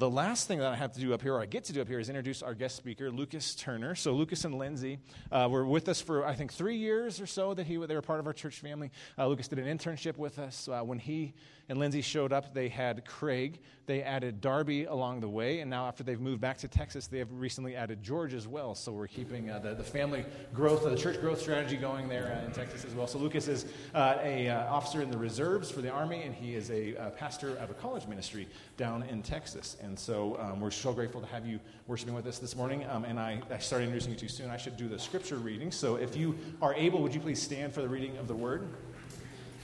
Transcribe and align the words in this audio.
the 0.00 0.10
last 0.10 0.48
thing 0.48 0.58
that 0.60 0.72
I 0.72 0.76
have 0.76 0.92
to 0.92 1.00
do 1.00 1.12
up 1.12 1.20
here, 1.20 1.34
or 1.34 1.42
I 1.42 1.46
get 1.46 1.64
to 1.64 1.74
do 1.74 1.82
up 1.82 1.86
here, 1.86 2.00
is 2.00 2.08
introduce 2.08 2.42
our 2.42 2.54
guest 2.54 2.74
speaker, 2.74 3.10
Lucas 3.10 3.54
Turner. 3.54 3.94
So, 3.94 4.12
Lucas 4.12 4.46
and 4.46 4.54
Lindsay 4.56 4.98
uh, 5.30 5.46
were 5.50 5.66
with 5.66 5.90
us 5.90 6.00
for, 6.00 6.26
I 6.26 6.34
think, 6.34 6.52
three 6.52 6.76
years 6.76 7.20
or 7.20 7.26
so 7.26 7.52
that 7.52 7.66
he, 7.66 7.76
they 7.76 7.94
were 7.94 8.00
part 8.00 8.18
of 8.18 8.26
our 8.26 8.32
church 8.32 8.60
family. 8.60 8.90
Uh, 9.18 9.26
Lucas 9.26 9.46
did 9.46 9.58
an 9.58 9.78
internship 9.78 10.16
with 10.16 10.38
us. 10.38 10.68
Uh, 10.68 10.80
when 10.80 10.98
he 10.98 11.34
and 11.70 11.78
Lindsay 11.78 12.02
showed 12.02 12.32
up, 12.32 12.52
they 12.52 12.68
had 12.68 13.06
Craig. 13.06 13.60
They 13.86 14.02
added 14.02 14.40
Darby 14.40 14.84
along 14.86 15.20
the 15.20 15.28
way. 15.28 15.60
And 15.60 15.70
now, 15.70 15.86
after 15.86 16.02
they've 16.02 16.20
moved 16.20 16.40
back 16.40 16.58
to 16.58 16.68
Texas, 16.68 17.06
they 17.06 17.18
have 17.18 17.30
recently 17.30 17.76
added 17.76 18.02
George 18.02 18.34
as 18.34 18.48
well. 18.48 18.74
So, 18.74 18.90
we're 18.90 19.06
keeping 19.06 19.50
uh, 19.50 19.60
the, 19.60 19.74
the 19.74 19.84
family 19.84 20.24
growth, 20.52 20.84
uh, 20.84 20.90
the 20.90 20.96
church 20.96 21.20
growth 21.20 21.40
strategy 21.40 21.76
going 21.76 22.08
there 22.08 22.36
uh, 22.42 22.44
in 22.44 22.50
Texas 22.50 22.84
as 22.84 22.92
well. 22.92 23.06
So, 23.06 23.18
Lucas 23.18 23.46
is 23.46 23.66
a 23.94 24.50
officer 24.68 25.00
in 25.00 25.12
the 25.12 25.18
reserves 25.18 25.70
for 25.70 25.80
the 25.80 25.90
Army, 25.90 26.24
and 26.24 26.34
he 26.34 26.56
is 26.56 26.72
a 26.72 27.12
pastor 27.16 27.56
of 27.58 27.70
a 27.70 27.74
college 27.74 28.08
ministry 28.08 28.48
down 28.76 29.04
in 29.04 29.22
Texas. 29.22 29.76
And 29.80 29.96
so 29.96 30.36
um, 30.40 30.58
we're 30.58 30.70
so 30.72 30.92
grateful 30.92 31.20
to 31.20 31.26
have 31.28 31.46
you 31.46 31.60
worshiping 31.86 32.14
with 32.14 32.26
us 32.26 32.38
this 32.38 32.56
morning. 32.56 32.84
Um, 32.88 33.04
and 33.04 33.20
I, 33.20 33.40
I 33.48 33.58
started 33.58 33.84
introducing 33.84 34.12
you 34.12 34.18
too 34.18 34.28
soon. 34.28 34.50
I 34.50 34.56
should 34.56 34.76
do 34.76 34.88
the 34.88 34.98
scripture 34.98 35.36
reading. 35.36 35.70
So 35.70 35.96
if 35.96 36.16
you 36.16 36.36
are 36.60 36.74
able, 36.74 37.00
would 37.02 37.14
you 37.14 37.20
please 37.20 37.40
stand 37.40 37.72
for 37.72 37.82
the 37.82 37.88
reading 37.88 38.16
of 38.16 38.26
the 38.26 38.34
word? 38.34 38.68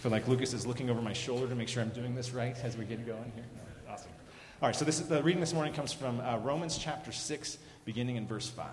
Feel 0.00 0.12
like 0.12 0.28
Lucas 0.28 0.52
is 0.52 0.66
looking 0.66 0.90
over 0.90 1.00
my 1.00 1.12
shoulder 1.12 1.48
to 1.48 1.54
make 1.54 1.68
sure 1.68 1.82
I'm 1.82 1.90
doing 1.90 2.14
this 2.14 2.32
right 2.32 2.56
as 2.62 2.76
we 2.76 2.84
get 2.84 3.04
going 3.06 3.32
here. 3.34 3.44
Awesome. 3.88 4.10
All 4.62 4.68
right, 4.68 4.76
so 4.76 4.84
this, 4.84 5.00
the 5.00 5.22
reading 5.22 5.40
this 5.40 5.52
morning 5.52 5.72
comes 5.72 5.92
from 5.92 6.20
uh, 6.20 6.38
Romans 6.38 6.78
chapter 6.78 7.12
6, 7.12 7.58
beginning 7.84 8.16
in 8.16 8.26
verse 8.26 8.48
5. 8.48 8.68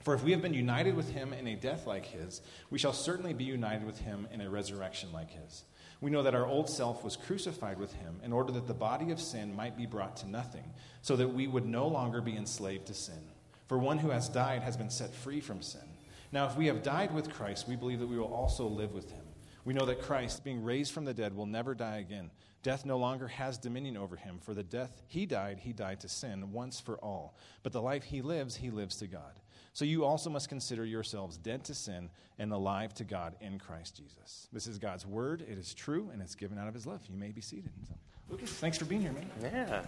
For 0.00 0.14
if 0.14 0.22
we 0.22 0.32
have 0.32 0.42
been 0.42 0.54
united 0.54 0.94
with 0.94 1.10
him 1.10 1.32
in 1.32 1.46
a 1.46 1.54
death 1.54 1.86
like 1.86 2.06
his, 2.06 2.42
we 2.70 2.78
shall 2.78 2.92
certainly 2.92 3.32
be 3.32 3.44
united 3.44 3.86
with 3.86 3.98
him 4.00 4.28
in 4.32 4.40
a 4.40 4.50
resurrection 4.50 5.12
like 5.12 5.30
his 5.30 5.64
we 6.04 6.10
know 6.10 6.22
that 6.22 6.34
our 6.34 6.46
old 6.46 6.68
self 6.68 7.02
was 7.02 7.16
crucified 7.16 7.78
with 7.78 7.94
him 7.94 8.20
in 8.22 8.30
order 8.30 8.52
that 8.52 8.66
the 8.66 8.74
body 8.74 9.10
of 9.10 9.18
sin 9.18 9.56
might 9.56 9.74
be 9.74 9.86
brought 9.86 10.18
to 10.18 10.28
nothing, 10.28 10.64
so 11.00 11.16
that 11.16 11.28
we 11.28 11.46
would 11.46 11.64
no 11.64 11.88
longer 11.88 12.20
be 12.20 12.36
enslaved 12.36 12.86
to 12.88 12.94
sin. 12.94 13.22
For 13.68 13.78
one 13.78 13.96
who 13.96 14.10
has 14.10 14.28
died 14.28 14.60
has 14.62 14.76
been 14.76 14.90
set 14.90 15.14
free 15.14 15.40
from 15.40 15.62
sin. 15.62 15.88
Now, 16.30 16.46
if 16.46 16.56
we 16.56 16.66
have 16.66 16.82
died 16.82 17.14
with 17.14 17.32
Christ, 17.32 17.66
we 17.66 17.76
believe 17.76 18.00
that 18.00 18.06
we 18.06 18.18
will 18.18 18.34
also 18.34 18.66
live 18.66 18.92
with 18.92 19.10
him. 19.10 19.23
We 19.64 19.72
know 19.72 19.86
that 19.86 20.02
Christ, 20.02 20.44
being 20.44 20.62
raised 20.62 20.92
from 20.92 21.04
the 21.04 21.14
dead, 21.14 21.34
will 21.34 21.46
never 21.46 21.74
die 21.74 21.98
again. 21.98 22.30
Death 22.62 22.84
no 22.84 22.98
longer 22.98 23.28
has 23.28 23.58
dominion 23.58 23.96
over 23.96 24.16
him, 24.16 24.38
for 24.40 24.54
the 24.54 24.62
death 24.62 25.02
he 25.06 25.26
died, 25.26 25.58
he 25.60 25.72
died 25.72 26.00
to 26.00 26.08
sin 26.08 26.52
once 26.52 26.80
for 26.80 26.96
all. 26.96 27.34
But 27.62 27.72
the 27.72 27.82
life 27.82 28.04
he 28.04 28.22
lives, 28.22 28.56
he 28.56 28.70
lives 28.70 28.96
to 28.96 29.06
God. 29.06 29.40
So 29.72 29.84
you 29.84 30.04
also 30.04 30.30
must 30.30 30.48
consider 30.48 30.84
yourselves 30.84 31.36
dead 31.36 31.64
to 31.64 31.74
sin 31.74 32.08
and 32.38 32.52
alive 32.52 32.94
to 32.94 33.04
God 33.04 33.34
in 33.40 33.58
Christ 33.58 33.96
Jesus. 33.96 34.48
This 34.52 34.66
is 34.66 34.78
God's 34.78 35.04
word. 35.04 35.42
It 35.42 35.58
is 35.58 35.74
true, 35.74 36.10
and 36.12 36.22
it's 36.22 36.34
given 36.34 36.58
out 36.58 36.68
of 36.68 36.74
his 36.74 36.86
love. 36.86 37.00
You 37.08 37.16
may 37.16 37.32
be 37.32 37.40
seated. 37.40 37.70
So, 37.88 37.94
Lucas, 38.30 38.50
thanks 38.50 38.78
for 38.78 38.84
being 38.84 39.00
here, 39.02 39.12
man. 39.12 39.30
Yeah. 39.42 39.82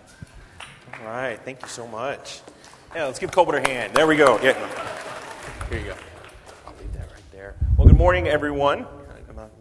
All 1.01 1.07
right. 1.07 1.41
Thank 1.45 1.63
you 1.63 1.69
so 1.69 1.87
much. 1.87 2.41
Yeah, 2.95 3.05
let's 3.05 3.19
give 3.19 3.31
Colbert 3.31 3.59
a 3.59 3.69
hand. 3.69 3.95
There 3.95 4.07
we 4.07 4.17
go. 4.17 4.41
Yeah. 4.43 4.55
Here 5.71 5.79
you 5.79 5.85
go. 5.87 5.95
I'll 6.67 6.75
leave 6.81 6.93
that 6.95 7.11
right 7.11 7.31
there. 7.31 7.57
Well, 7.77 7.87
good 7.87 7.97
morning, 7.97 8.27
everyone. 8.27 8.87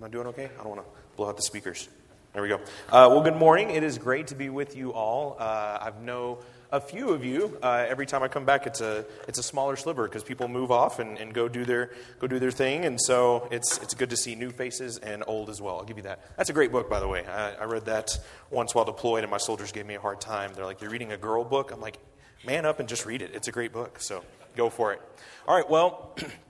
I, 0.05 0.09
doing 0.09 0.27
okay? 0.27 0.45
I 0.59 0.63
don't 0.63 0.75
want 0.75 0.81
to 0.81 0.87
blow 1.17 1.29
out 1.29 1.35
the 1.35 1.43
speakers. 1.43 1.89
There 2.33 2.43
we 2.43 2.49
go. 2.49 2.57
Uh, 2.89 3.09
well, 3.09 3.21
good 3.21 3.35
morning. 3.35 3.71
It 3.71 3.83
is 3.83 3.97
great 3.97 4.27
to 4.27 4.35
be 4.35 4.49
with 4.49 4.75
you 4.75 4.93
all. 4.93 5.35
Uh, 5.39 5.79
I've 5.81 6.01
no 6.01 6.39
a 6.71 6.79
few 6.79 7.09
of 7.09 7.23
you, 7.23 7.57
uh, 7.63 7.85
every 7.87 8.05
time 8.05 8.21
I 8.21 8.27
come 8.27 8.43
back, 8.43 8.67
it's 8.67 8.81
a, 8.81 9.05
it's 9.27 9.39
a 9.39 9.43
smaller 9.43 9.75
sliver 9.75 10.03
because 10.03 10.23
people 10.23 10.47
move 10.47 10.71
off 10.71 10.99
and, 10.99 11.17
and 11.17 11.33
go, 11.33 11.47
do 11.47 11.63
their, 11.63 11.91
go 12.19 12.27
do 12.27 12.37
their 12.37 12.51
thing. 12.51 12.85
And 12.85 12.99
so 13.01 13.47
it's, 13.51 13.77
it's 13.77 13.93
good 13.93 14.09
to 14.09 14.17
see 14.17 14.35
new 14.35 14.51
faces 14.51 14.97
and 14.97 15.23
old 15.25 15.49
as 15.49 15.61
well. 15.61 15.77
I'll 15.77 15.85
give 15.85 15.97
you 15.97 16.03
that. 16.03 16.35
That's 16.37 16.49
a 16.49 16.53
great 16.53 16.71
book, 16.71 16.89
by 16.89 16.99
the 16.99 17.07
way. 17.07 17.25
I, 17.25 17.53
I 17.53 17.63
read 17.63 17.85
that 17.85 18.17
once 18.49 18.75
while 18.75 18.85
deployed, 18.85 19.23
and 19.23 19.31
my 19.31 19.37
soldiers 19.37 19.71
gave 19.71 19.85
me 19.85 19.95
a 19.95 20.01
hard 20.01 20.19
time. 20.19 20.51
They're 20.53 20.65
like, 20.65 20.81
You're 20.81 20.91
reading 20.91 21.13
a 21.13 21.17
girl 21.17 21.43
book? 21.43 21.71
I'm 21.71 21.81
like, 21.81 21.97
Man 22.45 22.65
up 22.65 22.79
and 22.79 22.89
just 22.89 23.05
read 23.05 23.21
it. 23.21 23.31
It's 23.33 23.47
a 23.47 23.51
great 23.51 23.71
book. 23.71 23.99
So 23.99 24.23
go 24.55 24.69
for 24.69 24.93
it. 24.93 25.01
All 25.47 25.55
right, 25.55 25.69
well. 25.69 26.15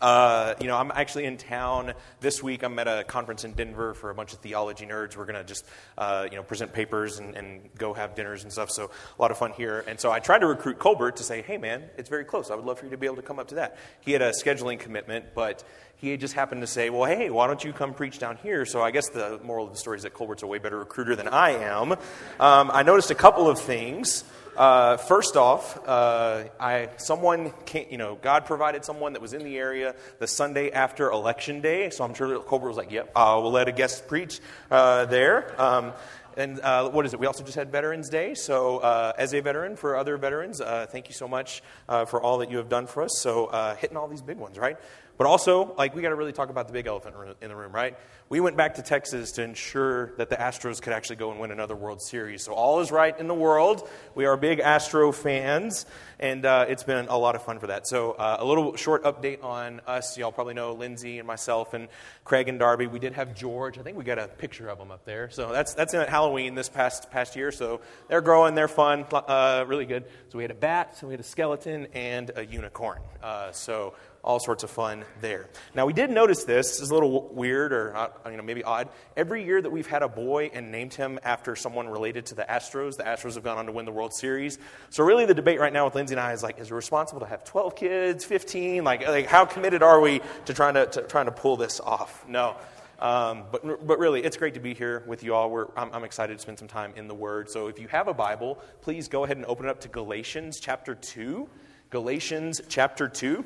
Uh, 0.00 0.54
you 0.60 0.66
know, 0.66 0.76
I'm 0.76 0.90
actually 0.92 1.24
in 1.24 1.36
town 1.36 1.94
this 2.20 2.42
week. 2.42 2.62
I'm 2.62 2.78
at 2.78 2.88
a 2.88 3.04
conference 3.04 3.44
in 3.44 3.52
Denver 3.52 3.94
for 3.94 4.10
a 4.10 4.14
bunch 4.14 4.32
of 4.32 4.40
theology 4.40 4.86
nerds. 4.86 5.16
We're 5.16 5.24
going 5.24 5.36
to 5.36 5.44
just, 5.44 5.64
uh, 5.96 6.26
you 6.30 6.36
know, 6.36 6.42
present 6.42 6.72
papers 6.72 7.18
and, 7.18 7.36
and, 7.36 7.60
go 7.78 7.94
have 7.94 8.14
dinners 8.14 8.42
and 8.42 8.52
stuff. 8.52 8.70
So 8.70 8.86
a 8.86 9.22
lot 9.22 9.30
of 9.30 9.38
fun 9.38 9.52
here. 9.52 9.84
And 9.86 10.00
so 10.00 10.10
I 10.10 10.18
tried 10.18 10.40
to 10.40 10.46
recruit 10.46 10.78
Colbert 10.78 11.16
to 11.16 11.22
say, 11.22 11.42
hey, 11.42 11.58
man, 11.58 11.84
it's 11.96 12.08
very 12.08 12.24
close. 12.24 12.50
I 12.50 12.56
would 12.56 12.64
love 12.64 12.78
for 12.78 12.86
you 12.86 12.90
to 12.90 12.96
be 12.96 13.06
able 13.06 13.16
to 13.16 13.22
come 13.22 13.38
up 13.38 13.48
to 13.48 13.56
that. 13.56 13.78
He 14.00 14.12
had 14.12 14.22
a 14.22 14.30
scheduling 14.30 14.80
commitment, 14.80 15.26
but 15.34 15.62
he 15.96 16.16
just 16.16 16.34
happened 16.34 16.60
to 16.62 16.66
say, 16.66 16.90
well, 16.90 17.04
hey, 17.04 17.30
why 17.30 17.46
don't 17.46 17.62
you 17.62 17.72
come 17.72 17.94
preach 17.94 18.18
down 18.18 18.36
here? 18.36 18.64
So 18.64 18.82
I 18.82 18.90
guess 18.90 19.08
the 19.08 19.40
moral 19.42 19.66
of 19.66 19.72
the 19.72 19.78
story 19.78 19.96
is 19.96 20.04
that 20.04 20.14
Colbert's 20.14 20.42
a 20.42 20.46
way 20.46 20.58
better 20.58 20.78
recruiter 20.78 21.16
than 21.16 21.28
I 21.28 21.50
am. 21.50 21.92
Um, 21.92 22.70
I 22.72 22.82
noticed 22.82 23.10
a 23.10 23.16
couple 23.16 23.48
of 23.48 23.60
things. 23.60 24.24
Uh, 24.58 24.96
first 24.96 25.36
off, 25.36 25.78
uh, 25.86 26.42
I 26.58 26.88
someone 26.96 27.52
you 27.90 27.96
know, 27.96 28.18
God 28.20 28.44
provided 28.44 28.84
someone 28.84 29.12
that 29.12 29.22
was 29.22 29.32
in 29.32 29.44
the 29.44 29.56
area 29.56 29.94
the 30.18 30.26
Sunday 30.26 30.72
after 30.72 31.12
Election 31.12 31.60
Day. 31.60 31.90
So 31.90 32.02
I'm 32.02 32.12
sure 32.12 32.40
Colbert 32.40 32.66
was 32.66 32.76
like, 32.76 32.90
"Yep, 32.90 33.12
uh, 33.14 33.38
we'll 33.40 33.52
let 33.52 33.68
a 33.68 33.72
guest 33.72 34.08
preach 34.08 34.40
uh, 34.68 35.04
there." 35.04 35.54
Um, 35.62 35.92
and 36.38 36.60
uh, 36.60 36.88
what 36.88 37.04
is 37.04 37.12
it? 37.12 37.20
We 37.20 37.26
also 37.26 37.44
just 37.44 37.56
had 37.56 37.70
Veterans 37.70 38.08
Day. 38.08 38.34
So, 38.34 38.78
uh, 38.78 39.12
as 39.18 39.34
a 39.34 39.40
veteran, 39.40 39.76
for 39.76 39.96
other 39.96 40.16
veterans, 40.16 40.60
thank 40.90 41.08
you 41.08 41.14
so 41.14 41.28
much 41.28 41.62
for 41.86 42.22
all 42.22 42.38
that 42.38 42.50
you 42.50 42.56
have 42.58 42.68
done 42.68 42.86
for 42.86 43.02
us. 43.02 43.18
So, 43.18 43.76
hitting 43.78 43.96
all 43.96 44.08
these 44.08 44.22
big 44.22 44.38
ones, 44.38 44.56
right? 44.58 44.78
But 45.18 45.26
also, 45.26 45.74
like, 45.76 45.96
we 45.96 46.00
got 46.00 46.10
to 46.10 46.14
really 46.14 46.32
talk 46.32 46.48
about 46.48 46.68
the 46.68 46.72
big 46.72 46.86
elephant 46.86 47.16
in 47.40 47.48
the 47.48 47.56
room, 47.56 47.72
right? 47.72 47.98
We 48.30 48.38
went 48.38 48.56
back 48.56 48.74
to 48.74 48.82
Texas 48.82 49.32
to 49.32 49.42
ensure 49.42 50.14
that 50.16 50.30
the 50.30 50.36
Astros 50.36 50.80
could 50.80 50.92
actually 50.92 51.16
go 51.16 51.32
and 51.32 51.40
win 51.40 51.50
another 51.50 51.74
World 51.74 52.00
Series. 52.00 52.44
So 52.44 52.52
all 52.52 52.78
is 52.78 52.92
right 52.92 53.18
in 53.18 53.26
the 53.26 53.34
world. 53.34 53.88
We 54.14 54.26
are 54.26 54.36
big 54.36 54.60
Astro 54.60 55.10
fans, 55.10 55.86
and 56.20 56.44
uh, 56.44 56.66
it's 56.68 56.84
been 56.84 57.08
a 57.08 57.18
lot 57.18 57.34
of 57.34 57.42
fun 57.42 57.58
for 57.58 57.66
that. 57.68 57.88
So 57.88 58.12
uh, 58.12 58.36
a 58.38 58.44
little 58.44 58.76
short 58.76 59.02
update 59.02 59.42
on 59.42 59.80
us. 59.88 60.16
Y'all 60.16 60.30
probably 60.30 60.54
know 60.54 60.72
Lindsay 60.72 61.18
and 61.18 61.26
myself 61.26 61.74
and 61.74 61.88
Craig 62.24 62.48
and 62.48 62.58
Darby. 62.58 62.86
We 62.86 63.00
did 63.00 63.14
have 63.14 63.34
George. 63.34 63.76
I 63.76 63.82
think 63.82 63.96
we 63.96 64.04
got 64.04 64.18
a 64.18 64.28
picture 64.28 64.68
of 64.68 64.78
him 64.78 64.92
up 64.92 65.04
there. 65.04 65.30
So 65.30 65.50
that's 65.50 65.74
that's 65.74 65.94
in 65.94 66.06
Halloween 66.06 66.27
this 66.36 66.68
past 66.68 67.10
past 67.10 67.36
year. 67.36 67.52
So 67.52 67.80
they're 68.08 68.20
growing. 68.20 68.54
They're 68.54 68.68
fun. 68.68 69.04
Uh, 69.12 69.64
really 69.66 69.86
good. 69.86 70.04
So 70.28 70.38
we 70.38 70.44
had 70.44 70.50
a 70.50 70.54
bat. 70.54 70.96
So 70.96 71.06
we 71.06 71.12
had 71.12 71.20
a 71.20 71.24
skeleton 71.24 71.88
and 71.94 72.30
a 72.36 72.44
unicorn. 72.44 73.00
Uh, 73.22 73.52
so 73.52 73.94
all 74.24 74.38
sorts 74.38 74.62
of 74.62 74.70
fun 74.70 75.04
there. 75.20 75.48
Now, 75.74 75.86
we 75.86 75.92
did 75.92 76.10
notice 76.10 76.44
this. 76.44 76.72
This 76.72 76.82
is 76.82 76.90
a 76.90 76.94
little 76.94 77.28
weird 77.32 77.72
or 77.72 77.96
uh, 77.96 78.08
you 78.30 78.36
know, 78.36 78.42
maybe 78.42 78.62
odd. 78.64 78.88
Every 79.16 79.44
year 79.44 79.60
that 79.60 79.70
we've 79.70 79.86
had 79.86 80.02
a 80.02 80.08
boy 80.08 80.50
and 80.52 80.70
named 80.70 80.94
him 80.94 81.18
after 81.22 81.56
someone 81.56 81.88
related 81.88 82.26
to 82.26 82.34
the 82.34 82.42
Astros, 82.42 82.96
the 82.96 83.04
Astros 83.04 83.34
have 83.34 83.44
gone 83.44 83.58
on 83.58 83.66
to 83.66 83.72
win 83.72 83.86
the 83.86 83.92
World 83.92 84.12
Series. 84.12 84.58
So, 84.90 85.04
really, 85.04 85.24
the 85.24 85.34
debate 85.34 85.60
right 85.60 85.72
now 85.72 85.84
with 85.86 85.94
Lindsay 85.94 86.14
and 86.14 86.20
I 86.20 86.32
is 86.32 86.42
like, 86.42 86.58
is 86.58 86.70
it 86.70 86.74
responsible 86.74 87.20
to 87.20 87.26
have 87.26 87.44
12 87.44 87.76
kids, 87.76 88.24
15? 88.24 88.84
Like, 88.84 89.06
like 89.06 89.26
how 89.26 89.44
committed 89.44 89.82
are 89.82 90.00
we 90.00 90.20
to 90.46 90.54
trying 90.54 90.74
to, 90.74 90.86
to 90.86 91.02
trying 91.02 91.26
to 91.26 91.32
pull 91.32 91.56
this 91.56 91.80
off? 91.80 92.26
No. 92.28 92.56
Um, 92.98 93.44
but, 93.52 93.86
but 93.86 93.98
really, 93.98 94.24
it's 94.24 94.36
great 94.36 94.54
to 94.54 94.60
be 94.60 94.74
here 94.74 95.04
with 95.06 95.22
you 95.22 95.32
all. 95.32 95.72
I'm, 95.76 95.92
I'm, 95.92 96.02
excited 96.02 96.36
to 96.36 96.42
spend 96.42 96.58
some 96.58 96.66
time 96.66 96.92
in 96.96 97.06
the 97.06 97.14
Word. 97.14 97.48
So 97.48 97.68
if 97.68 97.78
you 97.78 97.86
have 97.88 98.08
a 98.08 98.14
Bible, 98.14 98.58
please 98.80 99.06
go 99.06 99.22
ahead 99.22 99.36
and 99.36 99.46
open 99.46 99.66
it 99.66 99.68
up 99.68 99.80
to 99.82 99.88
Galatians 99.88 100.58
chapter 100.58 100.96
2. 100.96 101.48
Galatians 101.90 102.60
chapter 102.68 103.08
2. 103.08 103.44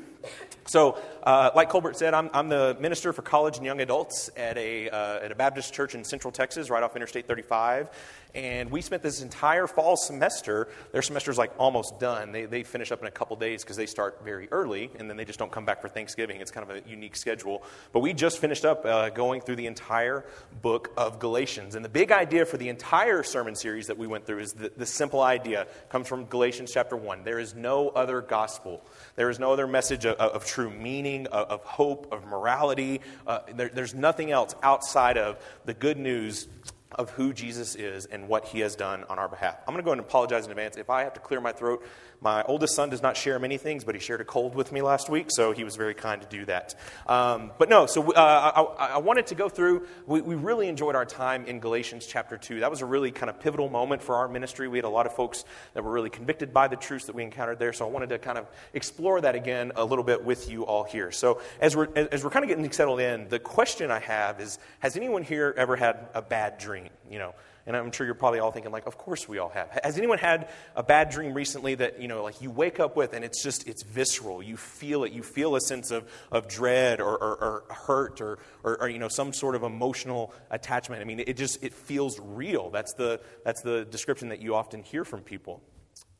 So, 0.65 0.97
uh, 1.23 1.51
like 1.55 1.69
Colbert 1.69 1.97
said, 1.97 2.13
I'm, 2.13 2.29
I'm, 2.33 2.49
the 2.49 2.77
minister 2.79 3.11
for 3.13 3.21
college 3.21 3.57
and 3.57 3.65
young 3.65 3.81
adults 3.81 4.29
at 4.37 4.57
a, 4.57 4.89
uh, 4.89 5.19
at 5.19 5.31
a 5.31 5.35
Baptist 5.35 5.73
church 5.73 5.93
in 5.93 6.03
Central 6.03 6.31
Texas, 6.31 6.69
right 6.69 6.81
off 6.81 6.95
Interstate 6.95 7.27
35. 7.27 7.89
And 8.35 8.71
we 8.71 8.81
spent 8.81 9.03
this 9.03 9.21
entire 9.21 9.67
fall 9.67 9.95
semester, 9.95 10.67
their 10.91 11.03
semester's 11.03 11.37
like 11.37 11.51
almost 11.59 11.99
done. 11.99 12.31
They, 12.31 12.45
they 12.45 12.63
finish 12.63 12.91
up 12.91 12.99
in 12.99 13.07
a 13.07 13.11
couple 13.11 13.35
days 13.35 13.63
because 13.63 13.77
they 13.77 13.85
start 13.85 14.21
very 14.23 14.47
early, 14.51 14.89
and 14.97 15.07
then 15.07 15.17
they 15.17 15.25
just 15.25 15.37
don't 15.37 15.51
come 15.51 15.65
back 15.65 15.81
for 15.81 15.87
Thanksgiving. 15.87 16.41
It's 16.41 16.49
kind 16.49 16.67
of 16.67 16.75
a 16.75 16.89
unique 16.89 17.15
schedule. 17.15 17.61
But 17.91 17.99
we 17.99 18.13
just 18.13 18.39
finished 18.39 18.65
up 18.65 18.85
uh, 18.85 19.09
going 19.09 19.41
through 19.41 19.57
the 19.57 19.67
entire 19.67 20.25
book 20.63 20.91
of 20.97 21.19
Galatians. 21.19 21.75
And 21.75 21.85
the 21.85 21.89
big 21.89 22.11
idea 22.11 22.45
for 22.45 22.57
the 22.57 22.69
entire 22.69 23.21
sermon 23.21 23.55
series 23.55 23.87
that 23.87 23.99
we 23.99 24.07
went 24.07 24.25
through 24.25 24.39
is 24.39 24.53
the, 24.53 24.71
the 24.75 24.85
simple 24.87 25.21
idea 25.21 25.67
comes 25.89 26.07
from 26.07 26.25
Galatians 26.25 26.71
chapter 26.73 26.95
1. 26.95 27.23
There 27.23 27.39
is 27.39 27.53
no 27.53 27.89
other 27.89 28.21
gospel. 28.21 28.81
There 29.15 29.29
is 29.29 29.37
no 29.37 29.53
other 29.53 29.67
message 29.67 30.05
of, 30.19 30.45
true 30.45 30.69
meaning, 30.69 31.27
of, 31.27 31.47
of, 31.49 31.63
hope, 31.63 32.11
of 32.11 32.25
morality. 32.25 33.01
Uh, 33.25 33.39
there, 33.55 33.69
there's 33.69 33.93
nothing 33.93 34.31
else 34.31 34.55
outside 34.63 35.17
of 35.17 35.39
the 35.65 35.73
good 35.73 35.97
news 35.97 36.47
of 36.95 37.09
who 37.11 37.33
Jesus 37.33 37.75
is 37.75 38.05
and 38.05 38.27
what 38.27 38.45
he 38.45 38.59
has 38.59 38.75
done 38.75 39.03
on 39.09 39.17
our 39.17 39.27
behalf. 39.27 39.57
I'm 39.67 39.73
going 39.73 39.83
to 39.83 39.85
go 39.85 39.91
and 39.91 40.01
apologize 40.01 40.45
in 40.45 40.51
advance. 40.51 40.77
If 40.77 40.89
I 40.89 41.03
have 41.03 41.13
to 41.13 41.19
clear 41.19 41.41
my 41.41 41.51
throat, 41.51 41.83
my 42.23 42.41
oldest 42.43 42.73
son 42.73 42.89
does 42.89 43.01
not 43.01 43.17
share 43.17 43.37
many 43.37 43.57
things, 43.57 43.83
but 43.83 43.95
he 43.95 44.01
shared 44.01 44.21
a 44.21 44.25
cold 44.25 44.55
with 44.55 44.71
me 44.71 44.81
last 44.81 45.09
week, 45.09 45.27
so 45.29 45.51
he 45.51 45.65
was 45.65 45.75
very 45.75 45.93
kind 45.93 46.21
to 46.21 46.27
do 46.27 46.45
that. 46.45 46.73
Um, 47.05 47.51
but 47.57 47.69
no, 47.69 47.85
so 47.85 48.13
uh, 48.13 48.75
I, 48.79 48.85
I, 48.85 48.97
wanted 48.99 49.27
to 49.27 49.35
go 49.35 49.49
through. 49.49 49.85
We, 50.07 50.21
we, 50.21 50.35
really 50.35 50.69
enjoyed 50.69 50.95
our 50.95 51.05
time 51.05 51.45
in 51.45 51.59
Galatians 51.59 52.05
chapter 52.07 52.37
2. 52.37 52.61
That 52.61 52.71
was 52.71 52.81
a 52.81 52.85
really 52.85 53.11
kind 53.11 53.29
of 53.29 53.41
pivotal 53.41 53.69
moment 53.69 54.01
for 54.01 54.15
our 54.15 54.29
ministry. 54.29 54.69
We 54.69 54.77
had 54.77 54.85
a 54.85 54.89
lot 54.89 55.05
of 55.05 55.13
folks 55.13 55.43
that 55.73 55.83
were 55.83 55.91
really 55.91 56.09
convicted 56.09 56.53
by 56.53 56.69
the 56.69 56.77
truths 56.77 57.05
that 57.05 57.15
we 57.15 57.23
encountered 57.23 57.59
there, 57.59 57.73
so 57.73 57.85
I 57.85 57.89
wanted 57.89 58.09
to 58.09 58.19
kind 58.19 58.37
of 58.37 58.47
explore 58.73 59.19
that 59.19 59.35
again 59.35 59.73
a 59.75 59.83
little 59.83 60.05
bit 60.05 60.23
with 60.23 60.49
you 60.49 60.63
all 60.65 60.85
here. 60.85 61.11
So 61.11 61.41
as 61.59 61.75
we're, 61.75 61.89
as 61.95 62.23
we're 62.23 62.29
kind 62.29 62.45
of 62.45 62.49
getting 62.49 62.71
settled 62.71 63.01
in, 63.01 63.27
the 63.27 63.39
question 63.39 63.91
I 63.91 63.99
have 63.99 64.39
is 64.39 64.59
Has 64.79 64.95
anyone 64.95 65.23
here 65.23 65.53
ever 65.57 65.75
had 65.75 66.07
a 66.13 66.21
bad 66.21 66.57
dream? 66.57 66.89
You 67.09 67.19
know, 67.19 67.35
And 67.65 67.77
I'm 67.77 67.91
sure 67.91 68.05
you're 68.05 68.15
probably 68.15 68.39
all 68.39 68.51
thinking, 68.51 68.71
like, 68.71 68.87
of 68.87 68.97
course 68.97 69.27
we 69.27 69.37
all 69.37 69.49
have. 69.49 69.69
Has 69.83 69.97
anyone 69.97 70.17
had 70.17 70.49
a 70.75 70.83
bad 70.83 71.09
dream 71.09 71.33
recently 71.33 71.75
that, 71.75 72.01
you 72.01 72.09
know, 72.09 72.21
like 72.21 72.41
you 72.41 72.51
wake 72.51 72.79
up 72.79 72.97
with 72.97 73.13
and 73.13 73.23
it's 73.23 73.41
just, 73.41 73.67
it's 73.67 73.83
visceral. 73.83 74.43
You 74.43 74.57
feel 74.57 75.05
it. 75.05 75.13
You 75.13 75.23
feel 75.23 75.55
a 75.55 75.61
sense 75.61 75.89
of, 75.91 76.09
of 76.31 76.49
dread 76.49 76.99
or, 76.99 77.15
or, 77.17 77.35
or 77.35 77.63
hurt 77.73 78.19
or, 78.19 78.39
or, 78.63 78.81
or, 78.81 78.89
you 78.89 78.99
know, 78.99 79.07
some 79.07 79.31
sort 79.31 79.55
of 79.55 79.63
emotional 79.63 80.33
attachment. 80.51 81.01
I 81.01 81.05
mean, 81.05 81.21
it 81.25 81.37
just, 81.37 81.63
it 81.63 81.73
feels 81.73 82.19
real. 82.19 82.69
That's 82.69 82.93
the, 82.95 83.21
that's 83.45 83.61
the 83.61 83.85
description 83.85 84.29
that 84.29 84.41
you 84.41 84.55
often 84.55 84.83
hear 84.83 85.05
from 85.05 85.21
people 85.21 85.61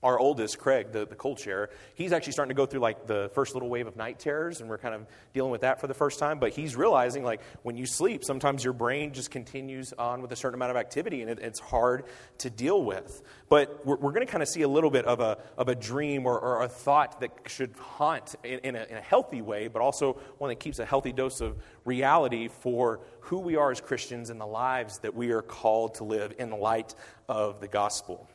our 0.04 0.20
oldest, 0.20 0.60
Craig, 0.60 0.92
the, 0.92 1.06
the 1.06 1.16
cold 1.16 1.38
chair, 1.38 1.70
he's 1.96 2.12
actually 2.12 2.34
starting 2.34 2.50
to 2.50 2.56
go 2.56 2.66
through 2.66 2.82
like 2.82 3.08
the 3.08 3.32
first 3.34 3.54
little 3.54 3.70
wave 3.70 3.88
of 3.88 3.96
night 3.96 4.20
terrors, 4.20 4.62
and 4.62 4.70
we're 4.70 4.78
kind 4.78 4.94
of 4.94 5.06
dealing 5.34 5.52
with 5.52 5.62
that 5.62 5.80
for 5.80 5.88
the 5.88 5.94
first 5.94 6.20
time. 6.20 6.40
But 6.40 6.52
he's 6.54 6.76
realizing 6.76 7.24
like 7.24 7.42
when 7.64 7.78
you 7.78 7.86
sleep, 7.86 8.24
sometimes 8.24 8.64
your 8.64 8.74
brain 8.74 9.14
just 9.14 9.32
continues 9.32 9.94
on 9.94 10.22
with 10.22 10.32
a 10.32 10.36
certain 10.36 10.56
amount 10.56 10.72
of 10.72 10.78
activity, 10.78 11.22
and 11.22 11.30
it, 11.30 11.40
it's 11.40 11.60
hard 11.60 12.04
to 12.40 12.50
deal 12.50 12.84
with. 12.84 13.22
But 13.50 13.86
we're, 13.86 13.98
we're 13.98 14.12
going 14.12 14.26
to 14.26 14.32
kind 14.32 14.44
of 14.44 14.50
see 14.50 14.62
a 14.62 14.68
little 14.68 14.92
bit 14.92 15.06
of 15.06 15.20
a, 15.20 15.38
of 15.58 15.70
a 15.70 15.76
dream 15.76 16.26
or, 16.26 16.40
or 16.40 16.64
a 16.64 16.68
thought 16.68 17.22
that 17.22 17.32
should 17.48 17.74
haunt 17.78 18.36
in, 18.44 18.60
in, 18.60 18.76
a, 18.76 18.84
in 18.84 18.98
a 18.98 19.02
healthy 19.02 19.42
way, 19.42 19.68
but 19.68 19.82
also 19.82 20.20
one 20.38 20.50
that 20.50 20.60
keeps 20.60 20.80
a 20.80 20.86
healthy 20.86 21.12
dose 21.12 21.42
of 21.42 21.58
reality 21.86 22.48
for 22.48 23.00
who 23.22 23.40
we 23.40 23.56
are 23.56 23.72
as 23.72 23.80
Christians 23.80 24.30
and 24.30 24.40
the 24.40 24.46
lives 24.46 25.00
that 25.00 25.16
we 25.16 25.32
are 25.32 25.42
called 25.42 25.96
to 25.96 26.04
live 26.04 26.34
in 26.38 26.50
the 26.50 26.56
light 26.56 26.94
of 27.30 27.62
the 27.62 27.68
gospel. 27.68 28.28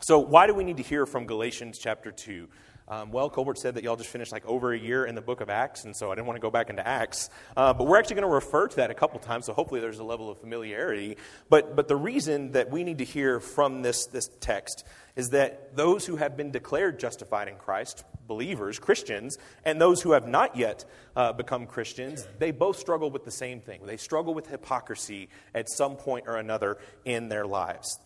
So, 0.00 0.18
why 0.18 0.46
do 0.46 0.52
we 0.52 0.62
need 0.62 0.76
to 0.76 0.82
hear 0.82 1.06
from 1.06 1.24
Galatians 1.24 1.78
chapter 1.78 2.12
2? 2.12 2.48
Um, 2.88 3.10
well, 3.10 3.30
Colbert 3.30 3.56
said 3.56 3.74
that 3.74 3.82
y'all 3.82 3.96
just 3.96 4.10
finished 4.10 4.30
like 4.30 4.46
over 4.46 4.72
a 4.72 4.78
year 4.78 5.06
in 5.06 5.14
the 5.14 5.22
book 5.22 5.40
of 5.40 5.48
Acts, 5.48 5.84
and 5.84 5.96
so 5.96 6.12
I 6.12 6.14
didn't 6.14 6.26
want 6.26 6.36
to 6.36 6.40
go 6.40 6.50
back 6.50 6.68
into 6.68 6.86
Acts. 6.86 7.30
Uh, 7.56 7.72
but 7.72 7.86
we're 7.86 7.98
actually 7.98 8.16
going 8.16 8.28
to 8.28 8.34
refer 8.34 8.68
to 8.68 8.76
that 8.76 8.90
a 8.90 8.94
couple 8.94 9.18
times, 9.18 9.46
so 9.46 9.54
hopefully 9.54 9.80
there's 9.80 9.98
a 9.98 10.04
level 10.04 10.30
of 10.30 10.38
familiarity. 10.38 11.16
But, 11.48 11.74
but 11.74 11.88
the 11.88 11.96
reason 11.96 12.52
that 12.52 12.70
we 12.70 12.84
need 12.84 12.98
to 12.98 13.04
hear 13.04 13.40
from 13.40 13.82
this, 13.82 14.06
this 14.06 14.28
text 14.38 14.84
is 15.16 15.30
that 15.30 15.74
those 15.74 16.06
who 16.06 16.16
have 16.16 16.36
been 16.36 16.50
declared 16.50 17.00
justified 17.00 17.48
in 17.48 17.56
Christ, 17.56 18.04
believers, 18.28 18.78
Christians, 18.78 19.38
and 19.64 19.80
those 19.80 20.02
who 20.02 20.12
have 20.12 20.28
not 20.28 20.56
yet 20.56 20.84
uh, 21.16 21.32
become 21.32 21.66
Christians, 21.66 22.28
they 22.38 22.50
both 22.50 22.78
struggle 22.78 23.10
with 23.10 23.24
the 23.24 23.30
same 23.30 23.60
thing. 23.62 23.80
They 23.86 23.96
struggle 23.96 24.34
with 24.34 24.46
hypocrisy 24.46 25.30
at 25.54 25.70
some 25.70 25.96
point 25.96 26.26
or 26.28 26.36
another 26.36 26.76
in 27.04 27.30
their 27.30 27.46
lives. 27.46 27.98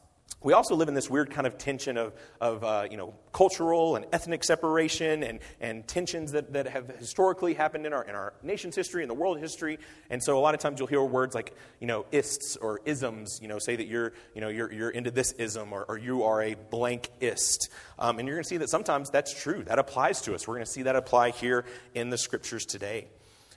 We 0.42 0.54
also 0.54 0.74
live 0.74 0.88
in 0.88 0.94
this 0.94 1.10
weird 1.10 1.30
kind 1.30 1.46
of 1.46 1.58
tension 1.58 1.98
of, 1.98 2.14
of 2.40 2.64
uh, 2.64 2.86
you 2.90 2.96
know, 2.96 3.14
cultural 3.30 3.96
and 3.96 4.06
ethnic 4.10 4.42
separation 4.42 5.22
and, 5.22 5.40
and 5.60 5.86
tensions 5.86 6.32
that, 6.32 6.54
that 6.54 6.66
have 6.66 6.88
historically 6.96 7.52
happened 7.52 7.84
in 7.84 7.92
our, 7.92 8.02
in 8.04 8.14
our 8.14 8.32
nation's 8.42 8.74
history 8.74 9.02
and 9.02 9.10
the 9.10 9.14
world 9.14 9.38
history. 9.38 9.78
And 10.08 10.22
so 10.22 10.38
a 10.38 10.40
lot 10.40 10.54
of 10.54 10.60
times 10.60 10.78
you'll 10.78 10.88
hear 10.88 11.02
words 11.02 11.34
like, 11.34 11.54
you 11.78 11.86
know, 11.86 12.06
ists 12.10 12.56
or 12.56 12.80
isms, 12.86 13.38
you 13.42 13.48
know, 13.48 13.58
say 13.58 13.76
that 13.76 13.86
you're, 13.86 14.14
you 14.34 14.40
know, 14.40 14.48
you're, 14.48 14.72
you're 14.72 14.90
into 14.90 15.10
this 15.10 15.32
ism 15.32 15.74
or, 15.74 15.84
or 15.84 15.98
you 15.98 16.22
are 16.22 16.42
a 16.42 16.54
blank 16.54 17.10
ist. 17.20 17.68
Um, 17.98 18.18
and 18.18 18.26
you're 18.26 18.36
going 18.36 18.44
to 18.44 18.48
see 18.48 18.56
that 18.56 18.70
sometimes 18.70 19.10
that's 19.10 19.38
true. 19.38 19.62
That 19.64 19.78
applies 19.78 20.22
to 20.22 20.34
us. 20.34 20.48
We're 20.48 20.54
going 20.54 20.64
to 20.64 20.72
see 20.72 20.84
that 20.84 20.96
apply 20.96 21.30
here 21.32 21.66
in 21.94 22.08
the 22.08 22.16
scriptures 22.16 22.64
today. 22.64 23.08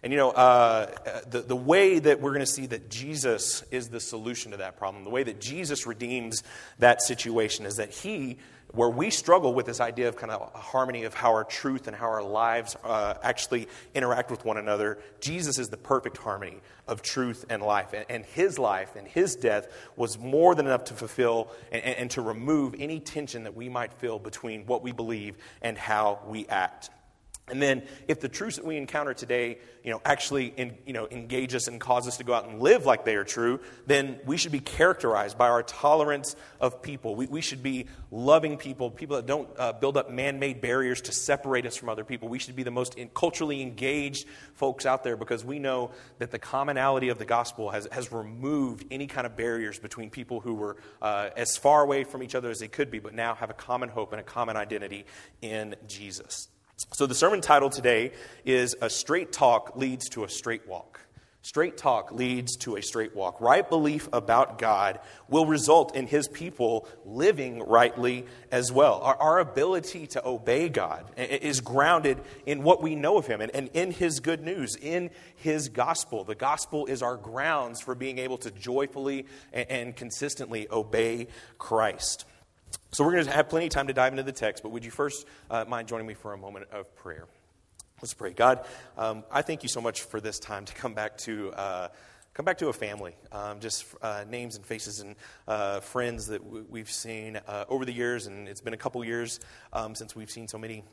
And 0.04 0.12
you 0.12 0.18
know, 0.18 0.32
uh, 0.32 0.88
the, 1.30 1.40
the 1.40 1.56
way 1.56 1.98
that 1.98 2.20
we're 2.20 2.32
going 2.32 2.42
to 2.42 2.46
see 2.46 2.66
that 2.66 2.90
Jesus 2.90 3.64
is 3.72 3.88
the 3.88 4.02
solution 4.02 4.52
to 4.52 4.58
that 4.58 4.78
problem, 4.78 5.06
the 5.06 5.10
way 5.10 5.24
that 5.24 5.40
Jesus 5.40 5.88
redeems 5.88 6.44
that 6.80 7.02
situation 7.02 7.66
is 7.66 7.78
that 7.78 7.92
He, 7.92 8.38
where 8.74 8.90
we 8.90 9.10
struggle 9.10 9.54
with 9.54 9.66
this 9.66 9.80
idea 9.80 10.10
of 10.10 10.18
kind 10.18 10.30
of 10.34 10.52
a 10.54 10.58
harmony 10.58 11.06
of 11.06 11.14
how 11.14 11.32
our 11.32 11.46
truth 11.46 11.88
and 11.88 11.96
how 11.96 12.08
our 12.08 12.22
lives 12.22 12.76
uh, 12.84 13.14
actually 13.24 13.70
interact 13.96 14.30
with 14.30 14.44
one 14.44 14.58
another, 14.58 15.00
Jesus 15.22 15.58
is 15.58 15.70
the 15.70 15.78
perfect 15.78 16.18
harmony 16.18 16.60
of 16.86 17.02
truth 17.02 17.46
and 17.50 17.62
life. 17.62 17.94
And, 17.94 18.06
and 18.10 18.26
His 18.26 18.60
life 18.60 18.98
and 18.98 19.08
His 19.08 19.38
death 19.38 19.70
was 19.96 20.20
more 20.20 20.54
than 20.54 20.66
enough 20.66 20.84
to 20.86 20.96
fulfill 20.96 21.50
and, 21.72 21.82
and, 21.82 21.96
and 21.96 22.12
to 22.12 22.22
remove 22.22 22.76
any 22.78 23.00
tension 23.00 23.44
that 23.44 23.56
we 23.56 23.70
might 23.70 23.94
feel 23.94 24.20
between 24.20 24.66
what 24.66 24.84
we 24.84 24.92
believe 24.92 25.38
and 25.62 25.78
how 25.78 26.20
we 26.28 26.46
act. 26.48 26.90
And 27.50 27.62
then, 27.62 27.84
if 28.08 28.22
the 28.22 28.30
truths 28.30 28.56
that 28.56 28.64
we 28.64 28.78
encounter 28.78 29.14
today, 29.14 29.58
you 29.84 29.92
know, 29.92 30.02
actually, 30.06 30.54
in, 30.56 30.78
you 30.86 30.94
know, 30.94 31.10
engage 31.12 31.54
us 31.54 31.68
and 31.68 31.78
cause 31.78 32.08
us 32.08 32.16
to 32.18 32.24
go 32.24 32.34
out 32.34 32.48
and 32.48 32.62
live 32.62 32.86
like 32.86 33.04
they 33.04 33.16
are 33.16 33.26
true, 33.26 33.60
then 33.86 34.18
we 34.26 34.38
should 34.38 34.54
be 34.54 34.62
characterized 34.62 35.38
by 35.38 35.50
our 35.50 35.62
tolerance 35.62 36.38
of 36.62 36.82
people. 36.82 37.16
We, 37.16 37.26
we 37.26 37.42
should 37.42 37.62
be 37.62 37.88
loving 38.12 38.56
people, 38.56 38.90
people 38.90 39.18
that 39.18 39.26
don't 39.26 39.50
uh, 39.60 39.74
build 39.74 39.98
up 39.98 40.10
man-made 40.10 40.62
barriers 40.62 41.02
to 41.02 41.12
separate 41.12 41.66
us 41.66 41.76
from 41.76 41.90
other 41.90 42.06
people. 42.06 42.30
We 42.30 42.40
should 42.40 42.56
be 42.56 42.64
the 42.64 42.72
most 42.72 42.96
in, 42.96 43.10
culturally 43.10 43.62
engaged 43.62 44.26
folks 44.54 44.86
out 44.86 45.04
there 45.04 45.18
because 45.18 45.44
we 45.44 45.60
know 45.60 45.92
that 46.20 46.32
the 46.32 46.40
commonality 46.40 47.10
of 47.10 47.18
the 47.18 47.26
gospel 47.26 47.72
has, 47.72 47.90
has 47.92 48.10
removed 48.10 48.86
any 48.90 49.08
kind 49.08 49.28
of 49.28 49.36
barriers 49.36 49.80
between 49.80 50.10
people 50.10 50.40
who 50.40 50.54
were 50.54 50.78
uh, 51.02 51.32
as 51.36 51.58
far 51.58 51.84
away 51.84 52.06
from 52.06 52.24
each 52.24 52.36
other 52.36 52.50
as 52.50 52.60
they 52.60 52.70
could 52.70 52.90
be, 52.90 53.00
but 53.00 53.14
now 53.14 53.36
have 53.36 53.50
a 53.50 53.54
common 53.54 53.90
hope 53.90 54.14
and 54.14 54.22
a 54.22 54.24
common 54.24 54.56
identity 54.56 55.06
in 55.42 55.76
Jesus. 55.88 56.48
So, 56.76 57.06
the 57.06 57.16
sermon 57.16 57.42
title 57.42 57.70
today 57.70 58.12
is 58.46 58.76
A 58.82 58.90
Straight 58.90 59.32
Talk 59.32 59.76
Leads 59.76 60.10
to 60.10 60.24
a 60.24 60.30
Straight 60.30 60.68
Walk. 60.68 61.02
Straight 61.44 61.76
talk 61.76 62.14
leads 62.14 62.56
to 62.56 62.78
a 62.78 62.82
straight 62.82 63.14
walk. 63.14 63.42
Right 63.42 63.68
belief 63.68 64.08
about 64.14 64.58
God 64.58 65.02
will 65.28 65.46
result 65.46 65.94
in 65.94 66.08
His 66.08 66.30
people 66.30 66.88
living 67.04 67.60
rightly 67.60 68.26
as 68.50 68.72
well. 68.72 69.02
Our, 69.02 69.18
our 69.18 69.40
ability 69.40 70.08
to 70.08 70.26
obey 70.26 70.70
God 70.70 71.04
is 71.18 71.60
grounded 71.60 72.22
in 72.46 72.64
what 72.64 72.82
we 72.82 72.96
know 72.96 73.18
of 73.18 73.28
Him 73.28 73.42
and, 73.42 73.54
and 73.54 73.70
in 73.74 73.92
His 73.92 74.22
good 74.22 74.42
news, 74.42 74.78
in 74.78 75.10
His 75.36 75.68
gospel. 75.68 76.24
The 76.24 76.34
gospel 76.34 76.86
is 76.86 77.02
our 77.02 77.18
grounds 77.18 77.82
for 77.82 77.94
being 77.94 78.20
able 78.20 78.38
to 78.38 78.50
joyfully 78.50 79.26
and, 79.52 79.70
and 79.70 79.96
consistently 79.98 80.70
obey 80.72 81.28
Christ. 81.58 82.24
So 82.94 83.04
we're 83.04 83.14
going 83.14 83.26
to 83.26 83.32
have 83.32 83.50
plenty 83.50 83.66
of 83.66 83.72
time 83.72 83.88
to 83.88 83.94
dive 83.94 84.14
into 84.14 84.22
the 84.22 84.32
text, 84.32 84.62
but 84.62 84.70
would 84.70 84.86
you 84.86 84.92
first 84.92 85.26
uh, 85.50 85.66
mind 85.68 85.88
joining 85.88 86.06
me 86.06 86.14
for 86.14 86.34
a 86.34 86.38
moment 86.38 86.68
of 86.72 86.96
prayer? 86.96 87.26
Let's 88.04 88.14
pray. 88.14 88.34
God, 88.34 88.68
um, 89.00 89.24
I 89.32 89.42
thank 89.42 89.64
you 89.64 89.70
so 89.70 89.82
much 89.82 90.04
for 90.04 90.22
this 90.22 90.38
time 90.38 90.64
to 90.66 90.74
come 90.76 90.94
back 90.94 91.18
to. 91.20 91.52
Uh, 91.54 91.88
come 92.36 92.46
back 92.46 92.60
to 92.60 92.68
a 92.68 92.74
family, 92.74 93.16
um, 93.32 93.60
just 93.60 93.86
uh, 94.04 94.26
names 94.30 94.58
and 94.58 94.66
faces 94.66 95.00
and 95.00 95.16
uh, 95.48 95.80
friends 95.80 96.28
that 96.28 96.44
w- 96.44 96.66
we've 96.70 96.90
seen 96.90 97.38
uh, 97.48 97.66
over 97.68 97.84
the 97.84 97.92
years, 97.92 98.28
and 98.28 98.48
it's 98.48 98.62
been 98.62 98.74
a 98.74 98.78
couple 98.78 99.04
years 99.04 99.40
um, 99.72 99.96
since 99.96 100.16
we've 100.16 100.32
seen 100.32 100.48
so 100.48 100.60
many 100.60 100.84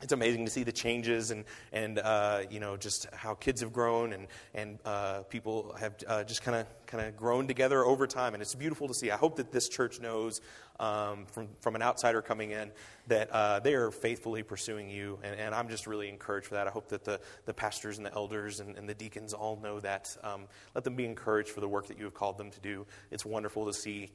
it's 0.00 0.12
amazing 0.12 0.44
to 0.44 0.50
see 0.50 0.62
the 0.62 0.72
changes 0.72 1.30
and, 1.30 1.44
and 1.72 1.98
uh, 1.98 2.42
you 2.50 2.60
know 2.60 2.76
just 2.76 3.06
how 3.12 3.34
kids 3.34 3.60
have 3.60 3.72
grown 3.72 4.12
and, 4.12 4.26
and 4.54 4.78
uh, 4.84 5.22
people 5.22 5.74
have 5.78 5.94
uh, 6.06 6.24
just 6.24 6.42
kind 6.42 6.56
of 6.56 7.16
grown 7.16 7.46
together 7.46 7.84
over 7.84 8.06
time. 8.06 8.34
And 8.34 8.42
it's 8.42 8.54
beautiful 8.54 8.88
to 8.88 8.94
see. 8.94 9.10
I 9.10 9.16
hope 9.16 9.36
that 9.36 9.52
this 9.52 9.68
church 9.68 10.00
knows 10.00 10.40
um, 10.80 11.26
from, 11.26 11.48
from 11.60 11.74
an 11.74 11.82
outsider 11.82 12.22
coming 12.22 12.52
in 12.52 12.70
that 13.08 13.30
uh, 13.30 13.58
they 13.60 13.74
are 13.74 13.90
faithfully 13.90 14.42
pursuing 14.42 14.88
you. 14.88 15.18
And, 15.22 15.38
and, 15.38 15.54
i'm 15.54 15.68
just 15.68 15.86
really 15.86 16.08
encouraged 16.08 16.46
for 16.46 16.54
that. 16.54 16.68
I 16.68 16.70
hope 16.70 16.88
that 16.88 17.04
the, 17.04 17.20
the 17.46 17.54
pastors 17.54 17.96
and 17.96 18.06
the 18.06 18.14
elders 18.14 18.60
and, 18.60 18.76
and 18.76 18.88
the 18.88 18.94
deacons 18.94 19.32
all 19.32 19.56
know 19.56 19.80
that. 19.80 20.16
Um, 20.22 20.42
let 20.74 20.84
them 20.84 20.94
be 20.94 21.04
encouraged 21.04 21.50
for 21.50 21.60
the 21.60 21.68
work 21.68 21.88
that 21.88 21.98
you 21.98 22.04
have 22.04 22.14
called 22.14 22.38
them 22.38 22.50
to 22.50 22.60
do. 22.60 22.86
It's 23.10 23.24
wonderful 23.24 23.66
to 23.66 23.72
see 23.72 24.10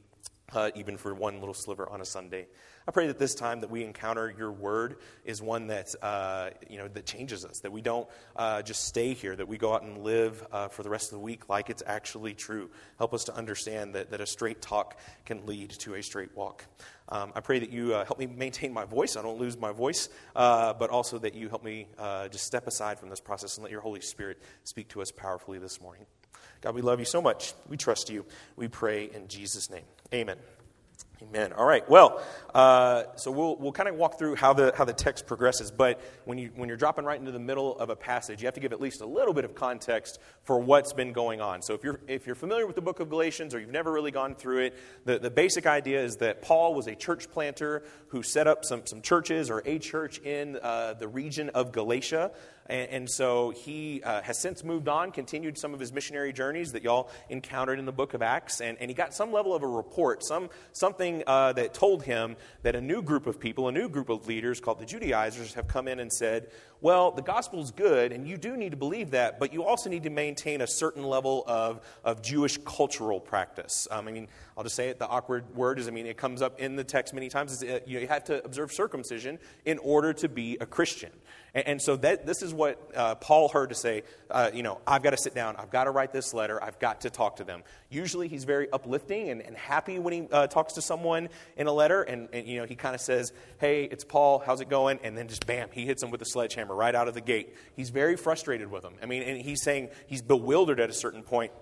uh, 0.52 0.70
even 0.74 0.96
for 0.96 1.14
one 1.14 1.40
little 1.40 1.54
sliver 1.54 1.88
on 1.88 2.00
a 2.00 2.04
sunday 2.04 2.46
I 2.86 2.90
pray 2.90 3.06
that 3.06 3.18
this 3.18 3.34
time 3.34 3.62
that 3.62 3.70
we 3.70 3.82
encounter 3.82 4.32
your 4.36 4.52
word 4.52 4.96
is 5.24 5.40
one 5.40 5.68
that, 5.68 5.94
uh, 6.02 6.50
you 6.68 6.76
know, 6.76 6.86
that 6.88 7.06
changes 7.06 7.42
us, 7.46 7.60
that 7.60 7.72
we 7.72 7.80
don't 7.80 8.06
uh, 8.36 8.60
just 8.60 8.84
stay 8.84 9.14
here, 9.14 9.34
that 9.34 9.48
we 9.48 9.56
go 9.56 9.72
out 9.72 9.84
and 9.84 10.04
live 10.04 10.46
uh, 10.52 10.68
for 10.68 10.82
the 10.82 10.90
rest 10.90 11.10
of 11.10 11.18
the 11.18 11.24
week 11.24 11.48
like 11.48 11.70
it's 11.70 11.82
actually 11.86 12.34
true. 12.34 12.68
Help 12.98 13.14
us 13.14 13.24
to 13.24 13.34
understand 13.34 13.94
that, 13.94 14.10
that 14.10 14.20
a 14.20 14.26
straight 14.26 14.60
talk 14.60 14.98
can 15.24 15.46
lead 15.46 15.70
to 15.70 15.94
a 15.94 16.02
straight 16.02 16.36
walk. 16.36 16.66
Um, 17.08 17.32
I 17.34 17.40
pray 17.40 17.58
that 17.58 17.70
you 17.70 17.94
uh, 17.94 18.04
help 18.04 18.18
me 18.18 18.26
maintain 18.26 18.70
my 18.70 18.84
voice. 18.84 19.16
I 19.16 19.22
don't 19.22 19.38
lose 19.38 19.56
my 19.56 19.72
voice, 19.72 20.10
uh, 20.36 20.74
but 20.74 20.90
also 20.90 21.18
that 21.20 21.34
you 21.34 21.48
help 21.48 21.64
me 21.64 21.86
just 22.30 22.44
step 22.44 22.66
aside 22.66 22.98
from 22.98 23.08
this 23.08 23.20
process 23.20 23.56
and 23.56 23.62
let 23.62 23.72
your 23.72 23.80
Holy 23.80 24.00
Spirit 24.02 24.42
speak 24.64 24.88
to 24.88 25.00
us 25.00 25.10
powerfully 25.10 25.58
this 25.58 25.80
morning. 25.80 26.04
God, 26.60 26.74
we 26.74 26.82
love 26.82 26.98
you 26.98 27.06
so 27.06 27.22
much. 27.22 27.54
We 27.66 27.78
trust 27.78 28.10
you. 28.10 28.26
We 28.56 28.68
pray 28.68 29.04
in 29.04 29.28
Jesus' 29.28 29.70
name. 29.70 29.84
Amen. 30.12 30.36
Amen. 31.22 31.52
All 31.52 31.64
right. 31.64 31.88
Well, 31.88 32.22
uh, 32.54 33.04
so 33.16 33.30
we'll, 33.30 33.56
we'll 33.56 33.72
kind 33.72 33.88
of 33.88 33.94
walk 33.94 34.18
through 34.18 34.34
how 34.36 34.52
the, 34.52 34.74
how 34.76 34.84
the 34.84 34.92
text 34.92 35.26
progresses. 35.26 35.70
But 35.70 36.00
when, 36.24 36.38
you, 36.38 36.50
when 36.54 36.68
you're 36.68 36.76
dropping 36.76 37.04
right 37.04 37.18
into 37.18 37.32
the 37.32 37.38
middle 37.38 37.78
of 37.78 37.88
a 37.88 37.96
passage, 37.96 38.42
you 38.42 38.46
have 38.46 38.54
to 38.54 38.60
give 38.60 38.72
at 38.72 38.80
least 38.80 39.00
a 39.00 39.06
little 39.06 39.32
bit 39.32 39.44
of 39.44 39.54
context 39.54 40.18
for 40.42 40.58
what's 40.58 40.92
been 40.92 41.12
going 41.12 41.40
on. 41.40 41.62
So 41.62 41.72
if 41.74 41.82
you're, 41.82 42.00
if 42.08 42.26
you're 42.26 42.34
familiar 42.34 42.66
with 42.66 42.76
the 42.76 42.82
book 42.82 43.00
of 43.00 43.08
Galatians 43.08 43.54
or 43.54 43.60
you've 43.60 43.70
never 43.70 43.90
really 43.90 44.10
gone 44.10 44.34
through 44.34 44.66
it, 44.66 44.74
the, 45.04 45.18
the 45.18 45.30
basic 45.30 45.66
idea 45.66 46.02
is 46.04 46.16
that 46.16 46.42
Paul 46.42 46.74
was 46.74 46.88
a 46.88 46.94
church 46.94 47.30
planter 47.30 47.84
who 48.08 48.22
set 48.22 48.46
up 48.46 48.64
some, 48.64 48.86
some 48.86 49.00
churches 49.00 49.50
or 49.50 49.62
a 49.64 49.78
church 49.78 50.18
in 50.18 50.58
uh, 50.62 50.94
the 50.94 51.08
region 51.08 51.48
of 51.50 51.72
Galatia. 51.72 52.32
And, 52.66 52.90
and 52.90 53.10
so 53.10 53.50
he 53.50 54.02
uh, 54.02 54.22
has 54.22 54.38
since 54.38 54.64
moved 54.64 54.88
on, 54.88 55.12
continued 55.12 55.58
some 55.58 55.74
of 55.74 55.80
his 55.80 55.92
missionary 55.92 56.32
journeys 56.32 56.72
that 56.72 56.82
y'all 56.82 57.10
encountered 57.28 57.78
in 57.78 57.86
the 57.86 57.92
book 57.92 58.14
of 58.14 58.22
Acts. 58.22 58.60
And, 58.60 58.78
and 58.80 58.90
he 58.90 58.94
got 58.94 59.14
some 59.14 59.32
level 59.32 59.54
of 59.54 59.62
a 59.62 59.66
report, 59.66 60.24
some, 60.24 60.50
something 60.72 61.22
uh, 61.26 61.52
that 61.54 61.74
told 61.74 62.02
him 62.04 62.36
that 62.62 62.74
a 62.74 62.80
new 62.80 63.02
group 63.02 63.26
of 63.26 63.38
people, 63.38 63.68
a 63.68 63.72
new 63.72 63.88
group 63.88 64.08
of 64.08 64.26
leaders 64.26 64.60
called 64.60 64.78
the 64.78 64.86
Judaizers, 64.86 65.54
have 65.54 65.68
come 65.68 65.88
in 65.88 66.00
and 66.00 66.12
said, 66.12 66.48
well, 66.84 67.12
the 67.12 67.22
gospel 67.22 67.62
is 67.62 67.70
good, 67.70 68.12
and 68.12 68.28
you 68.28 68.36
do 68.36 68.58
need 68.58 68.72
to 68.72 68.76
believe 68.76 69.12
that, 69.12 69.40
but 69.40 69.54
you 69.54 69.64
also 69.64 69.88
need 69.88 70.02
to 70.02 70.10
maintain 70.10 70.60
a 70.60 70.66
certain 70.66 71.02
level 71.02 71.42
of, 71.46 71.80
of 72.04 72.20
Jewish 72.20 72.58
cultural 72.58 73.20
practice. 73.20 73.88
Um, 73.90 74.06
I 74.06 74.12
mean, 74.12 74.28
I'll 74.54 74.64
just 74.64 74.76
say 74.76 74.90
it, 74.90 74.98
the 74.98 75.08
awkward 75.08 75.56
word 75.56 75.78
is, 75.78 75.88
I 75.88 75.92
mean, 75.92 76.04
it 76.04 76.18
comes 76.18 76.42
up 76.42 76.60
in 76.60 76.76
the 76.76 76.84
text 76.84 77.14
many 77.14 77.30
times, 77.30 77.52
is, 77.52 77.62
uh, 77.62 77.80
you 77.86 78.06
have 78.06 78.24
to 78.24 78.44
observe 78.44 78.70
circumcision 78.70 79.38
in 79.64 79.78
order 79.78 80.12
to 80.12 80.28
be 80.28 80.58
a 80.60 80.66
Christian. 80.66 81.10
And, 81.54 81.66
and 81.68 81.82
so 81.82 81.96
that, 81.96 82.26
this 82.26 82.42
is 82.42 82.52
what 82.52 82.78
uh, 82.94 83.14
Paul 83.14 83.48
heard 83.48 83.70
to 83.70 83.74
say, 83.74 84.02
uh, 84.30 84.50
you 84.52 84.62
know, 84.62 84.78
I've 84.86 85.02
got 85.02 85.10
to 85.12 85.16
sit 85.16 85.34
down, 85.34 85.56
I've 85.56 85.70
got 85.70 85.84
to 85.84 85.90
write 85.90 86.12
this 86.12 86.34
letter, 86.34 86.62
I've 86.62 86.78
got 86.78 87.00
to 87.00 87.08
talk 87.08 87.36
to 87.36 87.44
them. 87.44 87.62
Usually 87.94 88.28
he's 88.28 88.44
very 88.44 88.70
uplifting 88.72 89.30
and, 89.30 89.40
and 89.40 89.56
happy 89.56 89.98
when 89.98 90.12
he 90.12 90.28
uh, 90.32 90.48
talks 90.48 90.72
to 90.74 90.82
someone 90.82 91.28
in 91.56 91.68
a 91.68 91.72
letter, 91.72 92.02
and, 92.02 92.28
and 92.32 92.46
you 92.46 92.58
know, 92.58 92.66
he 92.66 92.74
kind 92.74 92.94
of 92.94 93.00
says, 93.00 93.32
hey, 93.58 93.84
it's 93.84 94.04
Paul, 94.04 94.42
how's 94.44 94.60
it 94.60 94.68
going? 94.68 94.98
And 95.04 95.16
then 95.16 95.28
just 95.28 95.46
bam, 95.46 95.68
he 95.72 95.86
hits 95.86 96.02
him 96.02 96.10
with 96.10 96.20
a 96.20 96.24
sledgehammer 96.24 96.74
right 96.74 96.94
out 96.94 97.06
of 97.06 97.14
the 97.14 97.20
gate. 97.20 97.54
He's 97.76 97.90
very 97.90 98.16
frustrated 98.16 98.70
with 98.70 98.82
them. 98.82 98.94
I 99.02 99.06
mean, 99.06 99.22
and 99.22 99.40
he's 99.40 99.62
saying 99.62 99.90
he's 100.06 100.22
bewildered 100.22 100.80
at 100.80 100.90
a 100.90 100.92
certain 100.92 101.22
point. 101.22 101.52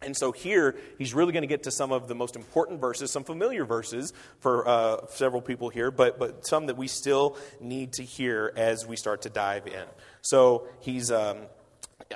And 0.00 0.16
so 0.16 0.32
here, 0.32 0.76
he's 0.98 1.14
really 1.14 1.32
going 1.32 1.42
to 1.42 1.48
get 1.48 1.62
to 1.64 1.70
some 1.70 1.92
of 1.92 2.08
the 2.08 2.14
most 2.14 2.36
important 2.36 2.80
verses, 2.80 3.10
some 3.10 3.24
familiar 3.24 3.64
verses 3.64 4.12
for 4.40 4.66
uh, 4.68 5.06
several 5.08 5.40
people 5.40 5.68
here, 5.68 5.90
but, 5.90 6.18
but 6.18 6.46
some 6.46 6.66
that 6.66 6.76
we 6.76 6.88
still 6.88 7.36
need 7.60 7.94
to 7.94 8.02
hear 8.02 8.52
as 8.56 8.86
we 8.86 8.96
start 8.96 9.22
to 9.22 9.30
dive 9.30 9.66
in. 9.66 9.84
So 10.22 10.66
he's. 10.80 11.10
Um, 11.10 11.38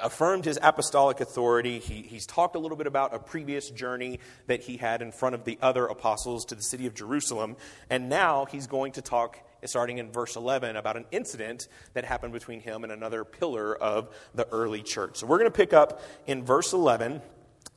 affirmed 0.03 0.45
his 0.45 0.59
apostolic 0.63 1.21
authority. 1.21 1.79
He, 1.79 2.03
he's 2.03 2.27
talked 2.27 2.57
a 2.57 2.59
little 2.59 2.77
bit 2.77 2.87
about 2.87 3.15
a 3.15 3.19
previous 3.19 3.71
journey 3.71 4.21
that 4.47 4.63
he 4.63 4.77
had 4.77 5.03
in 5.03 5.13
front 5.13 5.35
of 5.35 5.45
the 5.45 5.59
other 5.63 5.87
apostles 5.87 6.45
to 6.47 6.55
the 6.55 6.63
city 6.63 6.87
of 6.87 6.95
Jerusalem. 6.95 7.57
And 7.91 8.09
now 8.09 8.47
he's 8.47 8.67
going 8.67 8.93
to 8.93 9.03
talk, 9.03 9.39
starting 9.65 9.99
in 9.99 10.11
verse 10.11 10.37
11, 10.37 10.77
about 10.77 10.97
an 10.97 11.07
incident 11.11 11.69
that 11.95 12.05
happened 12.05 12.33
between 12.33 12.61
him 12.61 12.85
and 12.85 12.93
another 12.93 13.25
pillar 13.25 13.75
of 13.75 14.15
the 14.35 14.47
early 14.49 14.83
church. 14.83 15.19
So 15.19 15.27
we're 15.27 15.39
going 15.39 15.51
to 15.51 15.57
pick 15.57 15.73
up 15.73 16.03
in 16.27 16.45
verse 16.45 16.73
11. 16.73 17.23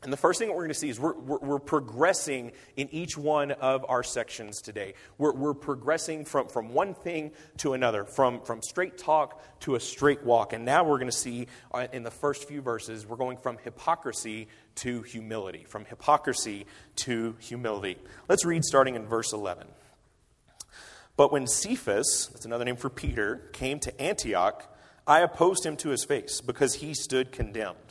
And 0.03 0.11
the 0.11 0.17
first 0.17 0.39
thing 0.39 0.47
that 0.47 0.55
we're 0.55 0.63
going 0.63 0.69
to 0.69 0.79
see 0.79 0.89
is 0.89 0.99
we're, 0.99 1.13
we're, 1.13 1.37
we're, 1.37 1.59
progressing 1.59 2.53
in 2.75 2.89
each 2.91 3.15
one 3.15 3.51
of 3.51 3.85
our 3.87 4.01
sections 4.01 4.59
today. 4.59 4.95
We're, 5.19 5.33
we're 5.33 5.53
progressing 5.53 6.25
from, 6.25 6.47
from 6.47 6.73
one 6.73 6.95
thing 6.95 7.33
to 7.57 7.73
another, 7.73 8.05
from, 8.05 8.41
from 8.41 8.63
straight 8.63 8.97
talk 8.97 9.39
to 9.61 9.75
a 9.75 9.79
straight 9.79 10.23
walk. 10.23 10.53
And 10.53 10.65
now 10.65 10.83
we're 10.83 10.97
going 10.97 11.11
to 11.11 11.15
see 11.15 11.45
uh, 11.71 11.85
in 11.93 12.01
the 12.01 12.09
first 12.09 12.47
few 12.47 12.61
verses, 12.61 13.05
we're 13.05 13.15
going 13.15 13.37
from 13.37 13.59
hypocrisy 13.63 14.47
to 14.75 15.03
humility. 15.03 15.65
From 15.67 15.85
hypocrisy 15.85 16.65
to 16.97 17.35
humility. 17.39 17.97
Let's 18.27 18.43
read 18.43 18.63
starting 18.63 18.95
in 18.95 19.05
verse 19.05 19.33
11. 19.33 19.67
But 21.15 21.31
when 21.31 21.45
Cephas, 21.45 22.31
that's 22.33 22.45
another 22.45 22.65
name 22.65 22.77
for 22.77 22.89
Peter, 22.89 23.49
came 23.53 23.79
to 23.81 24.01
Antioch, 24.01 24.67
I 25.05 25.19
opposed 25.19 25.63
him 25.63 25.77
to 25.77 25.89
his 25.89 26.03
face 26.03 26.41
because 26.41 26.75
he 26.75 26.95
stood 26.95 27.31
condemned. 27.31 27.90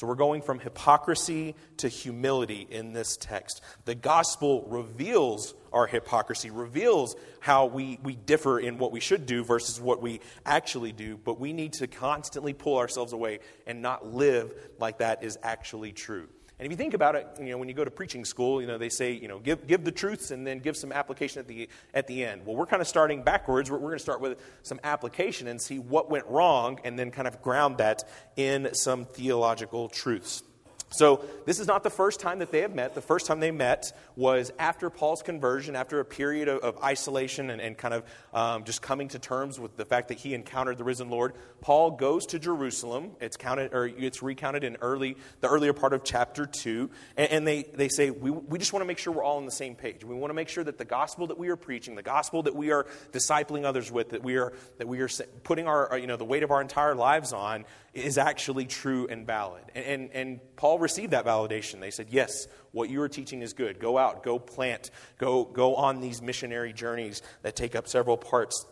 So 0.00 0.06
we're 0.06 0.14
going 0.14 0.40
from 0.40 0.60
hypocrisy 0.60 1.54
to 1.76 1.88
humility 1.88 2.66
in 2.70 2.94
this 2.94 3.18
text. 3.18 3.60
The 3.84 3.94
gospel 3.94 4.64
reveals 4.66 5.52
our 5.74 5.86
hypocrisy, 5.86 6.48
reveals 6.50 7.16
how 7.40 7.66
we, 7.66 7.98
we 8.02 8.14
differ 8.16 8.58
in 8.58 8.78
what 8.78 8.92
we 8.92 9.00
should 9.00 9.26
do 9.26 9.44
versus 9.44 9.78
what 9.78 10.00
we 10.00 10.20
actually 10.46 10.92
do, 10.92 11.18
but 11.18 11.38
we 11.38 11.52
need 11.52 11.74
to 11.74 11.86
constantly 11.86 12.54
pull 12.54 12.78
ourselves 12.78 13.12
away 13.12 13.40
and 13.66 13.82
not 13.82 14.06
live 14.06 14.54
like 14.78 15.00
that 15.00 15.22
is 15.22 15.38
actually 15.42 15.92
true. 15.92 16.30
And 16.60 16.66
if 16.66 16.72
you 16.72 16.76
think 16.76 16.92
about 16.92 17.14
it, 17.14 17.26
you 17.38 17.46
know, 17.46 17.56
when 17.56 17.68
you 17.68 17.74
go 17.74 17.86
to 17.86 17.90
preaching 17.90 18.22
school, 18.22 18.60
you 18.60 18.66
know, 18.66 18.76
they 18.76 18.90
say, 18.90 19.12
you 19.12 19.28
know, 19.28 19.38
give, 19.38 19.66
give 19.66 19.82
the 19.82 19.90
truths 19.90 20.30
and 20.30 20.46
then 20.46 20.58
give 20.58 20.76
some 20.76 20.92
application 20.92 21.40
at 21.40 21.48
the, 21.48 21.70
at 21.94 22.06
the 22.06 22.22
end. 22.22 22.44
Well, 22.44 22.54
we're 22.54 22.66
kind 22.66 22.82
of 22.82 22.86
starting 22.86 23.22
backwards. 23.22 23.70
We're, 23.70 23.78
we're 23.78 23.88
going 23.88 23.98
to 23.98 24.02
start 24.02 24.20
with 24.20 24.38
some 24.62 24.78
application 24.84 25.48
and 25.48 25.58
see 25.58 25.78
what 25.78 26.10
went 26.10 26.26
wrong 26.26 26.78
and 26.84 26.98
then 26.98 27.12
kind 27.12 27.26
of 27.26 27.40
ground 27.40 27.78
that 27.78 28.06
in 28.36 28.74
some 28.74 29.06
theological 29.06 29.88
truths. 29.88 30.42
So, 30.92 31.24
this 31.46 31.60
is 31.60 31.68
not 31.68 31.84
the 31.84 31.90
first 31.90 32.18
time 32.18 32.40
that 32.40 32.50
they 32.50 32.62
have 32.62 32.74
met. 32.74 32.96
The 32.96 33.00
first 33.00 33.26
time 33.26 33.38
they 33.38 33.52
met 33.52 33.96
was 34.16 34.52
after 34.58 34.90
Paul's 34.90 35.22
conversion, 35.22 35.76
after 35.76 36.00
a 36.00 36.04
period 36.04 36.48
of, 36.48 36.58
of 36.60 36.82
isolation 36.82 37.50
and, 37.50 37.60
and, 37.60 37.78
kind 37.78 37.94
of 37.94 38.04
um, 38.34 38.64
just 38.64 38.82
coming 38.82 39.06
to 39.08 39.20
terms 39.20 39.60
with 39.60 39.76
the 39.76 39.84
fact 39.84 40.08
that 40.08 40.18
he 40.18 40.34
encountered 40.34 40.78
the 40.78 40.84
risen 40.84 41.08
Lord. 41.08 41.34
Paul 41.60 41.92
goes 41.92 42.26
to 42.26 42.40
Jerusalem. 42.40 43.12
It's 43.20 43.36
counted, 43.36 43.72
or 43.72 43.86
it's 43.86 44.20
recounted 44.20 44.64
in 44.64 44.78
early, 44.80 45.16
the 45.40 45.48
earlier 45.48 45.72
part 45.72 45.92
of 45.92 46.02
chapter 46.02 46.44
2. 46.44 46.90
And, 47.16 47.30
and 47.30 47.46
they, 47.46 47.62
they 47.62 47.88
say, 47.88 48.10
we, 48.10 48.32
we 48.32 48.58
just 48.58 48.72
want 48.72 48.82
to 48.82 48.86
make 48.86 48.98
sure 48.98 49.12
we're 49.12 49.22
all 49.22 49.36
on 49.36 49.46
the 49.46 49.52
same 49.52 49.76
page. 49.76 50.04
We 50.04 50.16
want 50.16 50.30
to 50.30 50.34
make 50.34 50.48
sure 50.48 50.64
that 50.64 50.76
the 50.76 50.84
gospel 50.84 51.28
that 51.28 51.38
we 51.38 51.50
are 51.50 51.56
preaching, 51.56 51.94
the 51.94 52.02
gospel 52.02 52.42
that 52.42 52.56
we 52.56 52.72
are 52.72 52.84
discipling 53.12 53.64
others 53.64 53.92
with, 53.92 54.10
that 54.10 54.24
we 54.24 54.38
are, 54.38 54.52
that 54.78 54.88
we 54.88 55.00
are 55.00 55.08
putting 55.44 55.68
our, 55.68 55.96
you 55.96 56.08
know, 56.08 56.16
the 56.16 56.24
weight 56.24 56.42
of 56.42 56.50
our 56.50 56.60
entire 56.60 56.96
lives 56.96 57.32
on, 57.32 57.64
is 57.92 58.18
actually 58.18 58.66
true 58.66 59.08
and 59.08 59.26
valid. 59.26 59.64
And, 59.74 59.84
and, 59.84 60.10
and, 60.12 60.40
Paul 60.56 60.78
received 60.78 61.12
that 61.12 61.24
validation. 61.24 61.80
They 61.80 61.90
said, 61.90 62.08
Yes, 62.10 62.46
what 62.72 62.88
you 62.88 63.00
are 63.02 63.08
teaching 63.08 63.42
is 63.42 63.52
good. 63.52 63.80
Go 63.80 63.98
out, 63.98 64.22
go 64.22 64.38
plant, 64.38 64.90
go, 65.18 65.44
go 65.44 65.74
on 65.74 66.00
these 66.00 66.22
missionary 66.22 66.72
journeys 66.72 67.22
that 67.42 67.56
take 67.56 67.74
up 67.74 67.88
several 67.88 68.16
parts 68.16 68.66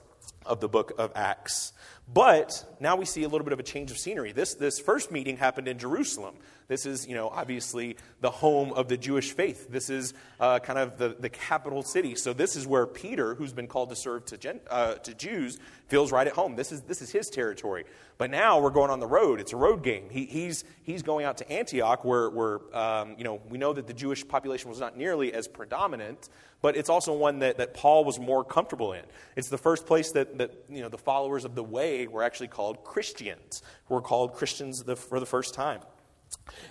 of 0.46 0.60
the 0.60 0.68
book 0.68 0.92
of 0.98 1.12
Acts. 1.14 1.72
But 2.12 2.64
now 2.80 2.96
we 2.96 3.04
see 3.04 3.24
a 3.24 3.28
little 3.28 3.44
bit 3.44 3.52
of 3.52 3.60
a 3.60 3.64
change 3.64 3.90
of 3.90 3.98
scenery. 3.98 4.32
This, 4.32 4.54
this 4.54 4.78
first 4.78 5.10
meeting 5.10 5.36
happened 5.36 5.68
in 5.68 5.78
Jerusalem. 5.78 6.36
This 6.68 6.84
is, 6.84 7.08
you 7.08 7.14
know, 7.14 7.30
obviously 7.30 7.96
the 8.20 8.30
home 8.30 8.74
of 8.74 8.88
the 8.88 8.98
Jewish 8.98 9.32
faith. 9.32 9.70
This 9.70 9.88
is 9.88 10.12
uh, 10.38 10.58
kind 10.58 10.78
of 10.78 10.98
the, 10.98 11.16
the 11.18 11.30
capital 11.30 11.82
city. 11.82 12.14
So 12.14 12.34
this 12.34 12.56
is 12.56 12.66
where 12.66 12.86
Peter, 12.86 13.34
who's 13.34 13.54
been 13.54 13.66
called 13.66 13.88
to 13.88 13.96
serve 13.96 14.26
to, 14.26 14.36
Gen, 14.36 14.60
uh, 14.70 14.96
to 14.96 15.14
Jews, 15.14 15.58
feels 15.86 16.12
right 16.12 16.26
at 16.26 16.34
home. 16.34 16.56
This 16.56 16.70
is, 16.70 16.82
this 16.82 17.00
is 17.00 17.10
his 17.10 17.30
territory. 17.30 17.84
But 18.18 18.30
now 18.30 18.60
we're 18.60 18.68
going 18.68 18.90
on 18.90 19.00
the 19.00 19.06
road. 19.06 19.40
It's 19.40 19.54
a 19.54 19.56
road 19.56 19.82
game. 19.82 20.10
He, 20.10 20.26
he's, 20.26 20.62
he's 20.82 21.02
going 21.02 21.24
out 21.24 21.38
to 21.38 21.50
Antioch, 21.50 22.04
where, 22.04 22.28
where 22.28 22.76
um, 22.76 23.14
you 23.16 23.24
know, 23.24 23.40
we 23.48 23.56
know 23.56 23.72
that 23.72 23.86
the 23.86 23.94
Jewish 23.94 24.28
population 24.28 24.68
was 24.68 24.78
not 24.78 24.94
nearly 24.94 25.32
as 25.32 25.48
predominant, 25.48 26.28
but 26.60 26.76
it's 26.76 26.90
also 26.90 27.14
one 27.14 27.38
that, 27.38 27.56
that 27.56 27.72
Paul 27.72 28.04
was 28.04 28.20
more 28.20 28.44
comfortable 28.44 28.92
in. 28.92 29.04
It's 29.36 29.48
the 29.48 29.56
first 29.56 29.86
place 29.86 30.12
that, 30.12 30.36
that 30.36 30.52
you 30.68 30.82
know, 30.82 30.90
the 30.90 30.98
followers 30.98 31.46
of 31.46 31.54
the 31.54 31.64
way 31.64 32.08
were 32.08 32.22
actually 32.22 32.48
called 32.48 32.84
Christians, 32.84 33.62
were 33.88 34.02
called 34.02 34.34
Christians 34.34 34.82
the, 34.82 34.96
for 34.96 35.18
the 35.18 35.24
first 35.24 35.54
time. 35.54 35.80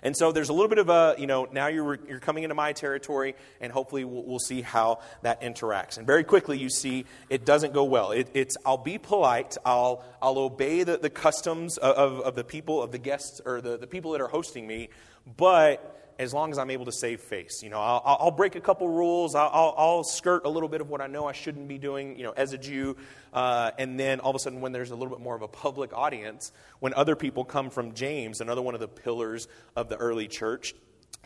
And 0.04 0.16
so 0.16 0.32
there's 0.32 0.50
a 0.50 0.54
little 0.54 0.68
bit 0.68 0.80
of 0.80 0.90
a, 0.90 1.16
you 1.18 1.28
know, 1.28 1.48
now 1.52 1.68
you're, 1.68 2.00
you're 2.08 2.20
coming 2.20 2.44
into 2.44 2.56
my 2.56 2.74
territory, 2.74 3.36
and 3.62 3.72
hopefully 3.72 4.06
we'll, 4.06 4.24
we'll 4.24 4.40
see 4.40 4.62
how 4.62 5.00
that 5.22 5.42
interacts. 5.42 5.98
And 5.98 6.06
very 6.06 6.24
quickly, 6.24 6.58
you 6.58 6.70
see 6.70 7.06
it 7.30 7.46
doesn't 7.46 7.74
go 7.74 7.84
well. 7.84 8.12
It, 8.12 8.30
it's, 8.34 8.58
I'll 8.66 8.78
be 8.78 8.98
polite, 8.98 9.58
I'll, 9.66 10.04
I'll 10.22 10.38
obey 10.38 10.84
the, 10.84 10.98
the 10.98 11.10
customs 11.10 11.78
of, 11.78 11.96
of, 11.96 12.20
of 12.22 12.36
the 12.36 12.44
people, 12.44 12.82
of 12.82 12.92
the 12.92 12.98
guests, 12.98 13.42
or 13.46 13.62
the, 13.62 13.78
the 13.78 13.88
people 13.88 14.12
that 14.12 14.22
are 14.22 14.28
hosting 14.28 14.68
me, 14.68 14.90
but 15.38 15.97
as 16.20 16.34
long 16.34 16.52
as 16.52 16.58
I'm 16.58 16.70
able 16.70 16.86
to 16.86 16.92
save 16.92 17.22
face. 17.22 17.62
You 17.62 17.70
know, 17.70 17.80
I'll, 17.80 18.18
I'll 18.20 18.32
break 18.32 18.56
a 18.56 18.62
couple 18.62 18.90
rules. 18.90 19.36
I'll, 19.36 19.74
I'll, 19.78 20.04
skirt 20.04 20.46
a 20.46 20.50
little 20.50 20.70
bit 20.70 20.82
of 20.82 20.90
what 20.90 21.02
I 21.02 21.08
know 21.08 21.28
I 21.28 21.32
shouldn't 21.32 21.68
be 21.68 21.78
doing, 21.78 22.18
you 22.18 22.24
know, 22.24 22.34
as 22.36 22.54
a 22.54 22.58
Jew. 22.58 22.98
Uh, 23.34 23.72
and 23.78 24.00
then 24.00 24.20
all 24.20 24.32
of 24.32 24.36
a 24.36 24.40
sudden, 24.40 24.62
when 24.62 24.72
there's 24.72 24.92
a 24.92 24.96
little 24.96 25.16
bit 25.16 25.24
more 25.24 25.36
of 25.36 25.42
a 25.42 25.48
public 25.48 25.94
audience, 25.94 26.52
when 26.80 26.94
other 26.94 27.16
people 27.16 27.46
come 27.46 27.70
from 27.70 27.94
James, 27.94 28.42
another 28.42 28.62
one 28.62 28.74
of 28.74 28.80
the 28.80 28.88
pillars 28.88 29.48
of 29.76 29.90
the 29.90 29.98
early 29.98 30.28
church, 30.28 30.74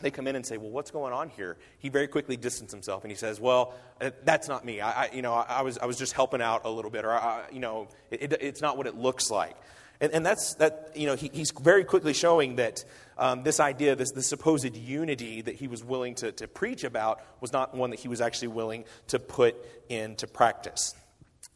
they 0.00 0.10
come 0.10 0.26
in 0.26 0.36
and 0.36 0.44
say, 0.44 0.56
"Well, 0.56 0.70
what's 0.70 0.90
going 0.90 1.12
on 1.12 1.28
here?" 1.30 1.56
He 1.78 1.88
very 1.88 2.08
quickly 2.08 2.36
distances 2.36 2.72
himself 2.72 3.04
and 3.04 3.10
he 3.10 3.16
says, 3.16 3.40
"Well, 3.40 3.74
uh, 4.00 4.10
that's 4.24 4.48
not 4.48 4.64
me. 4.64 4.80
I, 4.80 5.04
I 5.04 5.10
you 5.12 5.22
know, 5.22 5.32
I, 5.32 5.44
I, 5.48 5.62
was, 5.62 5.78
I 5.78 5.86
was 5.86 5.96
just 5.96 6.12
helping 6.12 6.42
out 6.42 6.62
a 6.64 6.70
little 6.70 6.90
bit, 6.90 7.04
or 7.04 7.12
I, 7.12 7.44
you 7.52 7.60
know, 7.60 7.88
it, 8.10 8.32
it, 8.32 8.42
it's 8.42 8.60
not 8.60 8.76
what 8.76 8.86
it 8.86 8.96
looks 8.96 9.30
like." 9.30 9.56
And, 10.00 10.12
and 10.12 10.26
that's 10.26 10.54
that. 10.54 10.90
You 10.96 11.06
know, 11.06 11.14
he, 11.14 11.30
he's 11.32 11.52
very 11.52 11.84
quickly 11.84 12.12
showing 12.12 12.56
that 12.56 12.84
um, 13.22 13.44
this 13.44 13.60
idea, 13.60 13.94
this, 13.94 14.10
this 14.10 14.26
supposed 14.26 14.76
unity 14.76 15.42
that 15.42 15.54
he 15.54 15.68
was 15.68 15.84
willing 15.84 16.16
to, 16.16 16.32
to 16.32 16.48
preach 16.48 16.82
about, 16.82 17.20
was 17.40 17.52
not 17.52 17.72
one 17.72 17.90
that 17.90 18.00
he 18.00 18.08
was 18.08 18.20
actually 18.20 18.48
willing 18.48 18.84
to 19.06 19.20
put 19.20 19.54
into 19.88 20.26
practice. 20.26 20.92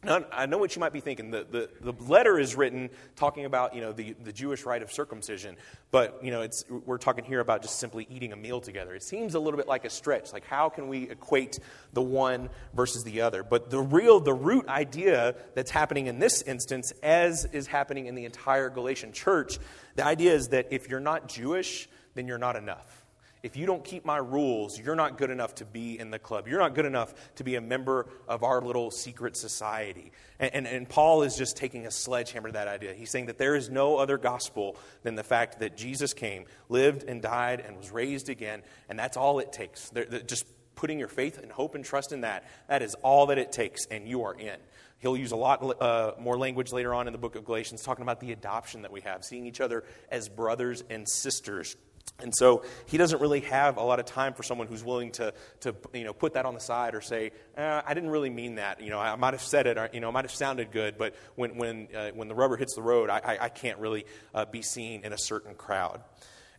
Now, 0.03 0.23
I 0.31 0.45
know 0.45 0.59
what 0.59 0.75
you 0.75 0.79
might 0.79 0.93
be 0.93 0.99
thinking. 0.99 1.31
The, 1.31 1.45
the, 1.49 1.91
the 1.91 2.03
letter 2.03 2.37
is 2.37 2.55
written 2.55 2.91
talking 3.15 3.45
about, 3.45 3.73
you 3.73 3.81
know, 3.81 3.91
the, 3.91 4.15
the 4.23 4.31
Jewish 4.31 4.63
rite 4.63 4.83
of 4.83 4.91
circumcision, 4.91 5.57
but, 5.89 6.23
you 6.23 6.29
know, 6.29 6.41
it's, 6.41 6.63
we're 6.69 6.99
talking 6.99 7.25
here 7.25 7.39
about 7.39 7.63
just 7.63 7.79
simply 7.79 8.07
eating 8.11 8.31
a 8.31 8.35
meal 8.35 8.61
together. 8.61 8.93
It 8.93 9.01
seems 9.01 9.33
a 9.33 9.39
little 9.39 9.57
bit 9.57 9.67
like 9.67 9.85
a 9.85 9.89
stretch. 9.89 10.31
Like, 10.31 10.45
how 10.45 10.69
can 10.69 10.87
we 10.87 11.09
equate 11.09 11.57
the 11.93 12.03
one 12.03 12.49
versus 12.75 13.03
the 13.05 13.21
other? 13.21 13.41
But 13.41 13.71
the 13.71 13.81
real, 13.81 14.19
the 14.19 14.35
root 14.35 14.67
idea 14.67 15.35
that's 15.55 15.71
happening 15.71 16.05
in 16.05 16.19
this 16.19 16.43
instance, 16.43 16.93
as 17.01 17.45
is 17.45 17.65
happening 17.65 18.05
in 18.05 18.13
the 18.13 18.25
entire 18.25 18.69
Galatian 18.69 19.13
church, 19.13 19.57
the 19.95 20.05
idea 20.05 20.35
is 20.35 20.49
that 20.49 20.67
if 20.69 20.89
you're 20.89 20.99
not 20.99 21.27
Jewish, 21.27 21.89
then 22.13 22.27
you're 22.27 22.37
not 22.37 22.55
enough 22.55 23.06
if 23.47 23.55
you 23.55 23.65
don't 23.65 23.81
keep 23.81 24.03
my 24.03 24.17
rules, 24.17 24.77
you're 24.77 24.97
not 24.97 25.17
good 25.17 25.31
enough 25.31 25.55
to 25.55 25.65
be 25.65 25.97
in 25.97 26.11
the 26.11 26.19
club. 26.19 26.49
You're 26.49 26.59
not 26.59 26.75
good 26.75 26.85
enough 26.85 27.13
to 27.35 27.45
be 27.45 27.55
a 27.55 27.61
member 27.61 28.09
of 28.27 28.43
our 28.43 28.61
little 28.61 28.91
secret 28.91 29.37
society. 29.37 30.11
And, 30.37 30.53
and, 30.53 30.67
and, 30.67 30.89
Paul 30.89 31.23
is 31.23 31.37
just 31.37 31.55
taking 31.55 31.87
a 31.87 31.91
sledgehammer 31.91 32.49
to 32.49 32.53
that 32.53 32.67
idea. 32.67 32.93
He's 32.93 33.09
saying 33.09 33.27
that 33.27 33.37
there 33.37 33.55
is 33.55 33.69
no 33.69 33.95
other 33.95 34.17
gospel 34.17 34.75
than 35.03 35.15
the 35.15 35.23
fact 35.23 35.59
that 35.61 35.77
Jesus 35.77 36.13
came, 36.13 36.43
lived 36.67 37.03
and 37.03 37.21
died, 37.21 37.61
and 37.65 37.77
was 37.77 37.89
raised 37.89 38.27
again, 38.27 38.63
and 38.89 38.99
that's 38.99 39.15
all 39.15 39.39
it 39.39 39.53
takes. 39.53 39.89
They're, 39.91 40.05
they're 40.05 40.19
just 40.19 40.45
putting 40.75 40.99
your 40.99 41.07
faith 41.07 41.37
and 41.37 41.49
hope 41.49 41.73
and 41.73 41.85
trust 41.85 42.11
in 42.11 42.21
that, 42.21 42.43
that 42.67 42.81
is 42.81 42.95
all 42.95 43.27
that 43.27 43.37
it 43.37 43.53
takes, 43.53 43.85
and 43.85 44.09
you 44.09 44.23
are 44.23 44.33
in. 44.33 44.57
He'll 44.99 45.15
use 45.15 45.31
a 45.31 45.37
lot 45.37 45.81
uh, 45.81 46.13
more 46.19 46.37
language 46.37 46.73
later 46.73 46.93
on 46.93 47.07
in 47.07 47.13
the 47.13 47.19
book 47.19 47.35
of 47.35 47.45
Galatians, 47.45 47.81
talking 47.81 48.03
about 48.03 48.19
the 48.19 48.33
adoption 48.33 48.81
that 48.81 48.91
we 48.91 49.01
have, 49.01 49.23
seeing 49.23 49.45
each 49.45 49.61
other 49.61 49.85
as 50.09 50.27
brothers 50.27 50.83
and 50.89 51.07
sisters. 51.07 51.77
And 52.19 52.33
so 52.35 52.63
he 52.87 52.97
doesn't 52.97 53.21
really 53.21 53.41
have 53.41 53.77
a 53.77 53.83
lot 53.83 53.99
of 53.99 54.05
time 54.05 54.33
for 54.33 54.41
someone 54.41 54.67
who's 54.67 54.83
willing 54.83 55.11
to, 55.13 55.33
to 55.61 55.75
you 55.93 56.03
know, 56.03 56.13
put 56.13 56.33
that 56.33 56.45
on 56.45 56.55
the 56.55 56.59
side 56.59 56.95
or 56.95 57.01
say, 57.01 57.31
eh, 57.55 57.81
I 57.85 57.93
didn't 57.93 58.09
really 58.09 58.31
mean 58.31 58.55
that. 58.55 58.81
You 58.81 58.89
know, 58.89 58.99
I 58.99 59.15
might 59.15 59.33
have 59.33 59.41
said 59.41 59.67
it, 59.67 59.77
or, 59.77 59.89
you 59.93 59.99
know, 59.99 60.11
might 60.11 60.25
have 60.25 60.31
sounded 60.31 60.71
good, 60.71 60.97
but 60.97 61.13
when, 61.35 61.57
when, 61.57 61.87
uh, 61.95 62.09
when 62.15 62.27
the 62.27 62.33
rubber 62.33 62.57
hits 62.57 62.73
the 62.73 62.81
road, 62.81 63.11
I, 63.11 63.21
I, 63.23 63.37
I 63.45 63.49
can't 63.49 63.77
really 63.77 64.05
uh, 64.33 64.45
be 64.45 64.63
seen 64.63 65.05
in 65.05 65.13
a 65.13 65.17
certain 65.17 65.53
crowd. 65.53 66.01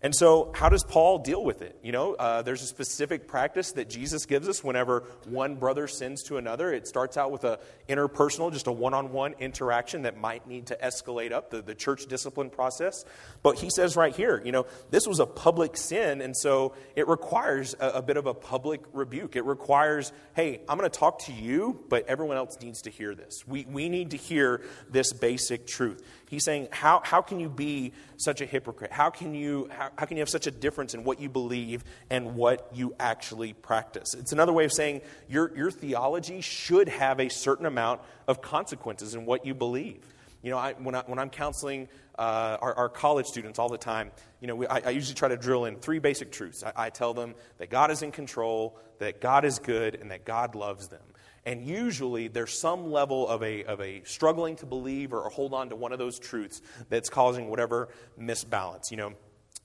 And 0.00 0.14
so, 0.14 0.52
how 0.55 0.69
does 0.69 0.85
Paul 0.85 1.19
deal 1.19 1.43
with 1.43 1.61
it? 1.61 1.76
You 1.83 1.90
know, 1.90 2.14
uh, 2.14 2.43
there's 2.43 2.62
a 2.62 2.67
specific 2.67 3.26
practice 3.26 3.73
that 3.73 3.90
Jesus 3.90 4.26
gives 4.26 4.49
us 4.49 4.62
whenever 4.62 5.02
one 5.25 5.57
brother 5.57 5.88
sins 5.88 6.23
to 6.25 6.37
another. 6.37 6.73
It 6.73 6.87
starts 6.87 7.17
out 7.17 7.33
with 7.33 7.43
a 7.43 7.59
interpersonal, 7.88 8.52
just 8.52 8.69
a 8.69 8.73
one-on-one 8.73 9.35
interaction 9.40 10.02
that 10.02 10.17
might 10.17 10.47
need 10.47 10.67
to 10.67 10.76
escalate 10.76 11.33
up 11.33 11.50
the, 11.50 11.62
the 11.62 11.75
church 11.75 12.07
discipline 12.07 12.49
process. 12.49 13.05
But 13.43 13.59
he 13.59 13.71
says 13.71 13.97
right 13.97 14.14
here, 14.14 14.40
you 14.45 14.52
know, 14.52 14.67
this 14.90 15.05
was 15.05 15.19
a 15.19 15.26
public 15.26 15.76
sin, 15.76 16.21
and 16.21 16.37
so 16.37 16.76
it 16.95 17.09
requires 17.09 17.75
a, 17.81 17.88
a 17.95 18.02
bit 18.02 18.17
of 18.17 18.26
a 18.26 18.35
public 18.35 18.83
rebuke. 18.93 19.35
It 19.35 19.45
requires, 19.45 20.12
hey, 20.37 20.61
I'm 20.69 20.78
going 20.78 20.88
to 20.88 20.97
talk 20.97 21.25
to 21.25 21.33
you, 21.33 21.85
but 21.88 22.07
everyone 22.07 22.37
else 22.37 22.57
needs 22.62 22.83
to 22.83 22.90
hear 22.90 23.17
this. 23.17 23.43
We, 23.49 23.67
we 23.69 23.88
need 23.88 24.12
to 24.12 24.17
hear 24.17 24.62
this 24.88 25.12
basic 25.12 25.67
truth. 25.67 26.05
He's 26.29 26.45
saying, 26.45 26.69
how, 26.71 27.01
how 27.05 27.23
can 27.23 27.41
you 27.41 27.49
be 27.49 27.93
such 28.17 28.41
a 28.41 28.47
hypocrite? 28.47 28.93
How 28.93 29.11
can, 29.11 29.35
you, 29.35 29.69
how, 29.71 29.91
how 29.97 30.07
can 30.07 30.17
you 30.17 30.21
have 30.21 30.29
such 30.29 30.47
a 30.47 30.51
difference 30.51 30.95
in 30.95 31.05
what 31.05 31.21
you 31.21 31.29
believe 31.29 31.85
and 32.11 32.35
what 32.35 32.69
you 32.75 32.95
actually 33.01 33.55
practice? 33.55 34.15
It's 34.15 34.33
another 34.33 34.53
way 34.53 34.65
of 34.65 34.73
saying 34.73 35.01
your, 35.29 35.57
your 35.57 35.71
theology 35.71 36.41
should 36.41 36.89
have 36.89 37.19
a 37.19 37.31
certain 37.31 37.67
amount 37.67 38.03
of 38.27 38.43
consequences 38.43 39.15
in 39.15 39.25
what 39.25 39.47
you 39.47 39.55
believe. 39.55 40.05
You 40.43 40.51
know, 40.51 40.59
I, 40.59 40.75
when, 40.75 40.95
I, 40.95 41.03
when 41.07 41.19
I'm 41.19 41.31
counseling 41.31 41.89
uh, 42.19 42.59
our, 42.61 42.75
our, 42.75 42.89
college 42.89 43.27
students 43.27 43.59
all 43.59 43.69
the 43.69 43.79
time, 43.79 44.11
you 44.41 44.49
know, 44.49 44.55
we, 44.55 44.67
I, 44.67 44.79
I, 44.87 44.91
usually 44.91 45.15
try 45.15 45.29
to 45.29 45.37
drill 45.37 45.65
in 45.65 45.77
three 45.77 45.99
basic 45.99 46.31
truths. 46.31 46.63
I, 46.63 46.73
I 46.77 46.91
tell 46.91 47.15
them 47.15 47.35
that 47.59 47.71
God 47.71 47.91
is 47.91 48.03
in 48.03 48.13
control, 48.13 48.79
that 48.99 49.21
God 49.21 49.45
is 49.45 49.59
good, 49.59 49.97
and 49.97 50.11
that 50.11 50.25
God 50.25 50.55
loves 50.55 50.89
them. 50.89 51.03
And 51.49 51.67
usually 51.67 52.28
there's 52.28 52.61
some 52.61 52.93
level 52.93 53.26
of 53.26 53.43
a, 53.43 53.64
of 53.64 53.81
a 53.81 54.02
struggling 54.05 54.57
to 54.57 54.67
believe 54.67 55.14
or, 55.14 55.23
or 55.23 55.31
hold 55.31 55.55
on 55.55 55.71
to 55.71 55.76
one 55.76 55.95
of 55.95 55.99
those 55.99 56.19
truths 56.19 56.61
that's 56.90 57.09
causing 57.09 57.49
whatever 57.49 57.88
misbalance. 58.21 58.90
You 58.90 58.99
know, 58.99 59.12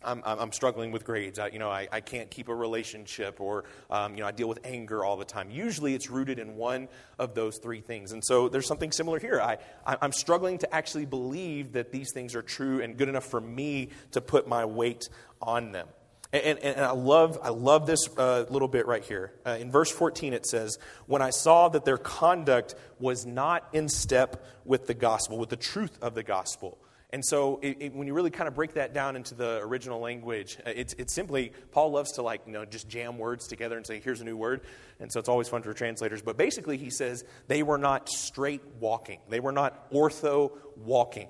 I'm, 0.01 0.21
I'm, 0.25 0.53
struggling 0.53 0.93
with 0.93 1.03
grades. 1.03 1.39
I, 1.39 1.47
you 1.47 1.59
know, 1.59 1.69
I, 1.69 1.89
I 1.91 1.99
can't 1.99 2.31
keep 2.31 2.47
a 2.47 2.55
relationship, 2.55 3.41
or 3.41 3.65
um, 3.89 4.15
you 4.15 4.21
know, 4.21 4.27
I 4.27 4.31
deal 4.31 4.47
with 4.47 4.59
anger 4.63 5.03
all 5.03 5.17
the 5.17 5.25
time. 5.25 5.51
Usually, 5.51 5.93
it's 5.93 6.09
rooted 6.09 6.39
in 6.39 6.55
one 6.55 6.87
of 7.19 7.35
those 7.35 7.57
three 7.61 7.81
things. 7.81 8.13
And 8.13 8.23
so, 8.23 8.47
there's 8.47 8.67
something 8.67 8.93
similar 8.93 9.19
here. 9.19 9.41
I, 9.41 9.57
I'm 9.85 10.13
struggling 10.13 10.59
to 10.59 10.73
actually 10.73 11.05
believe 11.05 11.73
that 11.73 11.91
these 11.91 12.13
things 12.13 12.33
are 12.33 12.41
true 12.41 12.81
and 12.81 12.97
good 12.97 13.09
enough 13.09 13.25
for 13.25 13.41
me 13.41 13.89
to 14.11 14.21
put 14.21 14.47
my 14.47 14.63
weight 14.63 15.09
on 15.41 15.73
them. 15.73 15.87
And, 16.33 16.57
and, 16.59 16.77
and 16.77 16.85
I, 16.85 16.91
love, 16.91 17.37
I 17.43 17.49
love 17.49 17.85
this 17.85 18.09
uh, 18.17 18.45
little 18.49 18.67
bit 18.67 18.87
right 18.87 19.03
here. 19.03 19.33
Uh, 19.45 19.51
in 19.51 19.71
verse 19.71 19.91
14, 19.91 20.33
it 20.33 20.47
says, 20.47 20.79
When 21.05 21.21
I 21.21 21.29
saw 21.29 21.69
that 21.69 21.85
their 21.85 21.99
conduct 21.99 22.73
was 22.99 23.23
not 23.23 23.69
in 23.71 23.87
step 23.87 24.43
with 24.65 24.87
the 24.87 24.95
gospel, 24.95 25.37
with 25.37 25.49
the 25.49 25.55
truth 25.55 25.95
of 26.01 26.15
the 26.15 26.23
gospel. 26.23 26.79
And 27.11 27.23
so, 27.23 27.59
it, 27.61 27.77
it, 27.79 27.93
when 27.93 28.07
you 28.07 28.15
really 28.15 28.31
kind 28.31 28.47
of 28.47 28.55
break 28.55 28.73
that 28.73 28.91
down 28.91 29.15
into 29.15 29.35
the 29.35 29.59
original 29.59 29.99
language, 29.99 30.57
uh, 30.65 30.71
it's, 30.75 30.95
it's 30.97 31.13
simply, 31.13 31.51
Paul 31.71 31.91
loves 31.91 32.13
to 32.13 32.23
like, 32.23 32.41
you 32.47 32.53
know, 32.53 32.65
just 32.65 32.89
jam 32.89 33.19
words 33.19 33.45
together 33.47 33.77
and 33.77 33.85
say, 33.85 33.99
here's 33.99 34.19
a 34.19 34.25
new 34.25 34.35
word. 34.35 34.61
And 34.99 35.11
so 35.11 35.19
it's 35.19 35.29
always 35.29 35.47
fun 35.47 35.61
for 35.61 35.71
translators. 35.73 36.23
But 36.23 36.35
basically, 36.35 36.77
he 36.77 36.89
says 36.89 37.23
they 37.47 37.61
were 37.61 37.77
not 37.77 38.09
straight 38.09 38.63
walking, 38.79 39.19
they 39.29 39.39
were 39.39 39.51
not 39.51 39.91
ortho 39.91 40.51
walking. 40.77 41.27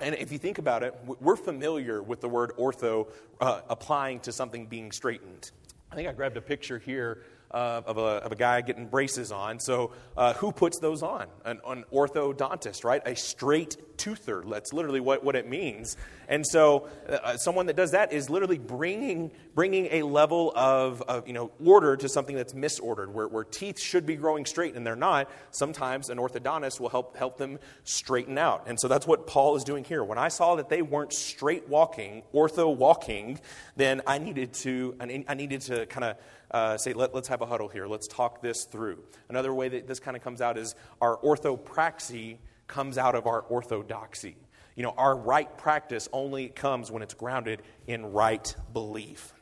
And 0.00 0.14
if 0.14 0.30
you 0.30 0.38
think 0.38 0.58
about 0.58 0.82
it, 0.82 0.94
we're 1.20 1.36
familiar 1.36 2.02
with 2.02 2.20
the 2.20 2.28
word 2.28 2.52
ortho 2.56 3.08
uh, 3.40 3.62
applying 3.68 4.20
to 4.20 4.32
something 4.32 4.66
being 4.66 4.92
straightened. 4.92 5.50
I 5.90 5.96
think 5.96 6.08
I 6.08 6.12
grabbed 6.12 6.36
a 6.36 6.40
picture 6.40 6.78
here 6.78 7.24
uh, 7.50 7.82
of, 7.86 7.96
a, 7.98 8.00
of 8.00 8.32
a 8.32 8.36
guy 8.36 8.60
getting 8.60 8.86
braces 8.86 9.32
on. 9.32 9.58
So, 9.58 9.92
uh, 10.16 10.34
who 10.34 10.52
puts 10.52 10.78
those 10.80 11.02
on? 11.02 11.26
An, 11.44 11.60
an, 11.66 11.84
orthodontist, 11.92 12.84
right? 12.84 13.00
A 13.06 13.16
straight 13.16 13.76
toother. 13.96 14.44
That's 14.46 14.72
literally 14.72 15.00
what, 15.00 15.24
what 15.24 15.34
it 15.34 15.48
means. 15.48 15.96
And 16.28 16.46
so, 16.46 16.88
uh, 17.08 17.38
someone 17.38 17.66
that 17.66 17.76
does 17.76 17.92
that 17.92 18.12
is 18.12 18.28
literally 18.28 18.58
bringing, 18.58 19.30
bringing 19.54 19.86
a 19.92 20.02
level 20.02 20.52
of, 20.54 21.00
of 21.02 21.26
you 21.26 21.32
know, 21.32 21.50
order 21.64 21.96
to 21.96 22.08
something 22.08 22.36
that's 22.36 22.52
misordered, 22.52 23.08
where, 23.08 23.28
where 23.28 23.44
teeth 23.44 23.80
should 23.80 24.04
be 24.04 24.16
growing 24.16 24.44
straight 24.44 24.74
and 24.74 24.86
they're 24.86 24.94
not. 24.94 25.30
Sometimes 25.50 26.10
an 26.10 26.18
orthodontist 26.18 26.80
will 26.80 26.90
help, 26.90 27.16
help 27.16 27.38
them 27.38 27.58
straighten 27.84 28.36
out. 28.36 28.64
And 28.66 28.78
so, 28.78 28.88
that's 28.88 29.06
what 29.06 29.26
Paul 29.26 29.56
is 29.56 29.64
doing 29.64 29.84
here. 29.84 30.04
When 30.04 30.18
I 30.18 30.28
saw 30.28 30.56
that 30.56 30.68
they 30.68 30.82
weren't 30.82 31.14
straight 31.14 31.66
walking, 31.66 32.24
ortho 32.34 32.76
walking, 32.76 33.40
then 33.76 34.02
I 34.06 34.18
needed 34.18 34.52
to, 34.54 34.96
I 35.00 35.34
needed 35.34 35.62
to 35.62 35.86
kind 35.86 36.04
of 36.04 36.16
uh, 36.50 36.76
say, 36.76 36.92
Let, 36.92 37.14
us 37.14 37.28
have 37.28 37.40
a 37.40 37.46
huddle 37.46 37.68
here. 37.68 37.86
Let's 37.86 38.08
talk 38.08 38.42
this 38.42 38.64
through. 38.64 39.02
Another 39.28 39.52
way 39.52 39.68
that 39.68 39.86
this 39.86 40.00
kind 40.00 40.16
of 40.16 40.22
comes 40.22 40.40
out 40.40 40.58
is 40.58 40.74
our 41.00 41.16
orthopraxy 41.18 42.38
comes 42.66 42.98
out 42.98 43.14
of 43.14 43.26
our 43.26 43.40
orthodoxy. 43.42 44.36
You 44.76 44.84
know, 44.84 44.94
our 44.96 45.16
right 45.16 45.56
practice 45.58 46.08
only 46.12 46.48
comes 46.48 46.90
when 46.90 47.02
it's 47.02 47.14
grounded 47.14 47.62
in 47.86 48.12
right 48.12 48.54
belief. 48.72 49.32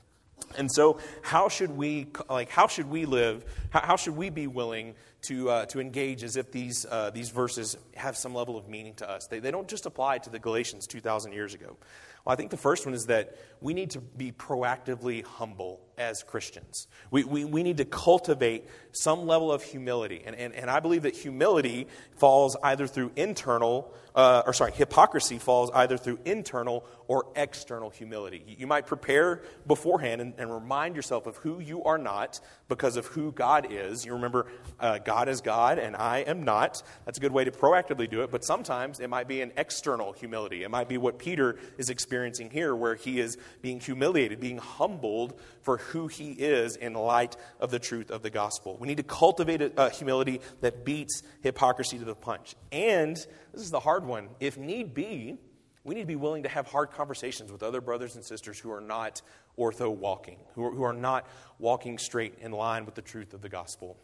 And 0.57 0.71
so, 0.71 0.99
how 1.23 1.49
should 1.49 1.71
we 1.71 2.07
like? 2.29 2.51
How 2.51 2.69
should 2.69 2.89
we 2.89 3.05
live? 3.05 3.45
How, 3.71 3.81
how 3.81 3.97
should 3.97 4.17
we 4.17 4.31
be 4.31 4.47
willing 4.47 4.95
to 5.23 5.51
uh, 5.51 5.67
to 5.67 5.81
engage 5.81 6.23
as 6.23 6.37
if 6.37 6.53
these 6.53 6.87
uh, 6.89 7.11
these 7.11 7.31
verses 7.31 7.77
have 7.95 8.17
some 8.17 8.35
level 8.35 8.57
of 8.57 8.69
meaning 8.69 8.95
to 8.95 9.11
us? 9.11 9.27
They, 9.27 9.41
they 9.41 9.51
don't 9.51 9.69
just 9.69 9.87
apply 9.87 10.19
to 10.19 10.31
the 10.31 10.39
Galatians 10.39 10.87
two 10.87 11.01
thousand 11.01 11.33
years 11.33 11.55
ago. 11.55 11.77
Well, 12.25 12.33
I 12.33 12.37
think 12.37 12.51
the 12.51 12.57
first 12.57 12.87
one 12.87 12.95
is 12.95 13.07
that 13.07 13.37
we 13.61 13.75
need 13.75 13.91
to 13.91 14.01
be 14.01 14.33
proactively 14.33 15.25
humble 15.25 15.81
as 15.99 16.23
Christians. 16.23 16.87
We, 17.11 17.25
we, 17.25 17.45
we 17.45 17.63
need 17.63 17.79
to 17.79 17.85
cultivate 17.85 18.65
some 18.93 19.27
level 19.27 19.53
of 19.53 19.63
humility. 19.63 20.23
And, 20.25 20.35
and, 20.37 20.55
and 20.55 20.71
I 20.71 20.81
believe 20.81 21.03
that 21.03 21.15
humility 21.15 21.87
falls 22.17 22.57
either 22.63 22.87
through 22.87 23.13
internal, 23.17 23.93
uh, 24.15 24.43
or 24.47 24.53
sorry, 24.53 24.73
hypocrisy 24.73 25.39
falls 25.39 25.71
either 25.75 25.97
through 25.97 26.19
internal 26.25 26.85
or 27.09 27.27
external 27.37 27.91
humility. 27.91 28.57
You 28.59 28.67
might 28.67 28.87
prepare 28.87 29.43
beforehand 29.67 30.21
and, 30.21 30.35
and 30.39 30.53
remind 30.53 30.97
yourself 30.97 31.27
of 31.27 31.37
who 31.39 31.61
you 31.61 31.85
are 31.85 31.99
not 31.99 32.41
because 32.69 32.97
of 32.97 33.07
who 33.07 33.33
God 33.33 33.69
is. 33.71 34.05
You 34.05 34.15
remember, 34.15 34.47
uh, 34.81 34.99
God 34.99 35.29
is 35.29 35.41
God 35.41 35.79
and 35.79 35.95
I 35.95 36.19
am 36.21 36.43
not. 36.43 36.83
That's 37.05 37.19
a 37.19 37.21
good 37.21 37.33
way 37.33 37.45
to 37.45 37.51
proactively 37.51 38.09
do 38.09 38.23
it. 38.23 38.31
But 38.31 38.45
sometimes 38.45 38.99
it 38.99 39.09
might 39.09 39.29
be 39.29 39.41
an 39.43 39.53
external 39.57 40.13
humility. 40.13 40.65
It 40.65 40.71
might 40.71 40.89
be 40.89 40.99
what 40.99 41.19
Peter 41.19 41.59
is 41.79 41.91
experiencing 41.91 42.51
here, 42.51 42.75
where 42.75 42.95
he 42.95 43.21
is 43.21 43.37
being 43.63 43.81
humiliated, 43.81 44.41
being 44.41 44.59
humbled 44.59 45.39
for 45.63 45.77
who 45.87 46.07
he 46.09 46.33
is 46.33 46.77
in 46.77 46.95
light 46.95 47.37
of 47.61 47.71
the 47.71 47.79
truth 47.79 48.11
of 48.11 48.23
the 48.23 48.31
gospel. 48.31 48.77
We 48.79 48.89
need 48.89 48.99
to 48.99 49.03
cultivate 49.03 49.63
a, 49.77 49.91
humility 49.91 50.41
that 50.61 50.85
beats 50.85 51.23
hypocrisy 51.43 51.99
to 51.99 52.05
the 52.05 52.15
punch. 52.15 52.55
And 52.73 53.17
this 53.17 53.63
is 53.63 53.71
the 53.71 53.81
hard 53.81 54.05
one. 54.05 54.29
If 54.41 54.57
need 54.57 54.95
be, 54.95 55.39
we 55.85 55.95
need 55.95 56.03
to 56.03 56.07
be 56.07 56.17
willing 56.17 56.43
to 56.43 56.49
have 56.49 56.67
hard 56.67 56.91
conversations 56.91 57.53
with 57.53 57.63
other 57.63 57.81
brothers 57.81 58.17
and 58.17 58.25
sisters 58.25 58.59
who 58.59 58.73
are 58.73 58.81
not 58.81 59.23
ortho 59.59 59.95
walking, 59.95 60.39
who 60.55 60.65
are, 60.65 60.71
who 60.73 60.83
are 60.83 60.93
not 60.93 61.27
walking 61.59 61.99
straight 61.99 62.35
in 62.41 62.53
line 62.53 62.85
with 62.85 62.95
the 62.95 63.03
truth 63.03 63.35
of 63.35 63.41
the 63.41 63.49
gospel. 63.49 63.97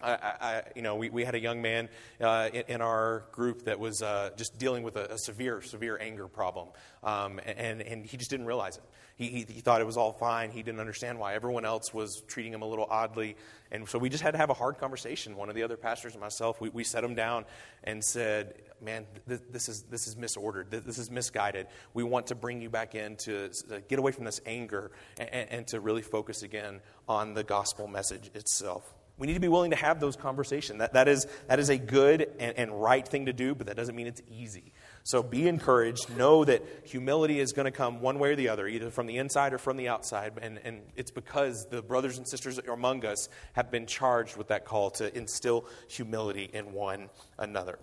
I, 0.00 0.10
I, 0.12 0.62
you 0.74 0.82
know, 0.82 0.96
we, 0.96 1.08
we 1.08 1.24
had 1.24 1.34
a 1.34 1.40
young 1.40 1.62
man 1.62 1.88
uh, 2.20 2.50
in, 2.52 2.64
in, 2.68 2.80
our 2.82 3.24
group 3.32 3.64
that 3.64 3.78
was 3.78 4.02
uh, 4.02 4.30
just 4.36 4.58
dealing 4.58 4.82
with 4.82 4.96
a, 4.96 5.14
a, 5.14 5.18
severe, 5.18 5.62
severe 5.62 5.98
anger 5.98 6.28
problem, 6.28 6.68
um, 7.02 7.40
and, 7.44 7.80
and 7.80 8.04
he 8.04 8.18
just 8.18 8.30
didn't 8.30 8.46
realize 8.46 8.76
it. 8.76 8.82
He, 9.16 9.28
he, 9.28 9.46
he, 9.48 9.60
thought 9.60 9.80
it 9.80 9.86
was 9.86 9.96
all 9.96 10.12
fine. 10.12 10.50
He 10.50 10.62
didn't 10.62 10.78
understand 10.78 11.18
why 11.18 11.34
everyone 11.34 11.64
else 11.64 11.94
was 11.94 12.20
treating 12.28 12.52
him 12.52 12.60
a 12.60 12.66
little 12.66 12.86
oddly. 12.90 13.36
And 13.72 13.88
so 13.88 13.98
we 13.98 14.10
just 14.10 14.22
had 14.22 14.32
to 14.32 14.38
have 14.38 14.50
a 14.50 14.54
hard 14.54 14.76
conversation. 14.76 15.36
One 15.36 15.48
of 15.48 15.54
the 15.54 15.62
other 15.62 15.78
pastors 15.78 16.12
and 16.12 16.20
myself, 16.20 16.60
we, 16.60 16.68
we 16.68 16.84
set 16.84 17.02
him 17.02 17.14
down 17.14 17.46
and 17.84 18.04
said, 18.04 18.54
Man, 18.78 19.06
th- 19.26 19.40
this, 19.50 19.70
is, 19.70 19.84
this 19.84 20.06
is 20.06 20.16
misordered. 20.16 20.68
This 20.68 20.98
is 20.98 21.10
misguided. 21.10 21.66
We 21.94 22.04
want 22.04 22.26
to 22.26 22.34
bring 22.34 22.60
you 22.60 22.68
back 22.68 22.94
in 22.94 23.16
to 23.16 23.50
uh, 23.72 23.78
get 23.88 23.98
away 23.98 24.12
from 24.12 24.26
this 24.26 24.42
anger 24.44 24.90
and, 25.18 25.48
and 25.50 25.66
to 25.68 25.80
really 25.80 26.02
focus 26.02 26.42
again 26.42 26.80
on 27.08 27.32
the 27.32 27.42
gospel 27.42 27.88
message 27.88 28.30
itself. 28.34 28.94
We 29.18 29.26
need 29.26 29.34
to 29.34 29.40
be 29.40 29.48
willing 29.48 29.70
to 29.70 29.78
have 29.78 29.98
those 29.98 30.14
conversations. 30.14 30.80
That, 30.80 30.92
that, 30.92 31.08
is, 31.08 31.26
that 31.48 31.58
is 31.58 31.70
a 31.70 31.78
good 31.78 32.30
and, 32.38 32.58
and 32.58 32.82
right 32.82 33.06
thing 33.06 33.26
to 33.26 33.32
do, 33.32 33.54
but 33.54 33.68
that 33.68 33.76
doesn't 33.76 33.96
mean 33.96 34.06
it's 34.06 34.22
easy. 34.30 34.74
So 35.06 35.22
be 35.22 35.46
encouraged. 35.46 36.10
Know 36.16 36.44
that 36.44 36.64
humility 36.82 37.38
is 37.38 37.52
going 37.52 37.66
to 37.66 37.70
come 37.70 38.00
one 38.00 38.18
way 38.18 38.32
or 38.32 38.36
the 38.36 38.48
other, 38.48 38.66
either 38.66 38.90
from 38.90 39.06
the 39.06 39.18
inside 39.18 39.52
or 39.52 39.58
from 39.58 39.76
the 39.76 39.86
outside. 39.86 40.32
And, 40.42 40.58
and 40.64 40.80
it's 40.96 41.12
because 41.12 41.68
the 41.70 41.80
brothers 41.80 42.18
and 42.18 42.26
sisters 42.26 42.58
among 42.58 43.06
us 43.06 43.28
have 43.52 43.70
been 43.70 43.86
charged 43.86 44.36
with 44.36 44.48
that 44.48 44.64
call 44.64 44.90
to 44.90 45.16
instill 45.16 45.66
humility 45.86 46.50
in 46.52 46.72
one 46.72 47.08
another. 47.38 47.78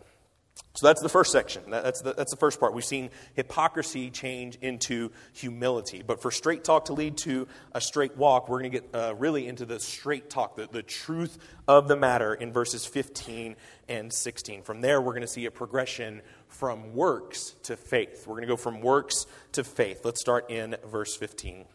So 0.76 0.88
that's 0.88 1.02
the 1.02 1.10
first 1.10 1.32
section. 1.32 1.70
That's 1.70 2.02
the, 2.02 2.14
that's 2.14 2.32
the 2.32 2.38
first 2.38 2.60
part. 2.60 2.74
We've 2.74 2.84
seen 2.84 3.12
hypocrisy 3.36 4.10
change 4.10 4.58
into 4.62 5.12
humility. 5.32 6.02
But 6.06 6.20
for 6.20 6.32
straight 6.32 6.64
talk 6.64 6.86
to 6.86 6.94
lead 6.94 7.18
to 7.20 7.48
a 7.74 7.80
straight 7.80 8.18
walk, 8.18 8.50
we're 8.50 8.60
going 8.60 8.72
to 8.72 8.80
get 8.82 8.90
uh, 8.96 9.14
really 9.16 9.48
into 9.48 9.66
the 9.66 9.80
straight 9.80 10.32
talk, 10.32 10.56
the, 10.56 10.68
the 10.72 10.82
truth 10.82 11.38
of 11.68 11.88
the 11.88 11.96
matter 11.96 12.34
in 12.34 12.52
verses 12.52 12.88
15 12.88 13.56
and 13.88 14.12
16. 14.12 14.64
From 14.64 14.82
there, 14.82 15.00
we're 15.00 15.12
going 15.14 15.22
to 15.22 15.28
see 15.28 15.46
a 15.46 15.52
progression 15.52 16.24
from 16.54 16.94
works 16.94 17.56
to 17.64 17.76
faith. 17.76 18.26
We're 18.28 18.36
going 18.36 18.44
to 18.44 18.48
go 18.48 18.56
from 18.56 18.82
works 18.82 19.26
to 19.54 19.64
faith. 19.64 20.02
Let's 20.04 20.22
start 20.22 20.50
in 20.50 20.76
verse 20.86 21.16
15. 21.16 21.66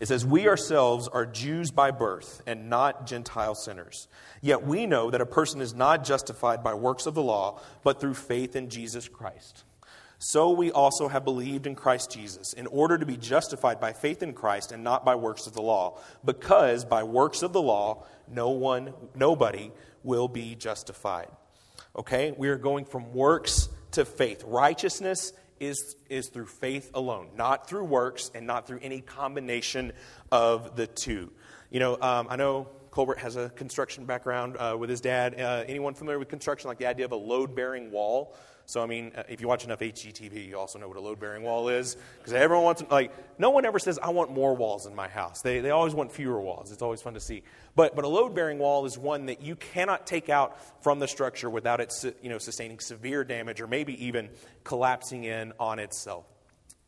It 0.00 0.08
says, 0.08 0.24
We 0.24 0.48
ourselves 0.48 1.08
are 1.08 1.26
Jews 1.26 1.70
by 1.70 1.90
birth 1.90 2.42
and 2.46 2.68
not 2.68 3.06
Gentile 3.06 3.54
sinners. 3.54 4.08
Yet 4.40 4.66
we 4.66 4.86
know 4.86 5.10
that 5.10 5.20
a 5.20 5.26
person 5.26 5.60
is 5.60 5.74
not 5.74 6.04
justified 6.04 6.62
by 6.62 6.74
works 6.74 7.06
of 7.06 7.14
the 7.14 7.22
law, 7.22 7.60
but 7.82 8.00
through 8.00 8.14
faith 8.14 8.56
in 8.56 8.68
Jesus 8.68 9.08
Christ. 9.08 9.64
So 10.18 10.50
we 10.50 10.70
also 10.70 11.08
have 11.08 11.24
believed 11.24 11.66
in 11.66 11.74
Christ 11.74 12.10
Jesus, 12.10 12.52
in 12.54 12.66
order 12.68 12.96
to 12.96 13.04
be 13.04 13.16
justified 13.16 13.80
by 13.80 13.92
faith 13.92 14.22
in 14.22 14.32
Christ 14.32 14.72
and 14.72 14.82
not 14.82 15.04
by 15.04 15.16
works 15.16 15.46
of 15.46 15.52
the 15.52 15.62
law, 15.62 15.98
because 16.24 16.84
by 16.84 17.02
works 17.02 17.42
of 17.42 17.52
the 17.52 17.60
law, 17.60 18.04
no 18.28 18.50
one, 18.50 18.94
nobody 19.14 19.70
will 20.02 20.28
be 20.28 20.54
justified. 20.54 21.28
Okay? 21.96 22.34
We 22.36 22.48
are 22.48 22.56
going 22.56 22.84
from 22.84 23.12
works 23.12 23.68
to 23.92 24.04
faith. 24.04 24.44
Righteousness 24.46 25.32
is, 25.60 25.96
is 26.08 26.28
through 26.28 26.46
faith 26.46 26.90
alone, 26.94 27.28
not 27.36 27.68
through 27.68 27.84
works 27.84 28.30
and 28.34 28.46
not 28.46 28.66
through 28.66 28.80
any 28.82 29.00
combination 29.00 29.92
of 30.30 30.76
the 30.76 30.86
two. 30.86 31.30
You 31.70 31.80
know, 31.80 31.98
um, 32.00 32.26
I 32.28 32.36
know 32.36 32.68
Colbert 32.90 33.18
has 33.18 33.36
a 33.36 33.48
construction 33.50 34.04
background 34.04 34.56
uh, 34.56 34.76
with 34.78 34.90
his 34.90 35.00
dad. 35.00 35.40
Uh, 35.40 35.64
anyone 35.66 35.94
familiar 35.94 36.18
with 36.18 36.28
construction, 36.28 36.68
like 36.68 36.78
the 36.78 36.86
idea 36.86 37.04
of 37.04 37.12
a 37.12 37.16
load 37.16 37.54
bearing 37.54 37.90
wall? 37.90 38.36
So, 38.66 38.82
I 38.82 38.86
mean, 38.86 39.12
uh, 39.16 39.24
if 39.28 39.40
you 39.40 39.48
watch 39.48 39.64
enough 39.64 39.80
HGTV, 39.80 40.48
you 40.48 40.58
also 40.58 40.78
know 40.78 40.88
what 40.88 40.96
a 40.96 41.00
load 41.00 41.20
bearing 41.20 41.42
wall 41.42 41.68
is. 41.68 41.96
Because 42.18 42.32
everyone 42.32 42.64
wants, 42.64 42.82
like, 42.90 43.12
no 43.38 43.50
one 43.50 43.66
ever 43.66 43.78
says, 43.78 43.98
I 43.98 44.10
want 44.10 44.30
more 44.30 44.54
walls 44.54 44.86
in 44.86 44.94
my 44.94 45.08
house. 45.08 45.42
They, 45.42 45.60
they 45.60 45.70
always 45.70 45.94
want 45.94 46.12
fewer 46.12 46.40
walls. 46.40 46.72
It's 46.72 46.82
always 46.82 47.02
fun 47.02 47.14
to 47.14 47.20
see. 47.20 47.42
But, 47.76 47.94
but 47.94 48.04
a 48.04 48.08
load 48.08 48.34
bearing 48.34 48.58
wall 48.58 48.86
is 48.86 48.96
one 48.96 49.26
that 49.26 49.42
you 49.42 49.56
cannot 49.56 50.06
take 50.06 50.28
out 50.28 50.56
from 50.82 50.98
the 50.98 51.08
structure 51.08 51.50
without 51.50 51.80
it 51.80 51.92
you 52.22 52.30
know, 52.30 52.38
sustaining 52.38 52.80
severe 52.80 53.24
damage 53.24 53.60
or 53.60 53.66
maybe 53.66 54.06
even 54.06 54.30
collapsing 54.64 55.24
in 55.24 55.52
on 55.58 55.78
itself. 55.78 56.24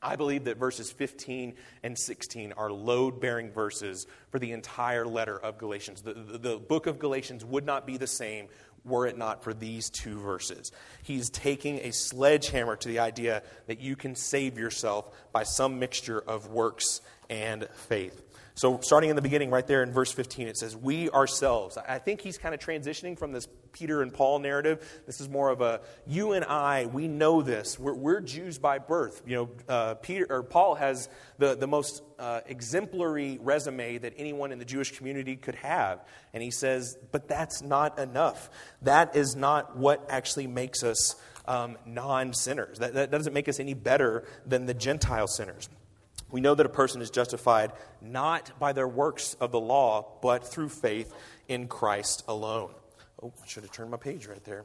I 0.03 0.17
believe 0.17 0.45
that 0.45 0.59
verses 0.59 0.93
15 0.93 1.55
and 1.83 1.99
16 1.99 2.53
are 2.53 2.71
load 2.71 3.21
bearing 3.21 3.51
verses 3.51 4.07
for 4.31 4.39
the 4.39 4.53
entire 4.53 5.07
letter 5.07 5.39
of 5.39 5.59
Galatians. 5.59 6.03
The, 6.03 6.15
the, 6.15 6.39
the, 6.39 6.57
book 6.59 6.87
of 6.87 6.99
Galatians 6.99 7.45
would 7.45 7.65
not 7.65 7.87
be 7.87 7.97
the 7.97 8.07
same 8.07 8.49
were 8.87 9.07
it 9.07 9.19
not 9.19 9.43
for 9.43 9.53
these 9.53 9.91
two 9.91 10.19
verses. 10.21 10.71
He's 11.03 11.29
taking 11.31 11.79
a 11.81 11.93
sledgehammer 11.93 12.77
to 12.77 12.89
the 12.89 13.01
idea 13.01 13.43
that 13.67 13.81
you 13.81 13.97
can 13.97 14.15
save 14.15 14.59
yourself 14.59 15.13
by 15.33 15.43
some 15.43 15.79
mixture 15.79 16.21
of 16.21 16.49
works 16.51 17.01
and 17.29 17.69
faith. 17.75 18.23
So, 18.55 18.81
starting 18.81 19.11
in 19.11 19.17
the 19.17 19.23
beginning, 19.23 19.51
right 19.51 19.67
there 19.67 19.83
in 19.83 19.93
verse 19.93 20.11
15, 20.13 20.49
it 20.49 20.57
says, 20.57 20.75
We 20.75 21.11
ourselves. 21.11 21.77
I 21.77 21.99
think 21.99 22.23
he's 22.23 22.39
kind 22.39 22.55
of 22.55 22.61
transitioning 22.61 23.19
from 23.19 23.33
this 23.33 23.47
Peter 23.77 24.01
and 24.01 24.13
Paul 24.13 24.39
narrative. 24.39 25.03
This 25.05 25.21
is 25.21 25.29
more 25.29 25.51
of 25.51 25.61
a 25.61 25.83
you 26.07 26.33
and 26.33 26.47
I, 26.47 26.87
we 26.87 27.09
know 27.09 27.43
this. 27.43 27.79
We're, 27.79 27.93
we're 27.93 28.21
Jews 28.23 28.59
by 28.59 28.79
birth. 28.79 29.23
You 29.27 29.37
know, 29.37 29.51
uh, 29.69 29.95
Peter 29.97 30.27
or 30.31 30.43
Paul 30.43 30.77
has 30.77 31.11
the, 31.37 31.55
the 31.55 31.67
most 31.67 32.03
uh, 32.19 32.41
exemplary 32.47 33.39
resume 33.43 33.99
that 33.99 34.15
anyone 34.17 34.51
in 34.51 34.59
the 34.59 34.65
Jewish 34.65 34.97
community 34.97 35.37
could 35.37 35.57
have. 35.57 36.03
And 36.33 36.43
he 36.43 36.51
says, 36.51 36.97
But 37.13 37.29
that's 37.29 37.61
not 37.61 37.99
enough. 37.99 38.49
That 38.81 39.15
is 39.15 39.37
not 39.37 39.77
what 39.77 40.07
actually 40.09 40.47
makes 40.47 40.83
us 40.83 41.15
um, 41.47 41.77
non 41.85 42.33
sinners. 42.33 42.79
That, 42.79 42.95
that 42.95 43.11
doesn't 43.11 43.35
make 43.35 43.47
us 43.47 43.61
any 43.61 43.75
better 43.75 44.25
than 44.47 44.65
the 44.65 44.75
Gentile 44.75 45.27
sinners. 45.27 45.69
We 46.31 46.41
know 46.41 46.55
that 46.55 46.65
a 46.65 46.71
person 46.71 47.03
is 47.03 47.11
justified 47.11 47.73
not 48.01 48.59
by 48.59 48.73
their 48.73 48.89
works 48.89 49.35
of 49.39 49.53
the 49.53 49.61
law, 49.61 50.19
but 50.23 50.47
through 50.47 50.71
faith 50.71 51.13
in 51.47 51.69
Christ 51.69 52.25
alone. 52.27 52.71
Oh, 53.23 53.33
I 53.43 53.47
should 53.47 53.63
have 53.63 53.73
turned 53.73 53.91
my 53.91 53.97
page 53.97 54.27
right 54.27 54.45
there. 54.45 54.65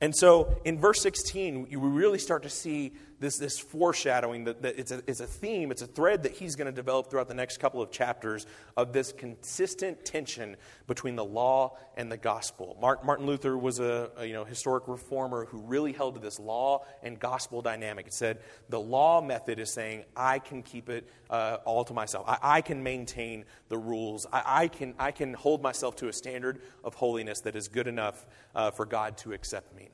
And 0.00 0.14
so 0.14 0.60
in 0.64 0.78
verse 0.78 1.00
16, 1.00 1.68
we 1.70 1.76
really 1.76 2.18
start 2.18 2.42
to 2.42 2.50
see 2.50 2.92
this, 3.20 3.38
this 3.38 3.58
foreshadowing 3.58 4.44
that, 4.44 4.62
that 4.62 4.78
it's, 4.78 4.92
a, 4.92 5.02
it's 5.06 5.20
a 5.20 5.26
theme, 5.26 5.70
it's 5.70 5.82
a 5.82 5.86
thread 5.86 6.22
that 6.22 6.32
he's 6.32 6.56
going 6.56 6.66
to 6.66 6.72
develop 6.72 7.10
throughout 7.10 7.28
the 7.28 7.34
next 7.34 7.58
couple 7.58 7.82
of 7.82 7.90
chapters 7.90 8.46
of 8.76 8.92
this 8.92 9.12
consistent 9.12 10.04
tension 10.04 10.56
between 10.86 11.16
the 11.16 11.24
law 11.24 11.76
and 11.96 12.10
the 12.10 12.16
gospel. 12.16 12.76
Martin 12.80 13.26
Luther 13.26 13.58
was 13.58 13.80
a, 13.80 14.10
a 14.16 14.26
you 14.26 14.32
know, 14.32 14.44
historic 14.44 14.86
reformer 14.86 15.46
who 15.46 15.58
really 15.58 15.92
held 15.92 16.14
to 16.14 16.20
this 16.20 16.38
law 16.38 16.84
and 17.02 17.18
gospel 17.18 17.60
dynamic. 17.60 18.06
It 18.06 18.14
said 18.14 18.38
the 18.68 18.80
law 18.80 19.20
method 19.20 19.58
is 19.58 19.72
saying, 19.72 20.04
I 20.16 20.38
can 20.38 20.62
keep 20.62 20.88
it 20.88 21.08
uh, 21.30 21.58
all 21.64 21.84
to 21.84 21.94
myself, 21.94 22.24
I, 22.28 22.38
I, 22.42 22.60
can 22.62 22.82
maintain 22.82 23.44
the 23.68 23.78
rules, 23.78 24.26
I, 24.32 24.42
I, 24.46 24.68
can, 24.68 24.94
I 24.98 25.10
can 25.10 25.34
hold 25.34 25.62
myself 25.62 25.96
to 25.96 26.08
a 26.08 26.12
standard 26.12 26.62
of 26.84 26.94
holiness 26.94 27.40
that 27.40 27.56
is 27.56 27.68
good 27.68 27.86
enough 27.86 28.26
uh, 28.54 28.70
for 28.70 28.86
God 28.86 29.18
to 29.18 29.32
accept 29.32 29.74
me. 29.76 29.90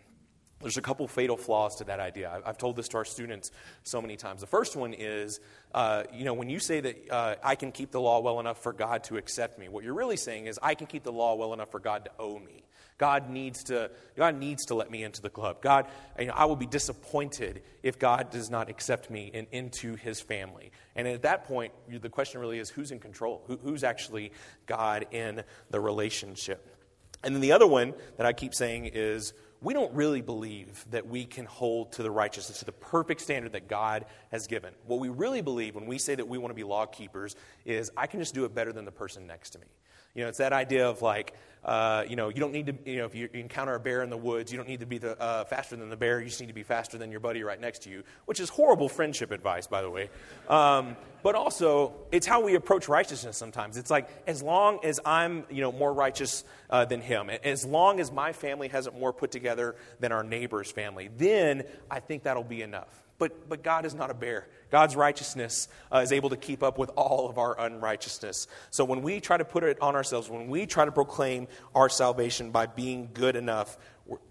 There's 0.64 0.78
a 0.78 0.82
couple 0.82 1.06
fatal 1.06 1.36
flaws 1.36 1.76
to 1.76 1.84
that 1.84 2.00
idea. 2.00 2.40
I've 2.42 2.56
told 2.56 2.76
this 2.76 2.88
to 2.88 2.96
our 2.96 3.04
students 3.04 3.50
so 3.82 4.00
many 4.00 4.16
times. 4.16 4.40
The 4.40 4.46
first 4.46 4.76
one 4.76 4.94
is, 4.94 5.38
uh, 5.74 6.04
you 6.10 6.24
know, 6.24 6.32
when 6.32 6.48
you 6.48 6.58
say 6.58 6.80
that 6.80 7.10
uh, 7.10 7.34
I 7.44 7.54
can 7.54 7.70
keep 7.70 7.90
the 7.90 8.00
law 8.00 8.20
well 8.20 8.40
enough 8.40 8.62
for 8.62 8.72
God 8.72 9.04
to 9.04 9.18
accept 9.18 9.58
me, 9.58 9.68
what 9.68 9.84
you're 9.84 9.92
really 9.92 10.16
saying 10.16 10.46
is 10.46 10.58
I 10.62 10.74
can 10.74 10.86
keep 10.86 11.02
the 11.02 11.12
law 11.12 11.34
well 11.34 11.52
enough 11.52 11.70
for 11.70 11.80
God 11.80 12.06
to 12.06 12.10
owe 12.18 12.38
me. 12.38 12.64
God 12.96 13.28
needs 13.28 13.64
to, 13.64 13.90
God 14.16 14.36
needs 14.36 14.64
to 14.66 14.74
let 14.74 14.90
me 14.90 15.02
into 15.02 15.20
the 15.20 15.28
club. 15.28 15.60
God, 15.60 15.86
you 16.18 16.28
know, 16.28 16.32
I 16.34 16.46
will 16.46 16.56
be 16.56 16.64
disappointed 16.66 17.60
if 17.82 17.98
God 17.98 18.30
does 18.30 18.48
not 18.48 18.70
accept 18.70 19.10
me 19.10 19.30
in, 19.34 19.46
into 19.52 19.96
his 19.96 20.18
family. 20.18 20.72
And 20.96 21.06
at 21.06 21.22
that 21.22 21.44
point, 21.44 21.74
the 21.90 22.08
question 22.08 22.40
really 22.40 22.58
is 22.58 22.70
who's 22.70 22.90
in 22.90 23.00
control? 23.00 23.42
Who, 23.48 23.58
who's 23.58 23.84
actually 23.84 24.32
God 24.64 25.08
in 25.10 25.42
the 25.68 25.80
relationship? 25.80 26.74
And 27.22 27.34
then 27.34 27.40
the 27.40 27.52
other 27.52 27.66
one 27.66 27.92
that 28.16 28.26
I 28.26 28.32
keep 28.32 28.54
saying 28.54 28.90
is 28.94 29.34
we 29.60 29.72
don't 29.72 29.92
really 29.94 30.20
believe 30.20 30.84
that 30.90 31.06
we 31.06 31.24
can 31.24 31.46
hold 31.46 31.92
to 31.92 32.02
the 32.02 32.10
righteousness, 32.10 32.58
to 32.58 32.64
the 32.64 32.72
perfect 32.72 33.20
standard 33.20 33.52
that 33.52 33.68
God 33.68 34.04
has 34.30 34.46
given. 34.46 34.74
What 34.86 35.00
we 35.00 35.08
really 35.08 35.40
believe 35.40 35.74
when 35.74 35.86
we 35.86 35.98
say 35.98 36.14
that 36.14 36.28
we 36.28 36.38
want 36.38 36.50
to 36.50 36.54
be 36.54 36.64
law 36.64 36.86
keepers 36.86 37.34
is 37.64 37.90
I 37.96 38.06
can 38.06 38.20
just 38.20 38.34
do 38.34 38.44
it 38.44 38.54
better 38.54 38.72
than 38.72 38.84
the 38.84 38.92
person 38.92 39.26
next 39.26 39.50
to 39.50 39.58
me. 39.58 39.66
You 40.14 40.22
know, 40.22 40.28
it's 40.28 40.38
that 40.38 40.52
idea 40.52 40.88
of 40.88 41.02
like, 41.02 41.34
uh, 41.64 42.04
you 42.06 42.14
know, 42.14 42.28
you 42.28 42.40
don't 42.40 42.52
need 42.52 42.66
to, 42.66 42.74
you 42.84 42.98
know, 42.98 43.06
if 43.06 43.14
you 43.14 43.28
encounter 43.32 43.74
a 43.74 43.80
bear 43.80 44.02
in 44.02 44.10
the 44.10 44.16
woods, 44.16 44.52
you 44.52 44.58
don't 44.58 44.68
need 44.68 44.80
to 44.80 44.86
be 44.86 44.98
the, 44.98 45.20
uh, 45.20 45.44
faster 45.44 45.76
than 45.76 45.88
the 45.88 45.96
bear. 45.96 46.20
You 46.20 46.26
just 46.26 46.40
need 46.40 46.48
to 46.48 46.52
be 46.52 46.62
faster 46.62 46.98
than 46.98 47.10
your 47.10 47.20
buddy 47.20 47.42
right 47.42 47.60
next 47.60 47.84
to 47.84 47.90
you, 47.90 48.04
which 48.26 48.38
is 48.38 48.50
horrible 48.50 48.88
friendship 48.88 49.30
advice, 49.30 49.66
by 49.66 49.80
the 49.80 49.90
way. 49.90 50.10
Um, 50.48 50.96
but 51.22 51.34
also, 51.34 51.94
it's 52.12 52.26
how 52.26 52.42
we 52.42 52.54
approach 52.54 52.86
righteousness 52.86 53.38
sometimes. 53.38 53.78
It's 53.78 53.90
like, 53.90 54.08
as 54.26 54.42
long 54.42 54.84
as 54.84 55.00
I'm, 55.06 55.44
you 55.50 55.62
know, 55.62 55.72
more 55.72 55.92
righteous 55.92 56.44
uh, 56.68 56.84
than 56.84 57.00
him, 57.00 57.30
as 57.30 57.64
long 57.64 57.98
as 57.98 58.12
my 58.12 58.32
family 58.32 58.68
has 58.68 58.86
it 58.86 58.96
more 58.96 59.12
put 59.14 59.30
together 59.30 59.74
than 60.00 60.12
our 60.12 60.22
neighbor's 60.22 60.70
family, 60.70 61.08
then 61.16 61.64
I 61.90 62.00
think 62.00 62.24
that'll 62.24 62.44
be 62.44 62.60
enough. 62.60 63.03
But, 63.24 63.48
but 63.48 63.62
God 63.62 63.86
is 63.86 63.94
not 63.94 64.10
a 64.10 64.14
bear. 64.14 64.48
God's 64.70 64.96
righteousness 64.96 65.68
uh, 65.90 66.00
is 66.00 66.12
able 66.12 66.28
to 66.28 66.36
keep 66.36 66.62
up 66.62 66.76
with 66.76 66.90
all 66.90 67.30
of 67.30 67.38
our 67.38 67.58
unrighteousness. 67.58 68.48
So 68.68 68.84
when 68.84 69.00
we 69.00 69.18
try 69.18 69.38
to 69.38 69.46
put 69.46 69.64
it 69.64 69.80
on 69.80 69.94
ourselves, 69.94 70.28
when 70.28 70.48
we 70.48 70.66
try 70.66 70.84
to 70.84 70.92
proclaim 70.92 71.48
our 71.74 71.88
salvation 71.88 72.50
by 72.50 72.66
being 72.66 73.08
good 73.14 73.34
enough, 73.34 73.78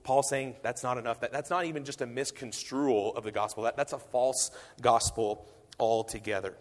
Paul's 0.03 0.29
saying 0.29 0.57
that's 0.61 0.83
not 0.83 0.99
enough. 0.99 1.21
That, 1.21 1.31
that's 1.31 1.49
not 1.49 1.65
even 1.65 1.85
just 1.85 2.01
a 2.01 2.05
misconstrual 2.05 3.15
of 3.15 3.23
the 3.23 3.31
gospel, 3.31 3.63
that, 3.63 3.77
that's 3.77 3.93
a 3.93 3.97
false 3.97 4.51
gospel 4.79 5.49
altogether. 5.79 6.55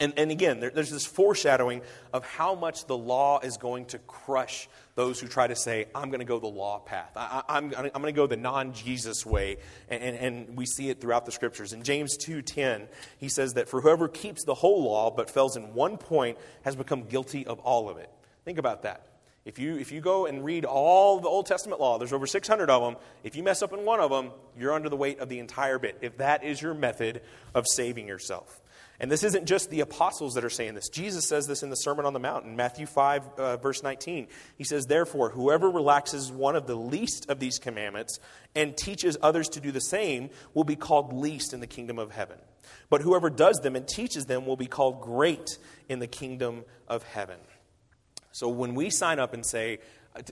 And, 0.00 0.14
and 0.16 0.30
again, 0.30 0.60
there, 0.60 0.70
there's 0.70 0.90
this 0.90 1.06
foreshadowing 1.06 1.82
of 2.12 2.24
how 2.24 2.54
much 2.54 2.86
the 2.86 2.96
law 2.96 3.38
is 3.40 3.56
going 3.56 3.86
to 3.86 3.98
crush 3.98 4.68
those 4.94 5.20
who 5.20 5.28
try 5.28 5.46
to 5.46 5.56
say, 5.56 5.86
I'm 5.94 6.08
going 6.08 6.20
to 6.20 6.26
go 6.26 6.38
the 6.38 6.46
law 6.46 6.78
path. 6.80 7.12
I, 7.16 7.42
am 7.48 7.70
going 7.70 7.90
to 7.90 8.12
go 8.12 8.26
the 8.26 8.36
non 8.36 8.72
Jesus 8.72 9.24
way. 9.24 9.58
And, 9.88 10.02
and, 10.02 10.16
and, 10.16 10.56
we 10.56 10.66
see 10.66 10.90
it 10.90 11.00
throughout 11.00 11.24
the 11.24 11.32
scriptures. 11.32 11.72
In 11.72 11.82
James 11.82 12.16
2.10, 12.18 12.88
he 13.18 13.28
says 13.28 13.54
that 13.54 13.68
for 13.68 13.80
whoever 13.80 14.08
keeps 14.08 14.44
the 14.44 14.54
whole 14.54 14.84
law 14.84 15.10
but 15.10 15.30
fails 15.30 15.56
in 15.56 15.74
one 15.74 15.96
point 15.96 16.38
has 16.62 16.76
become 16.76 17.04
guilty 17.04 17.46
of 17.46 17.58
all 17.60 17.88
of 17.88 17.96
it. 17.96 18.10
Think 18.44 18.58
about 18.58 18.82
that. 18.82 19.06
If 19.44 19.58
you, 19.58 19.76
if 19.76 19.90
you 19.90 20.00
go 20.00 20.26
and 20.26 20.44
read 20.44 20.64
all 20.64 21.18
the 21.18 21.28
Old 21.28 21.46
Testament 21.46 21.80
law, 21.80 21.98
there's 21.98 22.12
over 22.12 22.28
600 22.28 22.70
of 22.70 22.82
them. 22.82 22.96
If 23.24 23.34
you 23.34 23.42
mess 23.42 23.60
up 23.60 23.72
in 23.72 23.84
one 23.84 23.98
of 23.98 24.10
them, 24.10 24.30
you're 24.56 24.72
under 24.72 24.88
the 24.88 24.96
weight 24.96 25.18
of 25.18 25.28
the 25.28 25.40
entire 25.40 25.80
bit, 25.80 25.98
if 26.00 26.18
that 26.18 26.44
is 26.44 26.62
your 26.62 26.74
method 26.74 27.22
of 27.52 27.66
saving 27.66 28.06
yourself. 28.06 28.61
And 29.00 29.10
this 29.10 29.24
isn't 29.24 29.46
just 29.46 29.70
the 29.70 29.80
apostles 29.80 30.34
that 30.34 30.44
are 30.44 30.50
saying 30.50 30.74
this. 30.74 30.88
Jesus 30.88 31.26
says 31.26 31.46
this 31.46 31.62
in 31.62 31.70
the 31.70 31.76
Sermon 31.76 32.06
on 32.06 32.12
the 32.12 32.20
Mount 32.20 32.44
in 32.44 32.54
Matthew 32.54 32.86
5, 32.86 33.28
uh, 33.36 33.56
verse 33.56 33.82
19. 33.82 34.28
He 34.56 34.64
says, 34.64 34.86
Therefore, 34.86 35.30
whoever 35.30 35.68
relaxes 35.68 36.30
one 36.30 36.54
of 36.54 36.66
the 36.66 36.76
least 36.76 37.28
of 37.28 37.40
these 37.40 37.58
commandments 37.58 38.20
and 38.54 38.76
teaches 38.76 39.16
others 39.20 39.48
to 39.50 39.60
do 39.60 39.72
the 39.72 39.80
same 39.80 40.30
will 40.54 40.64
be 40.64 40.76
called 40.76 41.12
least 41.12 41.52
in 41.52 41.60
the 41.60 41.66
kingdom 41.66 41.98
of 41.98 42.12
heaven. 42.12 42.38
But 42.90 43.02
whoever 43.02 43.30
does 43.30 43.58
them 43.62 43.74
and 43.74 43.88
teaches 43.88 44.26
them 44.26 44.46
will 44.46 44.56
be 44.56 44.66
called 44.66 45.00
great 45.00 45.58
in 45.88 45.98
the 45.98 46.06
kingdom 46.06 46.64
of 46.86 47.02
heaven. 47.02 47.38
So 48.32 48.48
when 48.48 48.74
we 48.74 48.90
sign 48.90 49.18
up 49.18 49.34
and 49.34 49.44
say, 49.44 49.78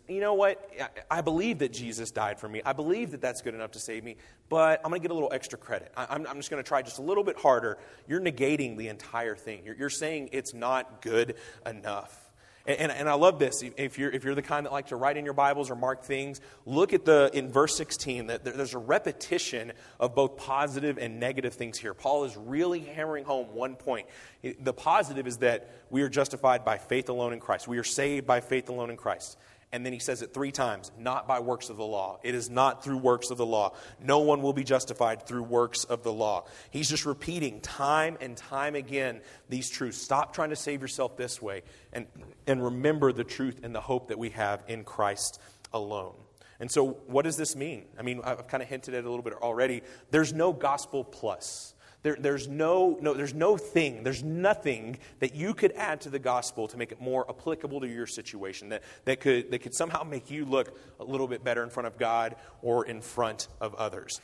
you 0.08 0.20
know 0.20 0.34
what? 0.34 0.70
I 1.10 1.22
believe 1.22 1.60
that 1.60 1.72
Jesus 1.72 2.10
died 2.10 2.38
for 2.38 2.48
me. 2.48 2.60
I 2.64 2.72
believe 2.72 3.12
that 3.12 3.20
that's 3.20 3.40
good 3.40 3.54
enough 3.54 3.72
to 3.72 3.78
save 3.78 4.04
me, 4.04 4.16
but 4.48 4.80
I'm 4.84 4.90
going 4.90 5.00
to 5.00 5.02
get 5.02 5.10
a 5.10 5.14
little 5.14 5.32
extra 5.32 5.58
credit. 5.58 5.92
I'm, 5.96 6.24
just 6.36 6.50
going 6.50 6.62
to 6.62 6.68
try 6.68 6.82
just 6.82 6.98
a 6.98 7.02
little 7.02 7.24
bit 7.24 7.38
harder. 7.38 7.78
You're 8.06 8.20
negating 8.20 8.76
the 8.76 8.88
entire 8.88 9.36
thing. 9.36 9.62
You're, 9.64 9.90
saying 9.90 10.30
it's 10.32 10.54
not 10.54 11.02
good 11.02 11.34
enough. 11.66 12.30
And, 12.66 12.78
and, 12.78 12.92
and, 12.92 13.08
I 13.08 13.14
love 13.14 13.38
this. 13.38 13.62
If 13.62 13.98
you're, 13.98 14.10
if 14.10 14.22
you're 14.22 14.34
the 14.34 14.42
kind 14.42 14.66
that 14.66 14.72
like 14.72 14.88
to 14.88 14.96
write 14.96 15.16
in 15.16 15.24
your 15.24 15.34
Bibles 15.34 15.70
or 15.70 15.74
mark 15.74 16.04
things, 16.04 16.40
look 16.66 16.92
at 16.92 17.04
the, 17.04 17.30
in 17.32 17.50
verse 17.50 17.74
16, 17.76 18.26
that 18.26 18.44
there's 18.44 18.74
a 18.74 18.78
repetition 18.78 19.72
of 19.98 20.14
both 20.14 20.36
positive 20.36 20.98
and 20.98 21.18
negative 21.18 21.54
things 21.54 21.78
here. 21.78 21.94
Paul 21.94 22.24
is 22.24 22.36
really 22.36 22.80
hammering 22.80 23.24
home 23.24 23.54
one 23.54 23.76
point. 23.76 24.06
The 24.42 24.74
positive 24.74 25.26
is 25.26 25.38
that 25.38 25.70
we 25.88 26.02
are 26.02 26.08
justified 26.08 26.64
by 26.64 26.76
faith 26.76 27.08
alone 27.08 27.32
in 27.32 27.40
Christ. 27.40 27.66
We 27.66 27.78
are 27.78 27.84
saved 27.84 28.26
by 28.26 28.40
faith 28.40 28.68
alone 28.68 28.90
in 28.90 28.96
Christ. 28.96 29.38
And 29.72 29.86
then 29.86 29.92
he 29.92 30.00
says 30.00 30.20
it 30.20 30.34
three 30.34 30.50
times 30.50 30.90
not 30.98 31.28
by 31.28 31.38
works 31.38 31.70
of 31.70 31.76
the 31.76 31.84
law. 31.84 32.18
It 32.24 32.34
is 32.34 32.50
not 32.50 32.82
through 32.82 32.98
works 32.98 33.30
of 33.30 33.38
the 33.38 33.46
law. 33.46 33.74
No 34.02 34.18
one 34.18 34.42
will 34.42 34.52
be 34.52 34.64
justified 34.64 35.26
through 35.26 35.44
works 35.44 35.84
of 35.84 36.02
the 36.02 36.12
law. 36.12 36.46
He's 36.70 36.88
just 36.88 37.06
repeating 37.06 37.60
time 37.60 38.18
and 38.20 38.36
time 38.36 38.74
again 38.74 39.20
these 39.48 39.70
truths. 39.70 39.98
Stop 39.98 40.34
trying 40.34 40.50
to 40.50 40.56
save 40.56 40.82
yourself 40.82 41.16
this 41.16 41.40
way 41.40 41.62
and, 41.92 42.06
and 42.48 42.64
remember 42.64 43.12
the 43.12 43.22
truth 43.22 43.60
and 43.62 43.72
the 43.72 43.80
hope 43.80 44.08
that 44.08 44.18
we 44.18 44.30
have 44.30 44.64
in 44.66 44.82
Christ 44.82 45.40
alone. 45.72 46.14
And 46.58 46.70
so, 46.70 46.98
what 47.06 47.22
does 47.24 47.38
this 47.38 47.56
mean? 47.56 47.84
I 47.98 48.02
mean, 48.02 48.20
I've 48.22 48.46
kind 48.46 48.62
of 48.62 48.68
hinted 48.68 48.94
at 48.94 48.98
it 48.98 49.06
a 49.06 49.08
little 49.08 49.24
bit 49.24 49.32
already. 49.34 49.82
There's 50.10 50.34
no 50.34 50.52
gospel 50.52 51.04
plus. 51.04 51.74
There, 52.02 52.16
there's, 52.18 52.48
no, 52.48 52.98
no, 53.02 53.12
there's 53.12 53.34
no 53.34 53.56
thing, 53.58 54.02
there's 54.04 54.22
nothing 54.22 54.98
that 55.18 55.34
you 55.34 55.52
could 55.52 55.72
add 55.72 56.00
to 56.02 56.10
the 56.10 56.18
gospel 56.18 56.66
to 56.68 56.78
make 56.78 56.92
it 56.92 57.00
more 57.00 57.28
applicable 57.28 57.80
to 57.80 57.88
your 57.88 58.06
situation, 58.06 58.70
that, 58.70 58.82
that, 59.04 59.20
could, 59.20 59.50
that 59.50 59.58
could 59.58 59.74
somehow 59.74 60.02
make 60.02 60.30
you 60.30 60.46
look 60.46 60.78
a 60.98 61.04
little 61.04 61.28
bit 61.28 61.44
better 61.44 61.62
in 61.62 61.68
front 61.68 61.86
of 61.86 61.98
God 61.98 62.36
or 62.62 62.86
in 62.86 63.02
front 63.02 63.48
of 63.60 63.74
others. 63.74 64.20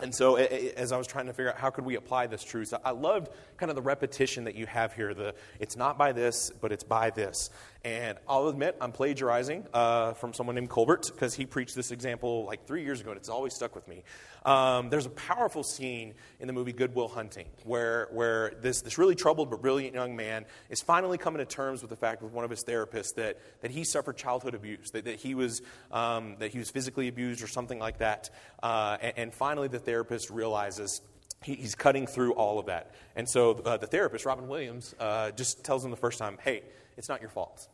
And 0.00 0.12
so, 0.12 0.34
as 0.34 0.90
I 0.90 0.98
was 0.98 1.06
trying 1.06 1.26
to 1.26 1.32
figure 1.32 1.50
out 1.50 1.56
how 1.56 1.70
could 1.70 1.84
we 1.84 1.94
apply 1.94 2.26
this 2.26 2.42
truth, 2.42 2.74
I 2.84 2.90
loved 2.90 3.28
kind 3.56 3.70
of 3.70 3.76
the 3.76 3.82
repetition 3.82 4.44
that 4.44 4.56
you 4.56 4.66
have 4.66 4.92
here. 4.92 5.14
The 5.14 5.36
it's 5.60 5.76
not 5.76 5.96
by 5.96 6.10
this, 6.10 6.50
but 6.60 6.72
it's 6.72 6.82
by 6.82 7.10
this. 7.10 7.48
And 7.84 8.16
I'll 8.26 8.48
admit, 8.48 8.78
I'm 8.80 8.92
plagiarizing 8.92 9.66
uh, 9.74 10.14
from 10.14 10.32
someone 10.32 10.54
named 10.54 10.70
Colbert 10.70 11.10
because 11.12 11.34
he 11.34 11.44
preached 11.44 11.74
this 11.74 11.90
example 11.90 12.46
like 12.46 12.66
three 12.66 12.82
years 12.82 13.02
ago, 13.02 13.10
and 13.10 13.18
it's 13.18 13.28
always 13.28 13.54
stuck 13.54 13.74
with 13.74 13.86
me. 13.86 14.04
Um, 14.46 14.88
there's 14.88 15.04
a 15.04 15.10
powerful 15.10 15.62
scene 15.62 16.14
in 16.40 16.46
the 16.46 16.54
movie 16.54 16.72
Good 16.72 16.94
Will 16.94 17.08
Hunting 17.08 17.46
where, 17.64 18.08
where 18.10 18.54
this, 18.62 18.80
this 18.80 18.96
really 18.96 19.14
troubled 19.14 19.50
but 19.50 19.60
brilliant 19.60 19.94
young 19.94 20.16
man 20.16 20.46
is 20.70 20.80
finally 20.80 21.18
coming 21.18 21.40
to 21.40 21.44
terms 21.44 21.82
with 21.82 21.90
the 21.90 21.96
fact 21.96 22.22
with 22.22 22.32
one 22.32 22.42
of 22.42 22.50
his 22.50 22.64
therapists 22.64 23.16
that, 23.16 23.38
that 23.60 23.70
he 23.70 23.84
suffered 23.84 24.16
childhood 24.16 24.54
abuse, 24.54 24.90
that, 24.92 25.04
that, 25.04 25.16
he, 25.16 25.34
was, 25.34 25.60
um, 25.92 26.36
that 26.38 26.52
he 26.52 26.58
was 26.58 26.70
physically 26.70 27.08
abused 27.08 27.42
or 27.42 27.46
something 27.46 27.78
like 27.78 27.98
that. 27.98 28.30
Uh, 28.62 28.96
and, 29.02 29.12
and 29.18 29.34
finally, 29.34 29.68
the 29.68 29.78
therapist 29.78 30.30
realizes 30.30 31.02
he's 31.42 31.74
cutting 31.74 32.06
through 32.06 32.32
all 32.32 32.58
of 32.58 32.66
that. 32.66 32.94
And 33.14 33.28
so 33.28 33.50
uh, 33.50 33.76
the 33.76 33.86
therapist, 33.86 34.24
Robin 34.24 34.48
Williams, 34.48 34.94
uh, 34.98 35.32
just 35.32 35.62
tells 35.64 35.84
him 35.84 35.90
the 35.90 35.98
first 35.98 36.18
time, 36.18 36.38
hey, 36.42 36.62
it's 36.96 37.10
not 37.10 37.20
your 37.20 37.28
fault. 37.28 37.68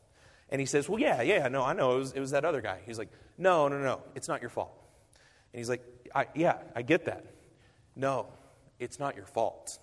And 0.50 0.60
he 0.60 0.66
says, 0.66 0.88
Well, 0.88 0.98
yeah, 0.98 1.22
yeah, 1.22 1.48
no, 1.48 1.62
I 1.62 1.72
know. 1.72 1.96
It 1.96 1.98
was, 1.98 2.12
it 2.12 2.20
was 2.20 2.32
that 2.32 2.44
other 2.44 2.60
guy. 2.60 2.80
He's 2.84 2.98
like, 2.98 3.08
No, 3.38 3.68
no, 3.68 3.78
no, 3.78 4.02
it's 4.14 4.28
not 4.28 4.40
your 4.40 4.50
fault. 4.50 4.72
And 5.52 5.58
he's 5.58 5.68
like, 5.68 5.82
I, 6.14 6.26
Yeah, 6.34 6.58
I 6.74 6.82
get 6.82 7.06
that. 7.06 7.24
No, 7.96 8.26
it's 8.78 8.98
not 8.98 9.16
your 9.16 9.26
fault. 9.26 9.78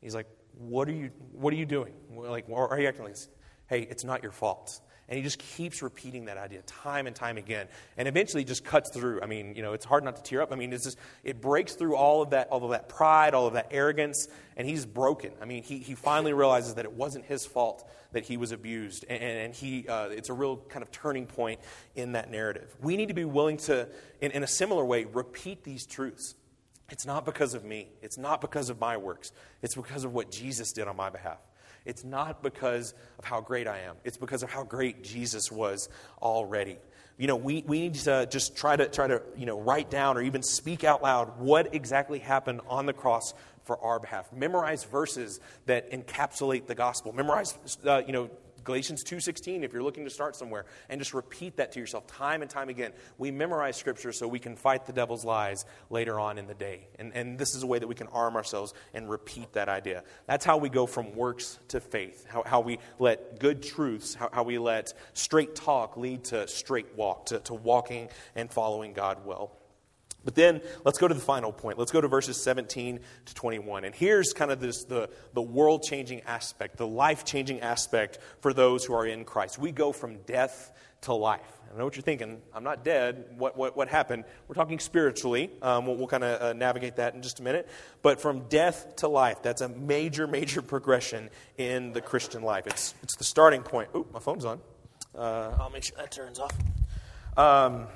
He's 0.00 0.14
like, 0.14 0.28
What 0.58 0.88
are 0.88 0.92
you, 0.92 1.10
what 1.32 1.52
are 1.52 1.56
you 1.56 1.66
doing? 1.66 1.94
Like, 2.14 2.46
are 2.54 2.78
you 2.78 2.88
acting 2.88 3.04
like 3.04 3.14
this? 3.14 3.28
Hey, 3.68 3.82
it's 3.82 4.04
not 4.04 4.22
your 4.22 4.32
fault. 4.32 4.80
And 5.08 5.16
he 5.16 5.22
just 5.22 5.38
keeps 5.38 5.82
repeating 5.82 6.26
that 6.26 6.38
idea 6.38 6.62
time 6.62 7.06
and 7.06 7.14
time 7.14 7.36
again. 7.36 7.66
And 7.96 8.08
eventually 8.08 8.44
just 8.44 8.64
cuts 8.64 8.90
through. 8.90 9.20
I 9.20 9.26
mean, 9.26 9.54
you 9.54 9.62
know, 9.62 9.72
it's 9.72 9.84
hard 9.84 10.04
not 10.04 10.16
to 10.16 10.22
tear 10.22 10.40
up. 10.42 10.52
I 10.52 10.56
mean, 10.56 10.72
it's 10.72 10.84
just, 10.84 10.98
it 11.24 11.40
breaks 11.40 11.74
through 11.74 11.96
all 11.96 12.22
of 12.22 12.30
that, 12.30 12.48
all 12.48 12.64
of 12.64 12.70
that 12.70 12.88
pride, 12.88 13.34
all 13.34 13.46
of 13.46 13.54
that 13.54 13.68
arrogance, 13.70 14.28
and 14.56 14.66
he's 14.66 14.86
broken. 14.86 15.32
I 15.40 15.44
mean, 15.44 15.62
he, 15.62 15.78
he 15.78 15.94
finally 15.94 16.32
realizes 16.32 16.74
that 16.74 16.84
it 16.84 16.92
wasn't 16.92 17.26
his 17.26 17.44
fault 17.44 17.88
that 18.12 18.24
he 18.24 18.36
was 18.36 18.52
abused. 18.52 19.04
And, 19.08 19.22
and 19.22 19.54
he, 19.54 19.86
uh, 19.88 20.08
it's 20.08 20.28
a 20.28 20.34
real 20.34 20.56
kind 20.56 20.82
of 20.82 20.90
turning 20.90 21.26
point 21.26 21.60
in 21.94 22.12
that 22.12 22.30
narrative. 22.30 22.74
We 22.80 22.96
need 22.96 23.08
to 23.08 23.14
be 23.14 23.24
willing 23.24 23.56
to, 23.58 23.88
in, 24.20 24.30
in 24.30 24.42
a 24.42 24.48
similar 24.48 24.84
way, 24.84 25.04
repeat 25.04 25.64
these 25.64 25.84
truths. 25.84 26.34
It's 26.90 27.06
not 27.06 27.24
because 27.24 27.54
of 27.54 27.64
me. 27.64 27.88
It's 28.02 28.18
not 28.18 28.40
because 28.40 28.68
of 28.68 28.78
my 28.78 28.98
works. 28.98 29.32
It's 29.62 29.74
because 29.74 30.04
of 30.04 30.12
what 30.12 30.30
Jesus 30.30 30.72
did 30.72 30.88
on 30.88 30.96
my 30.96 31.10
behalf. 31.10 31.38
It's 31.84 32.04
not 32.04 32.42
because 32.42 32.94
of 33.18 33.24
how 33.24 33.40
great 33.40 33.66
I 33.66 33.80
am, 33.80 33.96
it's 34.04 34.16
because 34.16 34.42
of 34.42 34.50
how 34.50 34.64
great 34.64 35.02
Jesus 35.02 35.50
was 35.50 35.88
already. 36.20 36.78
You 37.18 37.26
know, 37.26 37.36
we, 37.36 37.62
we 37.66 37.80
need 37.80 37.94
to 37.94 38.26
just 38.26 38.56
try 38.56 38.74
to 38.74 38.88
try 38.88 39.06
to, 39.06 39.22
you 39.36 39.46
know, 39.46 39.60
write 39.60 39.90
down 39.90 40.16
or 40.16 40.22
even 40.22 40.42
speak 40.42 40.82
out 40.82 41.02
loud 41.02 41.38
what 41.38 41.74
exactly 41.74 42.18
happened 42.18 42.62
on 42.68 42.86
the 42.86 42.92
cross 42.92 43.34
for 43.64 43.78
our 43.78 44.00
behalf. 44.00 44.32
Memorize 44.32 44.84
verses 44.84 45.38
that 45.66 45.90
encapsulate 45.92 46.66
the 46.66 46.74
gospel. 46.74 47.12
Memorize, 47.12 47.56
uh, 47.86 48.02
you 48.06 48.12
know, 48.12 48.30
Galatians 48.64 49.04
2:16 49.04 49.64
if 49.64 49.72
you're 49.72 49.82
looking 49.82 50.04
to 50.04 50.10
start 50.10 50.36
somewhere 50.36 50.66
and 50.88 51.00
just 51.00 51.14
repeat 51.14 51.56
that 51.56 51.72
to 51.72 51.80
yourself 51.80 52.06
time 52.06 52.42
and 52.42 52.50
time 52.50 52.68
again. 52.68 52.92
We 53.18 53.30
memorize 53.30 53.76
scripture 53.76 54.12
so 54.12 54.28
we 54.28 54.38
can 54.38 54.56
fight 54.56 54.86
the 54.86 54.92
devil's 54.92 55.24
lies 55.24 55.64
later 55.90 56.18
on 56.18 56.38
in 56.38 56.46
the 56.46 56.54
day. 56.54 56.88
And, 56.98 57.12
and 57.14 57.38
this 57.38 57.54
is 57.54 57.62
a 57.62 57.66
way 57.66 57.78
that 57.78 57.86
we 57.86 57.94
can 57.94 58.08
arm 58.08 58.36
ourselves 58.36 58.74
and 58.94 59.08
repeat 59.08 59.52
that 59.54 59.68
idea. 59.68 60.04
That's 60.26 60.44
how 60.44 60.58
we 60.58 60.68
go 60.68 60.86
from 60.86 61.14
works 61.14 61.58
to 61.68 61.80
faith, 61.80 62.26
how, 62.28 62.42
how 62.44 62.60
we 62.60 62.78
let 62.98 63.38
good 63.38 63.62
truths, 63.62 64.14
how, 64.14 64.30
how 64.32 64.42
we 64.42 64.58
let 64.58 64.94
straight 65.14 65.54
talk 65.54 65.96
lead 65.96 66.24
to 66.24 66.46
straight 66.48 66.94
walk, 66.96 67.26
to, 67.26 67.40
to 67.40 67.54
walking 67.54 68.08
and 68.34 68.50
following 68.50 68.92
God 68.92 69.24
well. 69.24 69.56
But 70.24 70.34
then 70.34 70.60
let's 70.84 70.98
go 70.98 71.08
to 71.08 71.14
the 71.14 71.20
final 71.20 71.52
point. 71.52 71.78
Let's 71.78 71.92
go 71.92 72.00
to 72.00 72.08
verses 72.08 72.40
17 72.42 73.00
to 73.26 73.34
21. 73.34 73.84
And 73.84 73.94
here's 73.94 74.32
kind 74.32 74.50
of 74.50 74.60
this 74.60 74.84
the, 74.84 75.10
the 75.34 75.42
world 75.42 75.82
changing 75.82 76.22
aspect, 76.22 76.76
the 76.76 76.86
life 76.86 77.24
changing 77.24 77.60
aspect 77.60 78.18
for 78.40 78.52
those 78.52 78.84
who 78.84 78.94
are 78.94 79.06
in 79.06 79.24
Christ. 79.24 79.58
We 79.58 79.72
go 79.72 79.92
from 79.92 80.18
death 80.18 80.72
to 81.02 81.14
life. 81.14 81.40
I 81.72 81.78
know 81.78 81.84
what 81.84 81.96
you're 81.96 82.02
thinking. 82.02 82.42
I'm 82.54 82.64
not 82.64 82.84
dead. 82.84 83.24
What, 83.38 83.56
what, 83.56 83.76
what 83.76 83.88
happened? 83.88 84.24
We're 84.46 84.54
talking 84.54 84.78
spiritually. 84.78 85.50
Um, 85.62 85.86
we'll, 85.86 85.96
we'll 85.96 86.06
kind 86.06 86.22
of 86.22 86.42
uh, 86.42 86.52
navigate 86.52 86.96
that 86.96 87.14
in 87.14 87.22
just 87.22 87.40
a 87.40 87.42
minute. 87.42 87.68
But 88.02 88.20
from 88.20 88.48
death 88.48 88.96
to 88.96 89.08
life, 89.08 89.42
that's 89.42 89.62
a 89.62 89.68
major, 89.68 90.26
major 90.26 90.60
progression 90.62 91.30
in 91.56 91.92
the 91.92 92.02
Christian 92.02 92.42
life. 92.42 92.66
It's, 92.66 92.94
it's 93.02 93.16
the 93.16 93.24
starting 93.24 93.62
point. 93.62 93.88
My 94.12 94.20
phone's 94.20 94.44
on. 94.44 94.60
Uh, 95.14 95.56
I'll 95.58 95.70
make 95.70 95.84
sure 95.84 95.96
that 95.96 96.12
turns 96.12 96.38
off. 96.38 96.54
Um, 97.36 97.86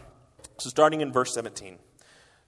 so, 0.58 0.70
starting 0.70 1.02
in 1.02 1.12
verse 1.12 1.34
17. 1.34 1.78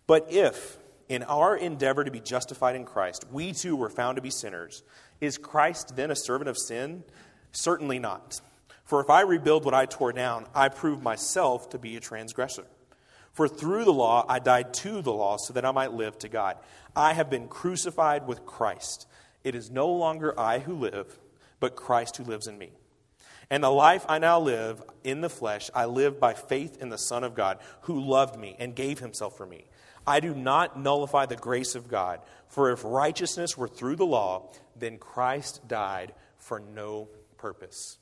But 0.09 0.33
if, 0.33 0.79
in 1.09 1.23
our 1.23 1.55
endeavor 1.55 2.03
to 2.03 2.11
be 2.11 2.19
justified 2.19 2.75
in 2.75 2.85
Christ, 2.85 3.27
we 3.31 3.53
too 3.53 3.77
were 3.77 3.91
found 3.91 4.17
to 4.17 4.23
be 4.23 4.31
sinners, 4.31 4.83
is 5.21 5.39
Christ 5.39 5.95
then 5.95 6.11
a 6.11 6.17
servant 6.17 6.49
of 6.49 6.59
sin? 6.59 7.05
Certainly 7.53 8.01
not. 8.01 8.41
For 8.85 9.01
if 9.01 9.11
I 9.11 9.21
rebuild 9.21 9.67
what 9.67 9.75
I 9.75 9.85
tore 9.85 10.15
down, 10.15 10.47
I 10.55 10.71
prove 10.71 11.03
myself 11.03 11.69
to 11.71 11.79
be 11.79 11.95
a 11.97 12.01
transgressor. 12.01 12.65
For 13.33 13.47
through 13.47 13.85
the 13.85 13.93
law 13.93 14.25
I 14.29 14.39
died 14.39 14.73
to 14.75 15.03
the 15.03 15.13
law 15.13 15.37
so 15.37 15.53
that 15.53 15.67
I 15.67 15.73
might 15.73 15.93
live 15.93 16.19
to 16.21 16.29
God. 16.29 16.57
I 16.97 17.13
have 17.13 17.29
been 17.29 17.47
crucified 17.47 18.27
with 18.27 18.47
Christ. 18.47 19.07
It 19.45 19.55
is 19.55 19.71
no 19.71 19.89
longer 19.89 20.39
I 20.41 20.61
who 20.61 20.75
live, 20.75 21.19
but 21.61 21.77
Christ 21.77 22.17
who 22.17 22.25
lives 22.25 22.47
in 22.47 22.57
me. 22.57 22.73
And 23.51 23.63
the 23.63 23.71
life 23.71 24.07
I 24.09 24.19
now 24.19 24.41
live 24.41 24.83
in 25.05 25.21
the 25.21 25.29
flesh, 25.29 25.71
I 25.75 25.85
live 25.85 26.19
by 26.19 26.33
faith 26.33 26.81
in 26.81 26.89
the 26.89 26.99
Son 26.99 27.25
of 27.25 27.35
God, 27.35 27.59
who 27.83 28.01
loved 28.01 28.39
me 28.39 28.57
and 28.59 28.75
gave 28.75 28.99
himself 29.01 29.37
for 29.37 29.47
me. 29.47 29.67
I 30.09 30.21
do 30.21 30.35
not 30.35 30.81
nullify 30.81 31.27
the 31.27 31.37
grace 31.37 31.75
of 31.75 31.87
God, 31.87 32.21
for 32.47 32.71
if 32.71 32.83
righteousness 32.83 33.59
were 33.59 33.69
through 33.69 33.97
the 33.97 34.07
law, 34.07 34.51
then 34.75 34.97
Christ 34.97 35.69
died 35.69 36.15
for 36.39 36.61
no 36.61 37.11
purpose. 37.37 37.99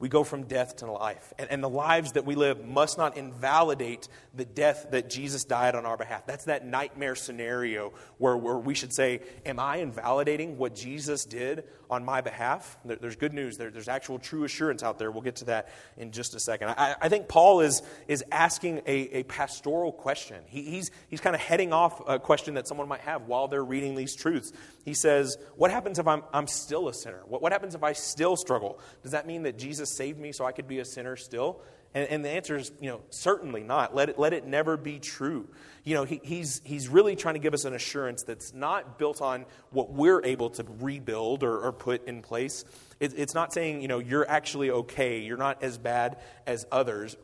We 0.00 0.08
go 0.08 0.24
from 0.24 0.46
death 0.48 0.78
to 0.78 0.90
life. 0.90 1.32
And, 1.38 1.48
and, 1.48 1.62
the 1.62 1.68
lives 1.68 2.12
that 2.12 2.24
we 2.24 2.34
live 2.34 2.66
must 2.66 2.98
not 2.98 3.16
invalidate 3.16 4.08
the 4.34 4.44
death 4.44 4.88
that 4.90 5.08
Jesus 5.08 5.44
died 5.44 5.76
on 5.76 5.86
our 5.86 5.96
behalf. 5.96 6.26
That's 6.26 6.46
that 6.46 6.66
nightmare 6.66 7.14
scenario 7.14 7.92
where, 8.18 8.36
where 8.36 8.58
we 8.58 8.74
should 8.74 8.92
say, 8.92 9.20
Am 9.46 9.60
I 9.60 9.76
invalidating 9.76 10.58
what 10.58 10.74
Jesus 10.74 11.24
did 11.24 11.62
on 11.92 12.06
my 12.06 12.22
behalf? 12.22 12.78
There, 12.86 12.96
there's 12.96 13.16
good 13.16 13.34
news. 13.34 13.58
There, 13.58 13.70
there's 13.70 13.86
actual 13.86 14.18
true 14.18 14.44
assurance 14.44 14.82
out 14.82 14.98
there. 14.98 15.10
We'll 15.10 15.20
get 15.20 15.36
to 15.36 15.44
that 15.44 15.68
in 15.98 16.10
just 16.10 16.34
a 16.34 16.40
second. 16.40 16.70
I, 16.70 16.96
I 16.98 17.08
think 17.10 17.28
Paul 17.28 17.60
is, 17.60 17.82
is 18.08 18.24
asking 18.32 18.78
a, 18.86 19.18
a 19.18 19.22
pastoral 19.24 19.92
question. 19.92 20.42
He, 20.46 20.62
he's 20.62 20.90
he's 21.08 21.20
kind 21.20 21.36
of 21.36 21.42
heading 21.42 21.74
off 21.74 22.00
a 22.08 22.18
question 22.18 22.54
that 22.54 22.66
someone 22.66 22.88
might 22.88 23.02
have 23.02 23.26
while 23.26 23.46
they're 23.46 23.62
reading 23.62 23.94
these 23.94 24.16
truths. 24.16 24.52
He 24.86 24.94
says, 24.94 25.36
What 25.56 25.70
happens 25.70 25.98
if 25.98 26.08
I'm, 26.08 26.22
I'm 26.32 26.46
still 26.46 26.88
a 26.88 26.94
sinner? 26.94 27.20
What, 27.26 27.42
what 27.42 27.52
happens 27.52 27.74
if 27.74 27.82
I 27.82 27.92
still 27.92 28.36
struggle? 28.36 28.78
Does 29.02 29.12
that 29.12 29.26
mean 29.26 29.42
that 29.42 29.58
Jesus 29.58 29.94
saved 29.94 30.18
me 30.18 30.32
so 30.32 30.46
I 30.46 30.52
could 30.52 30.66
be 30.66 30.78
a 30.78 30.86
sinner 30.86 31.16
still? 31.16 31.60
And, 31.94 32.08
and 32.08 32.24
the 32.24 32.30
answer 32.30 32.56
is, 32.56 32.72
you 32.80 32.88
know, 32.88 33.00
certainly 33.10 33.62
not. 33.62 33.94
Let 33.94 34.08
it, 34.08 34.18
let 34.18 34.32
it 34.32 34.46
never 34.46 34.76
be 34.76 34.98
true. 34.98 35.48
You 35.84 35.94
know, 35.94 36.04
he, 36.04 36.20
he's, 36.22 36.60
he's 36.64 36.88
really 36.88 37.16
trying 37.16 37.34
to 37.34 37.40
give 37.40 37.54
us 37.54 37.64
an 37.64 37.74
assurance 37.74 38.22
that's 38.22 38.54
not 38.54 38.98
built 38.98 39.20
on 39.20 39.46
what 39.70 39.92
we're 39.92 40.24
able 40.24 40.50
to 40.50 40.64
rebuild 40.80 41.42
or, 41.42 41.60
or 41.60 41.72
put 41.72 42.06
in 42.06 42.22
place. 42.22 42.64
It, 43.00 43.14
it's 43.16 43.34
not 43.34 43.52
saying, 43.52 43.82
you 43.82 43.88
know, 43.88 43.98
you're 43.98 44.28
actually 44.28 44.70
okay, 44.70 45.20
you're 45.20 45.36
not 45.36 45.62
as 45.62 45.78
bad 45.78 46.18
as 46.46 46.66
others. 46.70 47.16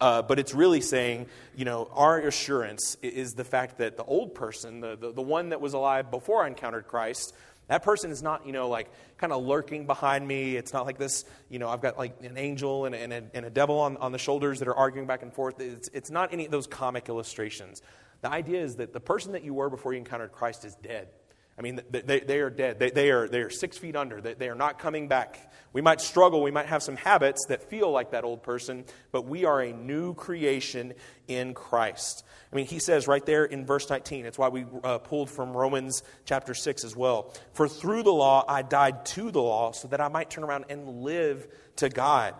Uh, 0.00 0.22
but 0.22 0.38
it's 0.38 0.54
really 0.54 0.80
saying, 0.80 1.26
you 1.54 1.64
know, 1.64 1.88
our 1.92 2.18
assurance 2.18 2.96
is 3.02 3.34
the 3.34 3.44
fact 3.44 3.78
that 3.78 3.96
the 3.96 4.04
old 4.04 4.34
person, 4.34 4.80
the, 4.80 4.96
the, 4.96 5.12
the 5.12 5.22
one 5.22 5.50
that 5.50 5.60
was 5.60 5.74
alive 5.74 6.10
before 6.10 6.44
I 6.44 6.46
encountered 6.46 6.88
Christ, 6.88 7.34
that 7.72 7.82
person 7.82 8.10
is 8.10 8.22
not, 8.22 8.46
you 8.46 8.52
know, 8.52 8.68
like 8.68 8.90
kind 9.16 9.32
of 9.32 9.42
lurking 9.42 9.86
behind 9.86 10.28
me. 10.28 10.56
It's 10.56 10.74
not 10.74 10.84
like 10.84 10.98
this, 10.98 11.24
you 11.48 11.58
know, 11.58 11.70
I've 11.70 11.80
got 11.80 11.96
like 11.96 12.22
an 12.22 12.36
angel 12.36 12.84
and, 12.84 12.94
and, 12.94 13.10
a, 13.14 13.22
and 13.32 13.46
a 13.46 13.50
devil 13.50 13.78
on, 13.80 13.96
on 13.96 14.12
the 14.12 14.18
shoulders 14.18 14.58
that 14.58 14.68
are 14.68 14.74
arguing 14.74 15.06
back 15.06 15.22
and 15.22 15.32
forth. 15.32 15.58
It's, 15.58 15.88
it's 15.94 16.10
not 16.10 16.34
any 16.34 16.44
of 16.44 16.50
those 16.50 16.66
comic 16.66 17.08
illustrations. 17.08 17.80
The 18.20 18.30
idea 18.30 18.62
is 18.62 18.76
that 18.76 18.92
the 18.92 19.00
person 19.00 19.32
that 19.32 19.42
you 19.42 19.54
were 19.54 19.70
before 19.70 19.94
you 19.94 19.98
encountered 19.98 20.32
Christ 20.32 20.66
is 20.66 20.74
dead. 20.74 21.08
I 21.58 21.62
mean, 21.62 21.80
they, 21.90 22.20
they 22.20 22.40
are 22.40 22.50
dead. 22.50 22.78
They, 22.78 22.90
they, 22.90 23.10
are, 23.10 23.28
they 23.28 23.40
are 23.40 23.50
six 23.50 23.76
feet 23.76 23.94
under. 23.94 24.20
They, 24.20 24.34
they 24.34 24.48
are 24.48 24.54
not 24.54 24.78
coming 24.78 25.06
back. 25.06 25.52
We 25.74 25.82
might 25.82 26.00
struggle. 26.00 26.42
We 26.42 26.50
might 26.50 26.66
have 26.66 26.82
some 26.82 26.96
habits 26.96 27.46
that 27.48 27.68
feel 27.68 27.90
like 27.90 28.12
that 28.12 28.24
old 28.24 28.42
person, 28.42 28.84
but 29.10 29.26
we 29.26 29.44
are 29.44 29.60
a 29.60 29.72
new 29.72 30.14
creation 30.14 30.94
in 31.28 31.52
Christ. 31.52 32.24
I 32.52 32.56
mean, 32.56 32.66
he 32.66 32.78
says 32.78 33.06
right 33.06 33.24
there 33.24 33.44
in 33.44 33.66
verse 33.66 33.88
19, 33.88 34.24
it's 34.24 34.38
why 34.38 34.48
we 34.48 34.64
uh, 34.82 34.98
pulled 34.98 35.30
from 35.30 35.54
Romans 35.54 36.02
chapter 36.24 36.54
6 36.54 36.84
as 36.84 36.96
well. 36.96 37.34
For 37.52 37.68
through 37.68 38.02
the 38.02 38.12
law 38.12 38.44
I 38.48 38.62
died 38.62 39.04
to 39.06 39.30
the 39.30 39.42
law 39.42 39.72
so 39.72 39.88
that 39.88 40.00
I 40.00 40.08
might 40.08 40.30
turn 40.30 40.44
around 40.44 40.66
and 40.70 41.02
live 41.02 41.48
to 41.76 41.90
God. 41.90 42.34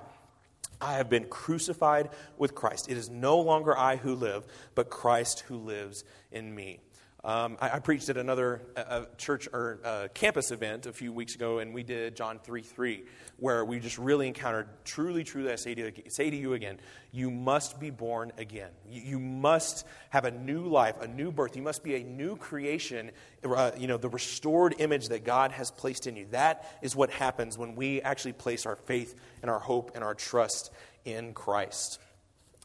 I 0.81 0.95
have 0.95 1.09
been 1.09 1.27
crucified 1.27 2.11
with 2.37 2.55
Christ. 2.55 2.91
It 2.91 2.97
is 2.97 3.09
no 3.09 3.39
longer 3.39 3.77
I 3.77 3.97
who 3.97 4.15
live, 4.15 4.45
but 4.75 4.91
Christ 4.91 5.41
who 5.41 5.57
lives 5.57 6.05
in 6.33 6.53
me. 6.55 6.81
Um, 7.25 7.57
I, 7.61 7.77
I, 7.77 7.79
preached 7.79 8.09
at 8.09 8.17
another 8.17 8.63
uh, 8.77 9.05
church 9.17 9.49
or 9.53 9.79
uh, 9.85 10.09
campus 10.13 10.51
event 10.51 10.87
a 10.87 10.93
few 10.93 11.13
weeks 11.13 11.37
ago, 11.37 11.61
and 11.61 11.73
we 11.73 11.85
did 11.85 12.17
John 12.17 12.41
3 12.41 12.63
3, 12.63 13.05
where 13.37 13.65
we 13.65 13.79
just 13.79 13.97
really 13.97 14.27
encountered 14.27 14.67
truly, 14.85 15.23
truly, 15.23 15.53
I 15.53 15.55
say 15.55 15.77
to, 15.77 15.93
say 16.09 16.31
to 16.31 16.37
you 16.37 16.55
again, 16.55 16.81
you 17.13 17.31
must 17.31 17.79
be 17.79 17.91
born 17.91 18.33
again. 18.39 18.71
You, 18.91 19.03
you, 19.03 19.19
must 19.21 19.87
have 20.11 20.25
a 20.25 20.33
new 20.33 20.67
life, 20.67 21.01
a 21.01 21.07
new 21.07 21.31
birth. 21.31 21.55
You 21.55 21.63
must 21.63 21.85
be 21.85 21.95
a 21.95 22.03
new 22.03 22.35
creation, 22.35 23.13
uh, 23.45 23.71
you 23.79 23.87
know, 23.87 23.99
the 23.99 24.09
restored 24.09 24.75
image 24.81 25.07
that 25.11 25.23
God 25.23 25.53
has 25.53 25.71
placed 25.71 26.09
in 26.09 26.17
you. 26.17 26.27
That 26.33 26.77
is 26.83 26.97
what 26.97 27.11
happens 27.11 27.57
when 27.57 27.77
we 27.77 28.03
actually 28.03 28.33
place 28.33 28.67
our 28.67 28.75
faith 28.75 29.15
and 29.43 29.51
our 29.51 29.61
hope 29.61 29.93
and 29.95 30.03
our 30.03 30.15
trust 30.15 30.73
in 31.05 31.35
Christ. 31.35 32.01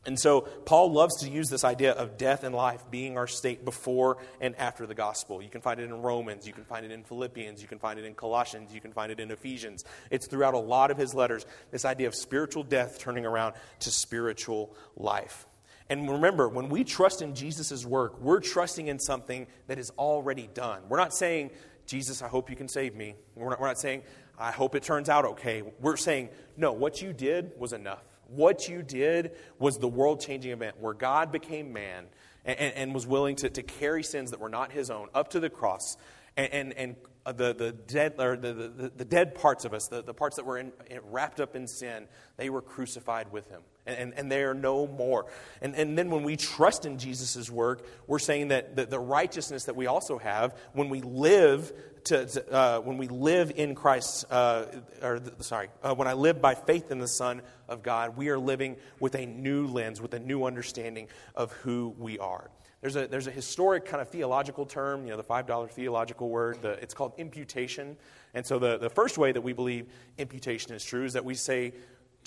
And 0.08 0.18
so 0.18 0.42
Paul 0.42 0.94
loves 0.94 1.18
to 1.18 1.30
use 1.30 1.50
this 1.50 1.66
idea 1.66 1.92
of 1.92 2.18
death 2.18 2.46
and 2.46 2.56
life 2.56 2.90
being 2.90 3.18
our 3.18 3.28
state 3.28 3.66
before 3.66 4.18
and 4.40 4.56
after 4.56 4.88
the 4.88 4.96
gospel. 4.96 5.42
You 5.42 5.50
can 5.50 5.60
find 5.60 5.82
it 5.82 5.84
in 5.84 6.02
Romans, 6.02 6.48
you 6.48 6.54
can 6.54 6.64
find 6.64 6.86
it 6.86 6.92
in 6.92 7.04
Philippians, 7.04 7.62
you 7.62 7.68
can 7.68 7.78
find 7.78 8.00
it 8.00 8.06
in 8.06 8.14
Colossians, 8.14 8.74
you 8.74 8.80
can 8.80 8.94
find 8.94 9.12
it 9.12 9.20
in 9.20 9.32
Ephesians. 9.32 9.84
It's 10.10 10.26
throughout 10.26 10.54
a 10.54 10.60
lot 10.60 10.92
of 10.92 10.98
his 10.98 11.14
letters, 11.14 11.46
this 11.72 11.84
idea 11.84 12.08
of 12.08 12.16
spiritual 12.16 12.64
death 12.64 13.00
turning 13.00 13.26
around 13.26 13.56
to 13.82 13.92
spiritual 13.92 14.74
life. 14.96 15.46
And 15.90 16.10
remember, 16.10 16.48
when 16.48 16.70
we 16.70 16.86
trust 16.86 17.22
in 17.22 17.36
Jesus' 17.36 17.86
work, 17.86 18.22
we're 18.22 18.40
trusting 18.40 18.88
in 18.88 19.00
something 19.00 19.46
that 19.68 19.78
is 19.78 19.90
already 19.98 20.50
done. 20.54 20.84
We're 20.88 20.98
not 20.98 21.14
saying, 21.14 21.52
Jesus, 21.86 22.22
I 22.22 22.30
hope 22.30 22.50
you 22.50 22.56
can 22.56 22.70
save 22.70 22.96
me. 22.96 23.16
We're 23.36 23.50
not, 23.50 23.60
we're 23.60 23.68
not 23.68 23.80
saying, 23.80 24.04
I 24.40 24.52
hope 24.52 24.74
it 24.76 24.84
turns 24.84 25.10
out 25.10 25.26
okay. 25.26 25.64
We're 25.82 25.98
saying, 25.98 26.30
no, 26.56 26.72
what 26.72 27.02
you 27.02 27.12
did 27.12 27.52
was 27.58 27.74
enough. 27.74 28.07
What 28.28 28.68
you 28.68 28.84
did 28.84 29.32
was 29.60 29.78
the 29.78 29.88
world 29.88 30.22
changing 30.22 30.52
event 30.52 30.80
where 30.80 30.94
God 30.94 31.32
became 31.32 31.74
man 31.74 32.06
and, 32.46 32.60
and, 32.60 32.74
and, 32.76 32.94
was 32.94 33.06
willing 33.06 33.36
to, 33.38 33.50
to 33.50 33.64
carry 33.64 34.04
sins 34.04 34.32
that 34.32 34.40
were 34.40 34.50
not 34.50 34.72
his 34.72 34.90
own 34.90 35.10
up 35.14 35.30
to 35.32 35.40
the 35.40 35.50
cross. 35.50 35.98
And, 36.36 36.54
and, 36.54 36.74
and 36.74 36.96
the, 37.34 37.54
the, 37.54 37.72
dead, 37.72 38.16
or 38.20 38.38
the, 38.38 38.54
the, 38.54 38.92
the, 38.96 39.06
dead 39.06 39.36
parts 39.36 39.66
of 39.66 39.74
us, 39.74 39.88
the, 39.88 40.02
the 40.02 40.14
parts 40.14 40.38
that 40.38 40.46
were 40.46 40.58
in, 40.58 40.72
wrapped 41.10 41.40
up 41.40 41.56
in 41.56 41.68
sin, 41.68 42.08
they 42.38 42.50
were 42.50 42.62
crucified 42.62 43.32
with 43.32 43.50
him. 43.50 43.62
And, 43.86 43.98
and, 43.98 44.14
and 44.16 44.32
they 44.32 44.44
are 44.44 44.54
no 44.54 44.88
more. 44.88 45.26
And, 45.62 45.76
and 45.76 45.98
then 45.98 46.10
when 46.10 46.24
we 46.24 46.38
trust 46.38 46.86
in 46.86 46.98
Jesus' 46.98 47.50
work, 47.50 47.86
we're 48.08 48.20
saying 48.20 48.50
that 48.50 48.76
the, 48.76 48.86
the 48.86 49.00
righteousness 49.00 49.66
that 49.66 49.76
we 49.76 49.88
also 49.88 50.18
have, 50.18 50.56
when 50.74 50.90
we 50.90 51.02
live 51.02 51.74
to, 52.06 52.26
to 52.26 52.54
uh, 52.54 52.80
when 52.80 52.98
we 52.98 53.08
live 53.08 53.52
in 53.56 53.76
Christ, 53.76 54.26
uh, 54.30 54.66
or 55.02 55.22
sorry, 55.40 55.70
uh, 55.84 55.94
when 55.94 56.08
I 56.08 56.14
live 56.14 56.42
by 56.42 56.56
faith 56.56 56.92
in 56.92 57.00
the 57.00 57.08
Son 57.08 57.42
of 57.68 57.84
God, 57.84 58.16
we 58.16 58.30
are 58.30 58.40
living 58.40 58.78
with 59.00 59.16
a 59.16 59.26
new 59.26 59.68
lens, 59.68 60.02
with 60.02 60.14
a 60.14 60.20
new 60.20 60.46
understanding 60.46 61.08
of 61.36 61.52
who 61.52 61.94
we 61.98 62.18
are. 62.20 62.50
There's 62.82 62.96
a, 62.96 63.08
there's 63.08 63.28
a 63.28 63.32
historic 63.32 63.86
kind 63.86 64.02
of 64.02 64.10
theological 64.10 64.66
term, 64.66 65.06
you 65.06 65.12
know, 65.12 65.18
the 65.18 65.24
$5 65.24 65.70
theological 65.72 66.30
word. 66.30 66.62
The, 66.62 66.72
it's 66.74 66.94
called 66.94 67.14
imputation. 67.18 67.98
And 68.34 68.46
so 68.46 68.60
the, 68.60 68.78
the 68.78 68.90
first 68.90 69.18
way 69.18 69.32
that 69.32 69.42
we 69.42 69.54
believe 69.54 69.88
imputation 70.18 70.74
is 70.74 70.84
true 70.84 71.04
is 71.04 71.14
that 71.14 71.26
we 71.26 71.34
say 71.34 71.74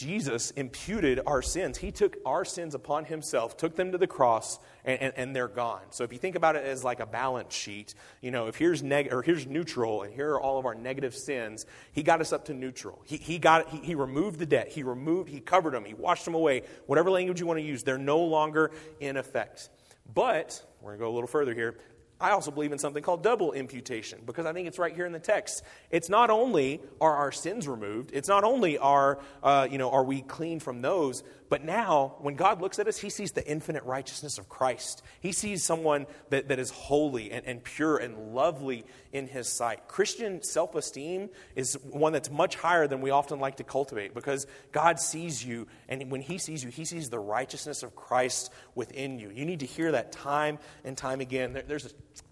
Jesus 0.00 0.50
imputed 0.52 1.20
our 1.26 1.42
sins. 1.42 1.76
He 1.76 1.92
took 1.92 2.16
our 2.24 2.44
sins 2.44 2.74
upon 2.74 3.04
himself, 3.04 3.58
took 3.58 3.76
them 3.76 3.92
to 3.92 3.98
the 3.98 4.06
cross, 4.06 4.58
and, 4.82 4.98
and, 4.98 5.12
and, 5.14 5.36
they're 5.36 5.46
gone. 5.46 5.82
So 5.90 6.04
if 6.04 6.12
you 6.12 6.18
think 6.18 6.36
about 6.36 6.56
it 6.56 6.64
as 6.64 6.82
like 6.82 7.00
a 7.00 7.06
balance 7.06 7.54
sheet, 7.54 7.92
you 8.22 8.30
know, 8.30 8.46
if 8.46 8.56
here's 8.56 8.82
neg- 8.82 9.12
or 9.12 9.20
here's 9.20 9.46
neutral 9.46 10.02
and 10.02 10.14
here 10.14 10.30
are 10.30 10.40
all 10.40 10.58
of 10.58 10.64
our 10.64 10.74
negative 10.74 11.14
sins, 11.14 11.66
he 11.92 12.02
got 12.02 12.22
us 12.22 12.32
up 12.32 12.46
to 12.46 12.54
neutral. 12.54 13.02
He, 13.04 13.18
he 13.18 13.38
got 13.38 13.68
he, 13.68 13.78
he 13.78 13.94
removed 13.94 14.38
the 14.38 14.46
debt. 14.46 14.68
He 14.68 14.82
removed, 14.82 15.28
he 15.28 15.38
covered 15.38 15.74
them, 15.74 15.84
he 15.84 15.92
washed 15.92 16.24
them 16.24 16.34
away. 16.34 16.62
Whatever 16.86 17.10
language 17.10 17.38
you 17.38 17.46
want 17.46 17.58
to 17.58 17.64
use, 17.64 17.82
they're 17.82 17.98
no 17.98 18.20
longer 18.20 18.70
in 19.00 19.18
effect. 19.18 19.68
But 20.12 20.64
we're 20.80 20.90
going 20.90 20.98
to 20.98 21.04
go 21.04 21.10
a 21.10 21.14
little 21.14 21.28
further 21.28 21.54
here. 21.54 21.76
I 22.20 22.32
also 22.32 22.50
believe 22.50 22.72
in 22.72 22.78
something 22.78 23.02
called 23.02 23.22
double 23.22 23.52
imputation 23.52 24.20
because 24.26 24.44
I 24.44 24.52
think 24.52 24.68
it's 24.68 24.78
right 24.78 24.94
here 24.94 25.06
in 25.06 25.12
the 25.12 25.18
text. 25.18 25.62
It's 25.90 26.10
not 26.10 26.28
only 26.28 26.82
are 27.00 27.16
our 27.16 27.32
sins 27.32 27.66
removed, 27.66 28.10
it's 28.12 28.28
not 28.28 28.44
only 28.44 28.76
are, 28.76 29.20
uh, 29.42 29.66
you 29.70 29.78
know, 29.78 29.90
are 29.90 30.04
we 30.04 30.20
clean 30.20 30.60
from 30.60 30.82
those, 30.82 31.22
but 31.50 31.64
now 31.64 32.14
when 32.20 32.36
God 32.36 32.62
looks 32.62 32.78
at 32.78 32.86
us, 32.86 32.96
he 32.96 33.10
sees 33.10 33.32
the 33.32 33.46
infinite 33.46 33.82
righteousness 33.82 34.38
of 34.38 34.48
Christ. 34.48 35.02
He 35.18 35.32
sees 35.32 35.64
someone 35.64 36.06
that, 36.30 36.48
that 36.48 36.60
is 36.60 36.70
holy 36.70 37.32
and, 37.32 37.44
and 37.44 37.62
pure 37.62 37.96
and 37.96 38.32
lovely 38.32 38.86
in 39.12 39.26
his 39.26 39.48
sight. 39.48 39.88
Christian 39.88 40.42
self 40.44 40.76
esteem 40.76 41.28
is 41.56 41.74
one 41.82 42.12
that's 42.12 42.30
much 42.30 42.54
higher 42.54 42.86
than 42.86 43.00
we 43.00 43.10
often 43.10 43.40
like 43.40 43.56
to 43.56 43.64
cultivate 43.64 44.14
because 44.14 44.46
God 44.70 45.00
sees 45.00 45.44
you, 45.44 45.66
and 45.88 46.08
when 46.08 46.20
he 46.20 46.38
sees 46.38 46.62
you, 46.62 46.70
he 46.70 46.84
sees 46.84 47.10
the 47.10 47.18
righteousness 47.18 47.82
of 47.82 47.96
Christ 47.96 48.52
within 48.76 49.18
you. 49.18 49.30
You 49.30 49.44
need 49.44 49.60
to 49.60 49.66
hear 49.66 49.90
that 49.90 50.12
time 50.12 50.60
and 50.84 50.96
time 50.96 51.20
again. 51.20 51.52
There, 51.52 51.64
there's 51.66 51.86
a 51.86 51.90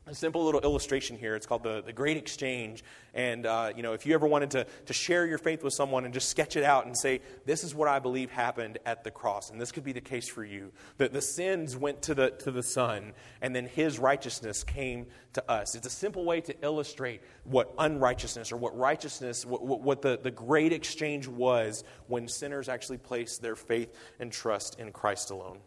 a 0.09 0.15
simple 0.15 0.45
little 0.45 0.61
illustration 0.61 1.19
here. 1.19 1.37
It's 1.37 1.47
called 1.47 1.63
the, 1.63 1.83
the 1.83 1.93
Great 1.93 2.17
Exchange. 2.17 2.83
And, 3.15 3.47
uh, 3.47 3.73
you 3.77 3.83
know, 3.83 3.93
if 3.93 4.07
you 4.07 4.15
ever 4.15 4.27
wanted 4.27 4.51
to, 4.53 4.67
to 4.87 4.93
share 4.93 5.27
your 5.27 5.39
faith 5.39 5.63
with 5.63 5.75
someone 5.75 6.05
and 6.05 6.15
just 6.15 6.29
sketch 6.29 6.57
it 6.57 6.65
out 6.65 6.87
and 6.87 6.97
say, 6.97 7.21
this 7.45 7.65
is 7.65 7.75
what 7.75 7.89
I 7.89 7.99
believe 7.99 8.31
happened 8.31 8.79
at 8.87 9.05
the 9.05 9.11
cross, 9.11 9.51
and 9.51 9.61
this 9.61 9.73
could 9.73 9.85
be 9.85 9.93
the 9.93 10.01
case 10.01 10.29
for 10.29 10.45
you, 10.45 10.73
that 10.97 11.13
the 11.13 11.21
sins 11.21 11.77
went 11.77 12.03
to 12.03 12.15
the, 12.15 12.31
to 12.31 12.51
the 12.51 12.63
Son, 12.63 13.13
and 13.43 13.55
then 13.55 13.67
his 13.67 13.99
righteousness 13.99 14.65
came 14.65 15.07
to 15.35 15.51
us. 15.51 15.75
It's 15.75 15.87
a 15.87 15.91
simple 15.91 16.25
way 16.25 16.41
to 16.43 16.55
illustrate 16.63 17.21
what 17.45 17.75
unrighteousness 17.79 18.53
or 18.53 18.57
what 18.57 18.77
righteousness, 18.77 19.45
what, 19.45 19.63
what 19.63 20.03
the, 20.03 20.19
the 20.23 20.31
great 20.31 20.73
exchange 20.73 21.29
was 21.29 21.85
when 22.07 22.29
sinners 22.29 22.69
actually 22.69 22.99
placed 22.99 23.43
their 23.43 23.57
faith 23.57 23.95
and 24.21 24.33
trust 24.33 24.79
in 24.79 24.93
Christ 24.93 25.31
alone. 25.31 25.59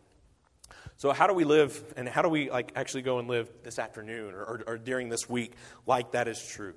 So, 1.02 1.12
how 1.12 1.26
do 1.26 1.34
we 1.34 1.46
live, 1.46 1.96
and 1.98 2.08
how 2.08 2.22
do 2.22 2.30
we 2.30 2.52
like 2.52 2.74
actually 2.76 3.02
go 3.02 3.18
and 3.18 3.28
live 3.28 3.50
this 3.64 3.80
afternoon 3.80 4.36
or, 4.36 4.44
or, 4.44 4.64
or 4.68 4.78
during 4.78 5.10
this 5.10 5.28
week 5.28 5.54
like 5.88 6.12
that 6.12 6.28
is 6.28 6.40
true? 6.46 6.76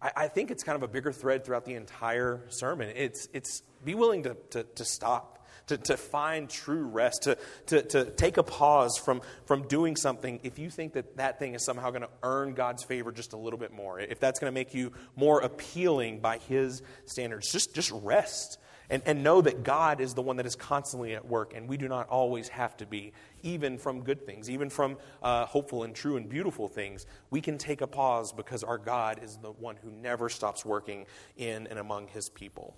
I, 0.00 0.12
I 0.16 0.28
think 0.28 0.50
it's 0.50 0.64
kind 0.64 0.76
of 0.76 0.82
a 0.82 0.88
bigger 0.88 1.12
thread 1.12 1.44
throughout 1.44 1.66
the 1.66 1.74
entire 1.74 2.40
sermon. 2.48 2.90
It's, 2.96 3.28
it's 3.34 3.60
be 3.84 3.94
willing 3.94 4.22
to, 4.22 4.34
to, 4.52 4.62
to 4.62 4.84
stop 4.86 5.46
to, 5.66 5.76
to 5.76 5.96
find 5.98 6.48
true 6.48 6.86
rest, 6.86 7.24
to, 7.24 7.36
to, 7.66 7.82
to 7.82 8.04
take 8.06 8.38
a 8.38 8.42
pause 8.42 8.96
from, 8.96 9.20
from 9.44 9.68
doing 9.68 9.96
something 9.96 10.40
if 10.42 10.58
you 10.58 10.70
think 10.70 10.94
that 10.94 11.16
that 11.16 11.38
thing 11.38 11.54
is 11.54 11.64
somehow 11.64 11.90
going 11.90 12.02
to 12.02 12.08
earn 12.22 12.54
God's 12.54 12.82
favor 12.82 13.12
just 13.12 13.32
a 13.32 13.36
little 13.36 13.58
bit 13.58 13.72
more, 13.72 14.00
if 14.00 14.20
that's 14.20 14.38
going 14.38 14.50
to 14.50 14.54
make 14.54 14.74
you 14.74 14.92
more 15.16 15.40
appealing 15.40 16.20
by 16.20 16.38
His 16.38 16.82
standards. 17.04 17.52
Just, 17.52 17.74
just 17.74 17.90
rest 17.90 18.58
and, 18.90 19.02
and 19.06 19.22
know 19.22 19.40
that 19.40 19.62
God 19.62 20.00
is 20.00 20.14
the 20.14 20.22
one 20.22 20.36
that 20.36 20.46
is 20.46 20.56
constantly 20.56 21.14
at 21.14 21.26
work, 21.26 21.54
and 21.54 21.68
we 21.68 21.76
do 21.76 21.88
not 21.88 22.08
always 22.08 22.48
have 22.48 22.76
to 22.78 22.86
be, 22.86 23.12
even 23.42 23.78
from 23.78 24.02
good 24.02 24.24
things, 24.26 24.50
even 24.50 24.70
from 24.70 24.96
uh, 25.22 25.46
hopeful 25.46 25.84
and 25.84 25.94
true 25.94 26.16
and 26.16 26.28
beautiful 26.28 26.68
things. 26.68 27.06
We 27.30 27.40
can 27.40 27.58
take 27.58 27.80
a 27.80 27.86
pause 27.86 28.32
because 28.32 28.64
our 28.64 28.78
God 28.78 29.20
is 29.22 29.36
the 29.36 29.52
one 29.52 29.76
who 29.76 29.90
never 29.90 30.28
stops 30.28 30.64
working 30.64 31.06
in 31.36 31.66
and 31.66 31.78
among 31.78 32.08
His 32.08 32.28
people. 32.28 32.76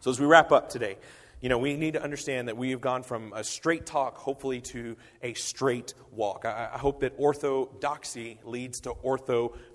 So, 0.00 0.10
as 0.10 0.18
we 0.20 0.26
wrap 0.26 0.52
up 0.52 0.70
today, 0.70 0.96
you 1.40 1.48
know, 1.48 1.58
we 1.58 1.76
need 1.76 1.94
to 1.94 2.02
understand 2.02 2.48
that 2.48 2.56
we 2.56 2.70
have 2.70 2.82
gone 2.82 3.02
from 3.02 3.32
a 3.34 3.42
straight 3.42 3.86
talk, 3.86 4.18
hopefully, 4.18 4.60
to 4.60 4.96
a 5.22 5.32
straight 5.34 5.94
walk. 6.10 6.44
I, 6.44 6.70
I 6.74 6.78
hope 6.78 7.00
that 7.00 7.14
orthodoxy 7.16 8.38
leads 8.44 8.80
to 8.80 8.90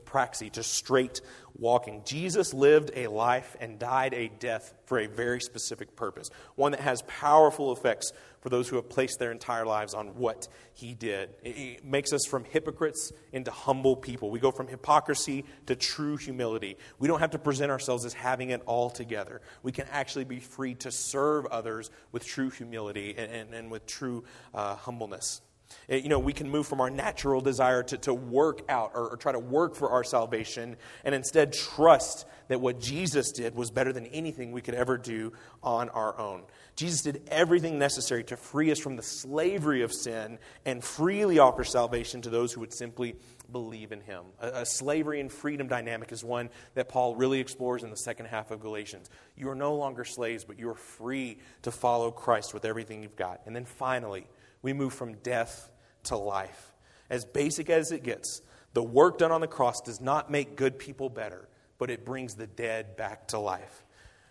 orthopraxy, 0.06 0.52
to 0.52 0.64
straight 0.64 1.22
walking. 1.58 2.02
Jesus 2.06 2.54
lived 2.54 2.92
a 2.96 3.08
life 3.08 3.56
and 3.60 3.80
died 3.80 4.14
a 4.14 4.28
death 4.40 4.74
for 4.86 5.00
a 5.00 5.08
very 5.08 5.40
specific 5.40 5.96
purpose, 5.96 6.30
one 6.56 6.72
that 6.72 6.82
has 6.82 7.02
powerful 7.04 7.72
effects 7.72 8.12
for 8.42 8.50
those 8.50 8.68
who 8.68 8.76
have 8.76 8.90
placed 8.90 9.20
their 9.20 9.32
entire 9.32 9.66
lives 9.66 9.94
on 9.94 10.08
what 10.16 10.48
he 10.74 10.94
did. 10.94 11.30
It 11.44 11.84
makes 11.84 12.14
us 12.14 12.26
from 12.26 12.44
hypocrites 12.44 13.12
into 13.32 13.52
humble 13.52 13.96
people. 13.96 14.30
We 14.30 14.40
go 14.40 14.52
from 14.52 14.68
hypocrisy 14.68 15.46
to 15.66 15.76
true 15.76 16.18
humility. 16.18 16.78
We 17.00 17.08
don't 17.08 17.20
have 17.20 17.32
to 17.32 17.40
present 17.40 17.72
ourselves 17.72 18.06
as 18.06 18.14
having 18.14 18.50
it 18.52 18.62
all 18.66 18.90
together. 18.90 19.42
We 19.64 19.72
can 19.72 19.88
actually 19.92 20.26
be 20.26 20.40
free 20.40 20.76
to 20.76 20.92
serve 20.92 21.46
others 21.48 21.90
with 22.12 22.26
true 22.26 22.50
humility 22.50 23.16
and, 23.18 23.32
and, 23.32 23.54
and 23.54 23.72
with 23.72 23.88
true 23.88 24.26
uh, 24.54 24.76
humbleness. 24.76 25.42
Eh, 25.90 25.98
you 25.98 26.10
know, 26.10 26.20
we 26.20 26.34
can 26.34 26.50
move 26.50 26.68
from 26.68 26.82
our 26.82 26.90
natural 26.90 27.42
desire 27.42 27.84
to, 27.84 27.98
to 27.98 28.14
work 28.14 28.62
out 28.70 28.92
or, 28.94 29.10
or, 29.10 29.18
try 29.18 29.32
to 29.32 29.40
work 29.40 29.76
for 29.76 29.90
our 29.90 30.04
salvation 30.04 30.76
and 31.04 31.16
instead 31.16 31.54
trust 31.54 32.26
that 32.48 32.62
what 32.62 32.80
Jesus 32.80 33.32
did 33.32 33.56
was 33.56 33.72
better 33.72 33.92
than 33.92 34.06
anything 34.08 34.52
we 34.52 34.62
could 34.62 34.76
ever 34.76 34.98
do 34.98 35.34
on 35.64 35.90
our 35.90 36.18
own. 36.20 36.44
Jesus 36.76 37.02
did 37.02 37.22
everything 37.30 37.80
necessary 37.80 38.24
to 38.26 38.38
free 38.38 38.72
us 38.72 38.80
from 38.80 38.98
the 38.98 39.04
slavery 39.04 39.82
of 39.82 39.94
sin 39.94 40.38
and 40.66 40.84
freely 40.84 41.40
offer 41.40 41.64
salvation 41.64 42.22
to 42.22 42.30
those 42.30 42.52
who 42.52 42.60
would 42.60 42.74
simply 42.74 43.16
believe 43.52 43.92
in 43.92 44.02
him. 44.02 44.24
A, 44.40 44.48
a 44.48 44.66
slavery 44.66 45.20
and 45.20 45.32
freedom 45.32 45.68
dynamic 45.68 46.12
is 46.12 46.24
one 46.24 46.50
that 46.74 46.90
Paul 46.90 47.16
really 47.16 47.40
explores 47.40 47.84
in 47.84 47.90
the 47.90 47.98
second 47.98 48.28
half 48.28 48.52
of 48.52 48.60
Galatians. 48.60 49.10
You 49.36 49.50
are 49.50 49.56
no 49.56 49.76
longer 49.76 50.04
slaves, 50.04 50.44
but 50.44 50.60
you 50.60 50.70
are 50.70 50.76
free 50.76 51.38
to 51.64 51.72
follow 51.72 52.12
Christ 52.12 52.54
with 52.54 52.66
everything 52.66 53.02
you've 53.02 53.16
got. 53.16 53.42
And 53.46 53.56
then 53.56 53.66
finally, 53.66 54.28
we 54.66 54.74
move 54.74 54.94
from 54.94 55.14
death 55.18 55.70
to 56.06 56.18
life. 56.18 56.74
As 57.08 57.24
basic 57.24 57.70
as 57.70 57.92
it 57.92 58.02
gets, 58.02 58.42
the 58.74 58.82
work 58.82 59.20
done 59.20 59.32
on 59.32 59.40
the 59.40 59.48
cross 59.48 59.80
does 59.82 60.02
not 60.02 60.32
make 60.32 60.56
good 60.56 60.80
people 60.80 61.08
better, 61.08 61.48
but 61.78 61.92
it 61.92 62.04
brings 62.04 62.34
the 62.34 62.48
dead 62.48 62.98
back 62.98 63.28
to 63.28 63.38
life. 63.38 63.84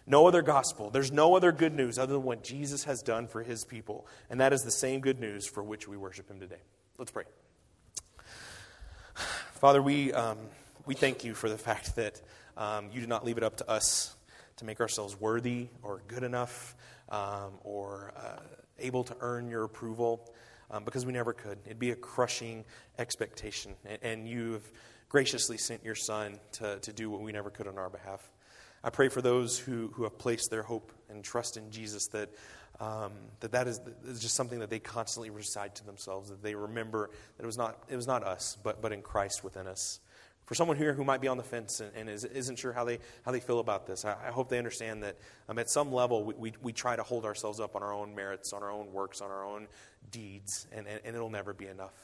No 0.08 0.26
other 0.26 0.42
gospel. 0.42 0.90
There's 0.90 1.12
no 1.12 1.36
other 1.36 1.52
good 1.52 1.72
news 1.72 2.00
other 2.00 2.14
than 2.14 2.24
what 2.24 2.42
Jesus 2.42 2.82
has 2.82 3.00
done 3.00 3.28
for 3.28 3.44
his 3.44 3.64
people. 3.64 4.08
And 4.28 4.40
that 4.40 4.52
is 4.52 4.62
the 4.62 4.72
same 4.72 4.98
good 4.98 5.20
news 5.20 5.46
for 5.46 5.62
which 5.62 5.86
we 5.86 5.96
worship 5.96 6.28
him 6.28 6.40
today. 6.40 6.62
Let's 6.98 7.12
pray. 7.12 7.24
Father, 9.14 9.80
we, 9.80 10.12
um, 10.12 10.38
we 10.84 10.96
thank 10.96 11.22
you 11.22 11.34
for 11.34 11.48
the 11.48 11.56
fact 11.56 11.94
that 11.94 12.20
um, 12.56 12.90
you 12.92 12.98
did 12.98 13.08
not 13.08 13.24
leave 13.24 13.38
it 13.38 13.44
up 13.44 13.58
to 13.58 13.70
us 13.70 14.16
to 14.56 14.64
make 14.64 14.80
ourselves 14.80 15.18
worthy 15.18 15.68
or 15.84 16.02
good 16.08 16.24
enough 16.24 16.74
um, 17.08 17.52
or. 17.62 18.12
Uh, 18.16 18.40
able 18.78 19.04
to 19.04 19.16
earn 19.20 19.48
your 19.48 19.64
approval 19.64 20.32
um, 20.70 20.84
because 20.84 21.06
we 21.06 21.12
never 21.12 21.32
could. 21.32 21.58
It'd 21.64 21.78
be 21.78 21.90
a 21.90 21.96
crushing 21.96 22.64
expectation. 22.98 23.74
And, 23.84 23.98
and 24.02 24.28
you've 24.28 24.70
graciously 25.08 25.58
sent 25.58 25.84
your 25.84 25.94
son 25.94 26.38
to, 26.52 26.78
to 26.80 26.92
do 26.92 27.10
what 27.10 27.20
we 27.20 27.32
never 27.32 27.50
could 27.50 27.68
on 27.68 27.78
our 27.78 27.90
behalf. 27.90 28.30
I 28.82 28.90
pray 28.90 29.08
for 29.08 29.22
those 29.22 29.58
who, 29.58 29.90
who 29.94 30.02
have 30.02 30.18
placed 30.18 30.50
their 30.50 30.62
hope 30.62 30.92
and 31.08 31.24
trust 31.24 31.56
in 31.56 31.70
Jesus 31.70 32.08
that 32.08 32.30
um, 32.80 33.12
that, 33.40 33.52
that 33.52 33.68
is, 33.68 33.80
is 34.06 34.20
just 34.20 34.34
something 34.34 34.58
that 34.58 34.70
they 34.70 34.78
constantly 34.78 35.30
recite 35.30 35.76
to 35.76 35.86
themselves, 35.86 36.30
that 36.30 36.42
they 36.42 36.54
remember 36.54 37.10
that 37.36 37.44
it 37.44 37.46
was 37.46 37.56
not, 37.56 37.78
it 37.88 37.96
was 37.96 38.06
not 38.06 38.24
us, 38.24 38.58
but, 38.62 38.82
but 38.82 38.92
in 38.92 39.00
Christ 39.00 39.44
within 39.44 39.66
us. 39.66 40.00
For 40.46 40.54
someone 40.54 40.76
here 40.76 40.92
who 40.92 41.04
might 41.04 41.20
be 41.20 41.28
on 41.28 41.36
the 41.36 41.42
fence 41.42 41.80
and, 41.80 41.90
and 41.96 42.08
is, 42.08 42.24
isn't 42.24 42.58
sure 42.58 42.72
how 42.72 42.84
they, 42.84 42.98
how 43.24 43.32
they 43.32 43.40
feel 43.40 43.60
about 43.60 43.86
this, 43.86 44.04
I, 44.04 44.16
I 44.26 44.30
hope 44.30 44.48
they 44.50 44.58
understand 44.58 45.02
that 45.02 45.16
um, 45.48 45.58
at 45.58 45.70
some 45.70 45.90
level 45.90 46.22
we, 46.24 46.34
we, 46.34 46.52
we, 46.62 46.72
try 46.72 46.96
to 46.96 47.02
hold 47.02 47.24
ourselves 47.24 47.60
up 47.60 47.76
on 47.76 47.82
our 47.82 47.94
own 47.94 48.14
merits, 48.14 48.52
on 48.52 48.62
our 48.62 48.70
own 48.70 48.92
works, 48.92 49.22
on 49.22 49.30
our 49.30 49.44
own 49.44 49.68
deeds, 50.10 50.66
and, 50.72 50.86
and, 50.86 51.00
and 51.04 51.16
it'll 51.16 51.30
never 51.30 51.54
be 51.54 51.66
enough. 51.66 51.94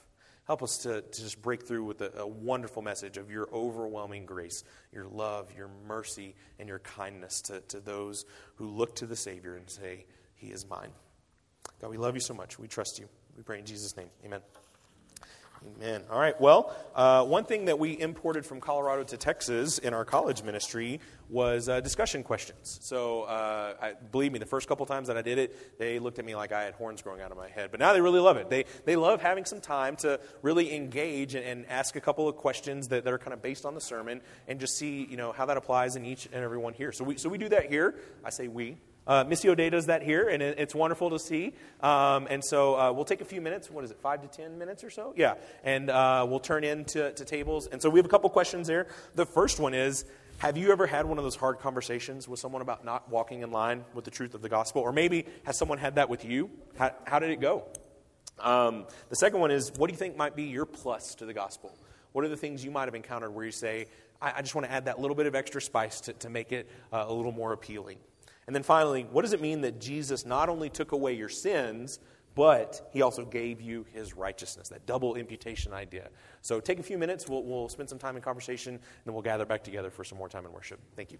Help 0.47 0.62
us 0.62 0.78
to, 0.78 1.03
to 1.03 1.22
just 1.22 1.41
break 1.43 1.66
through 1.66 1.84
with 1.84 2.01
a, 2.01 2.12
a 2.18 2.26
wonderful 2.26 2.82
message 2.82 3.18
of 3.18 3.30
your 3.30 3.49
overwhelming 3.53 4.24
grace, 4.24 4.64
your 4.93 5.07
love, 5.07 5.53
your 5.57 5.68
mercy, 5.86 6.34
and 6.59 6.68
your 6.68 6.80
kindness 6.80 7.43
to, 7.43 7.61
to 7.68 7.78
those 7.78 8.24
who 8.57 8.68
look 8.68 8.97
to 8.97 9.07
the 9.07 9.16
Savior 9.16 9.57
and 9.57 9.68
say, 9.68 10.07
He 10.34 10.49
is 10.49 10.66
mine. 10.68 10.91
God, 11.80 11.91
we 11.91 11.99
love 11.99 12.14
you 12.14 12.20
so 12.20 12.34
much. 12.34 12.59
We 12.59 12.68
trust 12.68 12.99
you. 12.99 13.09
We 13.36 13.43
pray 13.43 13.59
in 13.59 13.66
Jesus' 13.66 13.97
name. 13.97 14.09
Amen. 14.24 14.41
Amen. 15.76 16.02
All 16.11 16.18
right. 16.18 16.40
Well, 16.40 16.74
uh, 16.94 17.22
one 17.24 17.44
thing 17.44 17.66
that 17.66 17.78
we 17.78 17.98
imported 17.98 18.46
from 18.46 18.61
Colorado 18.61 19.04
to 19.04 19.16
Texas 19.18 19.76
in 19.76 19.92
our 19.92 20.06
college 20.06 20.42
ministry 20.42 21.00
was 21.28 21.68
uh, 21.68 21.80
discussion 21.80 22.22
questions. 22.22 22.78
So, 22.82 23.24
uh, 23.24 23.74
I, 23.80 23.92
believe 23.92 24.32
me, 24.32 24.38
the 24.38 24.46
first 24.46 24.68
couple 24.68 24.86
times 24.86 25.08
that 25.08 25.18
I 25.18 25.22
did 25.22 25.36
it, 25.36 25.78
they 25.78 25.98
looked 25.98 26.18
at 26.18 26.24
me 26.24 26.34
like 26.34 26.52
I 26.52 26.62
had 26.62 26.74
horns 26.74 27.02
growing 27.02 27.20
out 27.20 27.30
of 27.30 27.36
my 27.36 27.48
head. 27.48 27.70
But 27.70 27.78
now 27.78 27.92
they 27.92 28.00
really 28.00 28.20
love 28.20 28.38
it. 28.38 28.48
They, 28.48 28.64
they 28.86 28.96
love 28.96 29.20
having 29.20 29.44
some 29.44 29.61
time 29.61 29.96
to 29.96 30.18
really 30.40 30.74
engage 30.74 31.34
and, 31.34 31.44
and 31.44 31.66
ask 31.68 31.94
a 31.94 32.00
couple 32.00 32.26
of 32.26 32.36
questions 32.36 32.88
that, 32.88 33.04
that 33.04 33.12
are 33.12 33.18
kind 33.18 33.34
of 33.34 33.42
based 33.42 33.66
on 33.66 33.74
the 33.74 33.82
sermon 33.82 34.22
and 34.48 34.61
just 34.61 34.78
see, 34.78 35.06
you 35.11 35.18
know, 35.18 35.32
how 35.32 35.44
that 35.44 35.58
applies 35.58 35.94
in 35.94 36.06
each 36.06 36.26
and 36.32 36.42
every 36.42 36.58
one 36.58 36.72
here. 36.72 36.90
So 36.90 37.04
we, 37.04 37.18
so 37.18 37.28
we 37.28 37.36
do 37.36 37.50
that 37.50 37.66
here. 37.66 37.96
I 38.24 38.30
say 38.30 38.48
we. 38.48 38.78
Uh, 39.07 39.24
missio 39.24 39.57
Dei 39.57 39.70
does 39.70 39.86
that 39.86 40.03
here, 40.03 40.28
and 40.28 40.42
it, 40.42 40.59
it's 40.59 40.74
wonderful 40.74 41.11
to 41.11 41.18
see. 41.18 41.55
Um, 41.80 42.26
and 42.30 42.44
so 42.44 42.78
uh, 42.78 42.92
we'll 42.92 43.05
take 43.05 43.20
a 43.20 43.24
few 43.24 43.40
minutes. 43.40 43.70
What 43.70 43.84
is 43.84 43.90
it, 43.90 43.98
five 44.01 44.22
to 44.22 44.28
ten 44.28 44.59
minutes 44.59 44.84
or 44.84 44.90
so? 44.90 45.14
Yeah. 45.16 45.34
And 45.64 45.90
uh, 45.90 46.26
we'll 46.28 46.40
turn 46.40 46.64
into 46.64 47.12
to 47.12 47.24
tables. 47.24 47.66
And 47.66 47.80
so 47.80 47.90
we 47.90 47.98
have 47.98 48.07
a 48.07 48.11
couple 48.11 48.30
questions 48.30 48.66
there. 48.66 48.86
The 49.14 49.26
first 49.26 49.59
one 49.59 49.74
is 49.74 50.05
Have 50.38 50.57
you 50.57 50.70
ever 50.70 50.86
had 50.86 51.07
one 51.07 51.18
of 51.18 51.24
those 51.24 51.36
hard 51.36 51.59
conversations 51.59 52.28
with 52.28 52.40
someone 52.40 52.62
about 52.62 52.84
not 52.84 53.09
walking 53.11 53.42
in 53.42 53.51
line 53.51 53.84
with 53.94 54.05
the 54.05 54.11
truth 54.11 54.34
of 54.34 54.42
the 54.42 54.48
gospel? 54.48 54.82
Or 54.82 54.92
maybe 54.92 55.26
has 55.44 55.57
someone 55.57 55.78
had 55.78 55.96
that 55.96 56.09
with 56.09 56.24
you? 56.24 56.51
How, 56.78 56.92
how 57.05 57.18
did 57.18 57.30
it 57.30 57.40
go? 57.40 57.64
Um, 58.38 58.86
the 59.09 59.16
second 59.16 59.40
one 59.40 59.51
is 59.51 59.72
What 59.76 59.88
do 59.88 59.92
you 59.92 59.98
think 59.98 60.16
might 60.16 60.36
be 60.36 60.44
your 60.44 60.66
plus 60.66 61.14
to 61.16 61.26
the 61.26 61.34
gospel? 61.34 61.76
What 62.12 62.24
are 62.24 62.28
the 62.28 62.36
things 62.36 62.64
you 62.64 62.70
might 62.70 62.86
have 62.86 62.94
encountered 62.94 63.30
where 63.34 63.44
you 63.44 63.53
say, 63.53 63.86
I, 64.20 64.34
I 64.36 64.42
just 64.42 64.55
want 64.55 64.66
to 64.66 64.72
add 64.72 64.86
that 64.86 65.01
little 65.01 65.16
bit 65.16 65.26
of 65.26 65.34
extra 65.34 65.61
spice 65.61 66.01
to, 66.03 66.12
to 66.14 66.30
make 66.30 66.53
it 66.53 66.68
uh, 66.92 67.05
a 67.07 67.12
little 67.12 67.32
more 67.32 67.53
appealing? 67.53 67.98
And 68.51 68.55
then 68.57 68.64
finally, 68.64 69.07
what 69.12 69.22
does 69.22 69.32
it 69.32 69.40
mean 69.40 69.61
that 69.61 69.80
Jesus 69.80 70.26
not 70.26 70.48
only 70.48 70.68
took 70.68 70.90
away 70.90 71.12
your 71.12 71.28
sins, 71.28 72.01
but 72.34 72.90
he 72.92 73.01
also 73.01 73.24
gave 73.24 73.61
you 73.61 73.86
his 73.92 74.16
righteousness, 74.16 74.68
that 74.70 74.84
double 74.86 75.14
imputation 75.14 75.72
idea. 75.72 76.09
So 76.42 76.59
take 76.59 76.80
a 76.80 76.82
few 76.82 76.98
minutes, 76.98 77.28
we'll, 77.28 77.44
we'll 77.44 77.68
spend 77.68 77.88
some 77.88 78.01
time 78.01 78.16
in 78.16 78.22
conversation, 78.22 78.74
and 78.74 78.82
then 79.05 79.14
we'll 79.14 79.22
gather 79.22 79.46
back 79.46 79.62
together 79.62 79.88
for 79.88 80.03
some 80.03 80.18
more 80.18 80.28
time 80.28 80.46
in 80.46 80.53
worship. 80.53 80.80
Thank 80.96 81.12
you. 81.12 81.18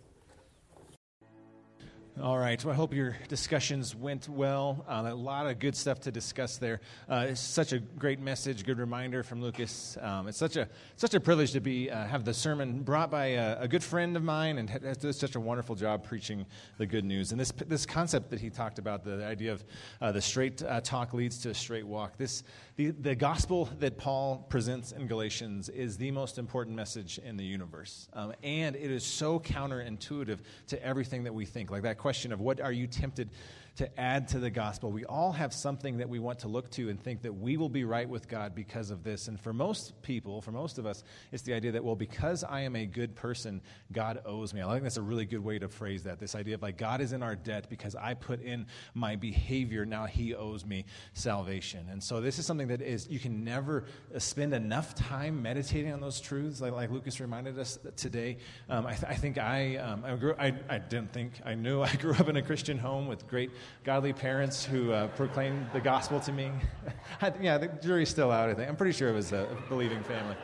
All 2.23 2.37
right. 2.37 2.63
Well, 2.63 2.75
I 2.75 2.77
hope 2.77 2.93
your 2.93 3.17
discussions 3.29 3.95
went 3.95 4.29
well. 4.29 4.85
Uh, 4.87 5.05
a 5.07 5.15
lot 5.15 5.47
of 5.47 5.59
good 5.59 5.75
stuff 5.75 6.01
to 6.01 6.13
discuss 6.13 6.59
there. 6.59 6.83
Uh, 7.09 7.29
it's 7.31 7.41
such 7.41 7.73
a 7.73 7.79
great 7.79 8.21
message, 8.21 8.67
good 8.67 8.79
reminder 8.79 9.23
from 9.23 9.41
Lucas. 9.41 9.97
Um, 10.03 10.29
it's 10.29 10.37
such 10.37 10.57
a 10.57 10.69
such 10.97 11.15
a 11.15 11.21
privilege 11.21 11.53
to 11.53 11.61
be 11.61 11.91
uh, 11.91 12.07
have 12.07 12.27
the 12.27 12.35
sermon 12.35 12.83
brought 12.83 13.11
by 13.11 13.27
a, 13.27 13.63
a, 13.63 13.69
good 13.69 13.83
friend 13.83 14.19
of 14.19 14.23
mine, 14.23 14.59
and 14.59 14.99
does 15.01 15.19
such 15.19 15.35
a 15.35 15.41
wonderful 15.41 15.75
job 15.75 16.05
preaching 16.05 16.45
the 16.77 16.85
good 16.85 17.07
news. 17.07 17.31
And 17.33 17.41
this 17.41 17.53
this 17.53 17.87
concept 17.87 18.29
that 18.31 18.41
he 18.41 18.51
talked 18.51 18.79
about, 18.79 19.03
the, 19.03 19.17
the 19.17 19.25
idea 19.25 19.53
of 19.53 19.65
uh, 20.03 20.13
the 20.13 20.21
straight 20.21 20.63
uh, 20.63 20.83
talk 20.83 21.15
leads 21.15 21.39
to 21.39 21.51
a 21.51 21.55
straight 21.55 21.87
walk. 21.87 22.19
This 22.19 22.43
the, 22.81 22.93
the 22.93 23.15
gospel 23.15 23.69
that 23.81 23.99
Paul 23.99 24.47
presents 24.49 24.93
in 24.93 25.07
Galatians 25.07 25.69
is 25.69 25.99
the 25.99 26.11
most 26.13 26.39
important 26.39 26.75
message 26.75 27.19
in 27.19 27.37
the 27.37 27.45
universe. 27.45 28.09
Um, 28.15 28.33
and 28.43 28.75
it 28.75 28.91
is 28.91 29.05
so 29.05 29.39
counterintuitive 29.39 30.39
to 30.69 30.83
everything 30.83 31.25
that 31.25 31.35
we 31.35 31.45
think. 31.45 31.71
Like 31.71 31.83
that 31.83 31.99
question 31.99 32.33
of 32.33 32.41
what 32.41 32.59
are 32.59 32.73
you 32.73 32.87
tempted 32.87 33.29
to 33.77 34.01
add 34.01 34.29
to 34.29 34.39
the 34.39 34.51
gospel. 34.51 34.91
We 34.91 35.05
all 35.05 35.33
have 35.33 35.53
something 35.53 35.99
that 35.99 36.09
we 36.09 36.19
want 36.19 36.41
to 36.41 36.49
look 36.49 36.71
to 36.73 36.89
and 36.89 37.03
think 37.03 37.23
that 37.23 37.33
we 37.33 37.57
will 37.57 37.69
be 37.69 37.85
right 37.85 38.09
with 38.09 38.29
God 38.29 38.55
because 38.55 38.91
of 38.91 39.05
this. 39.05 39.29
And 39.29 39.41
for 39.41 39.53
most 39.53 40.01
people, 40.03 40.41
for 40.41 40.53
most 40.53 40.79
of 40.79 40.87
us, 40.87 41.05
it's 41.33 41.43
the 41.43 41.55
idea 41.55 41.73
that, 41.73 41.85
well, 41.85 41.97
because 41.97 42.45
I 42.45 42.61
am 42.63 42.77
a 42.77 42.87
good 42.87 43.15
person, 43.15 43.61
God 43.93 44.21
owes 44.25 44.53
me. 44.53 44.63
I 44.63 44.71
think 44.71 44.83
that's 44.83 44.97
a 44.97 45.03
really 45.03 45.25
good 45.25 45.43
way 45.43 45.59
to 45.59 45.69
phrase 45.69 46.03
that. 46.05 46.19
This 46.19 46.35
idea 46.35 46.55
of 46.55 46.63
like, 46.63 46.77
God 46.77 47.01
is 47.01 47.13
in 47.13 47.23
our 47.23 47.37
debt 47.37 47.69
because 47.71 47.95
I 47.95 48.15
put 48.15 48.43
in 48.43 48.67
my 48.95 49.17
behavior, 49.17 49.87
now 49.87 50.07
He 50.07 50.35
owes 50.35 50.65
me 50.65 50.85
salvation. 51.13 51.87
And 51.91 52.03
so 52.03 52.21
this 52.21 52.39
is 52.39 52.47
something 52.47 52.69
that 52.69 52.83
is, 52.83 53.09
you 53.09 53.19
can 53.19 53.45
never 53.45 53.85
spend 54.19 54.55
enough 54.55 54.95
time 54.95 55.43
meditating 55.43 55.93
on 55.93 56.01
those 56.01 56.21
truths, 56.21 56.61
like, 56.61 56.73
like 56.73 56.91
Lucas 56.91 57.21
reminded 57.21 57.59
us 57.59 57.79
today. 57.97 58.39
Um, 58.69 58.87
I, 58.87 58.93
th- 58.93 59.05
I, 59.09 59.15
think 59.15 59.39
I, 59.39 59.77
um, 59.77 60.05
I, 60.05 60.17
grew, 60.17 60.35
I, 60.39 60.55
I, 60.69 60.79
didn't 60.79 61.13
think 61.13 61.33
I 61.45 61.55
knew. 61.55 61.83
I 61.91 61.95
grew 61.95 62.15
up 62.15 62.29
in 62.29 62.37
a 62.37 62.43
Christian 62.43 62.79
home 62.79 63.07
with 63.07 63.27
great 63.29 63.51
godly 63.85 64.13
parents 64.13 64.65
who 64.65 64.93
uh, 64.93 65.09
proclaimed 65.09 65.67
the 65.73 65.81
gospel 65.81 66.21
to 66.21 66.33
me. 66.33 66.51
I, 67.23 67.33
yeah, 67.41 67.59
the 67.59 67.69
jury's 67.69 68.09
still 68.09 68.31
out, 68.31 68.49
I 68.49 68.55
think. 68.55 68.69
I'm 68.69 68.77
pretty 68.77 68.97
sure 68.97 69.09
it 69.09 69.15
was 69.15 69.33
a 69.33 69.49
believing 69.69 70.03
family. 70.03 70.37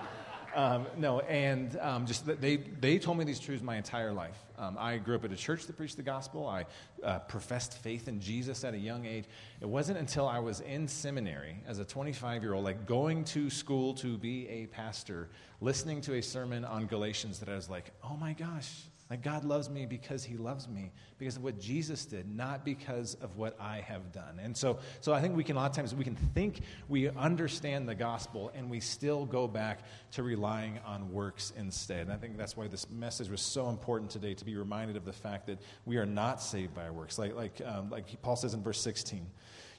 Um, 0.56 0.86
no, 0.96 1.20
and 1.20 1.78
um, 1.80 2.06
just 2.06 2.24
they, 2.40 2.56
they 2.56 2.98
told 2.98 3.18
me 3.18 3.24
these 3.24 3.38
truths 3.38 3.62
my 3.62 3.76
entire 3.76 4.10
life. 4.14 4.38
Um, 4.58 4.78
I 4.80 4.96
grew 4.96 5.14
up 5.14 5.24
at 5.26 5.30
a 5.30 5.36
church 5.36 5.66
that 5.66 5.76
preached 5.76 5.98
the 5.98 6.02
gospel. 6.02 6.46
I 6.48 6.64
uh, 7.04 7.18
professed 7.18 7.76
faith 7.76 8.08
in 8.08 8.20
Jesus 8.20 8.64
at 8.64 8.72
a 8.72 8.78
young 8.78 9.04
age. 9.04 9.26
It 9.60 9.68
wasn't 9.68 9.98
until 9.98 10.26
I 10.26 10.38
was 10.38 10.60
in 10.60 10.88
seminary 10.88 11.58
as 11.66 11.78
a 11.78 11.84
25 11.84 12.42
year 12.42 12.54
old, 12.54 12.64
like 12.64 12.86
going 12.86 13.22
to 13.24 13.50
school 13.50 13.92
to 13.96 14.16
be 14.16 14.48
a 14.48 14.64
pastor, 14.68 15.28
listening 15.60 16.00
to 16.00 16.14
a 16.14 16.22
sermon 16.22 16.64
on 16.64 16.86
Galatians, 16.86 17.38
that 17.40 17.50
I 17.50 17.54
was 17.54 17.68
like, 17.68 17.92
oh 18.02 18.16
my 18.16 18.32
gosh, 18.32 18.80
like, 19.08 19.22
God 19.22 19.44
loves 19.44 19.70
me 19.70 19.86
because 19.86 20.24
He 20.24 20.36
loves 20.36 20.68
me, 20.68 20.90
because 21.18 21.36
of 21.36 21.44
what 21.44 21.60
Jesus 21.60 22.04
did, 22.04 22.28
not 22.28 22.64
because 22.64 23.14
of 23.22 23.36
what 23.36 23.56
I 23.60 23.80
have 23.80 24.10
done. 24.10 24.40
And 24.42 24.56
so, 24.56 24.78
so 25.00 25.12
I 25.12 25.20
think 25.20 25.36
we 25.36 25.44
can, 25.44 25.56
a 25.56 25.60
lot 25.60 25.70
of 25.70 25.76
times, 25.76 25.94
we 25.94 26.02
can 26.02 26.16
think 26.16 26.60
we 26.88 27.08
understand 27.10 27.88
the 27.88 27.94
gospel 27.94 28.50
and 28.54 28.68
we 28.68 28.80
still 28.80 29.24
go 29.24 29.46
back 29.46 29.80
to 30.12 30.24
relying 30.24 30.80
on 30.84 31.12
works 31.12 31.52
instead. 31.56 32.02
And 32.02 32.12
I 32.12 32.16
think 32.16 32.36
that's 32.36 32.56
why 32.56 32.66
this 32.66 32.90
message 32.90 33.28
was 33.28 33.40
so 33.40 33.68
important 33.68 34.10
today 34.10 34.34
to 34.34 34.44
be 34.44 34.56
reminded 34.56 34.96
of 34.96 35.04
the 35.04 35.12
fact 35.12 35.46
that 35.46 35.60
we 35.84 35.98
are 35.98 36.06
not 36.06 36.42
saved 36.42 36.74
by 36.74 36.84
our 36.84 36.92
works. 36.92 37.16
Like, 37.16 37.36
like, 37.36 37.60
um, 37.64 37.90
like 37.90 38.20
Paul 38.22 38.36
says 38.36 38.54
in 38.54 38.62
verse 38.62 38.80
16. 38.80 39.24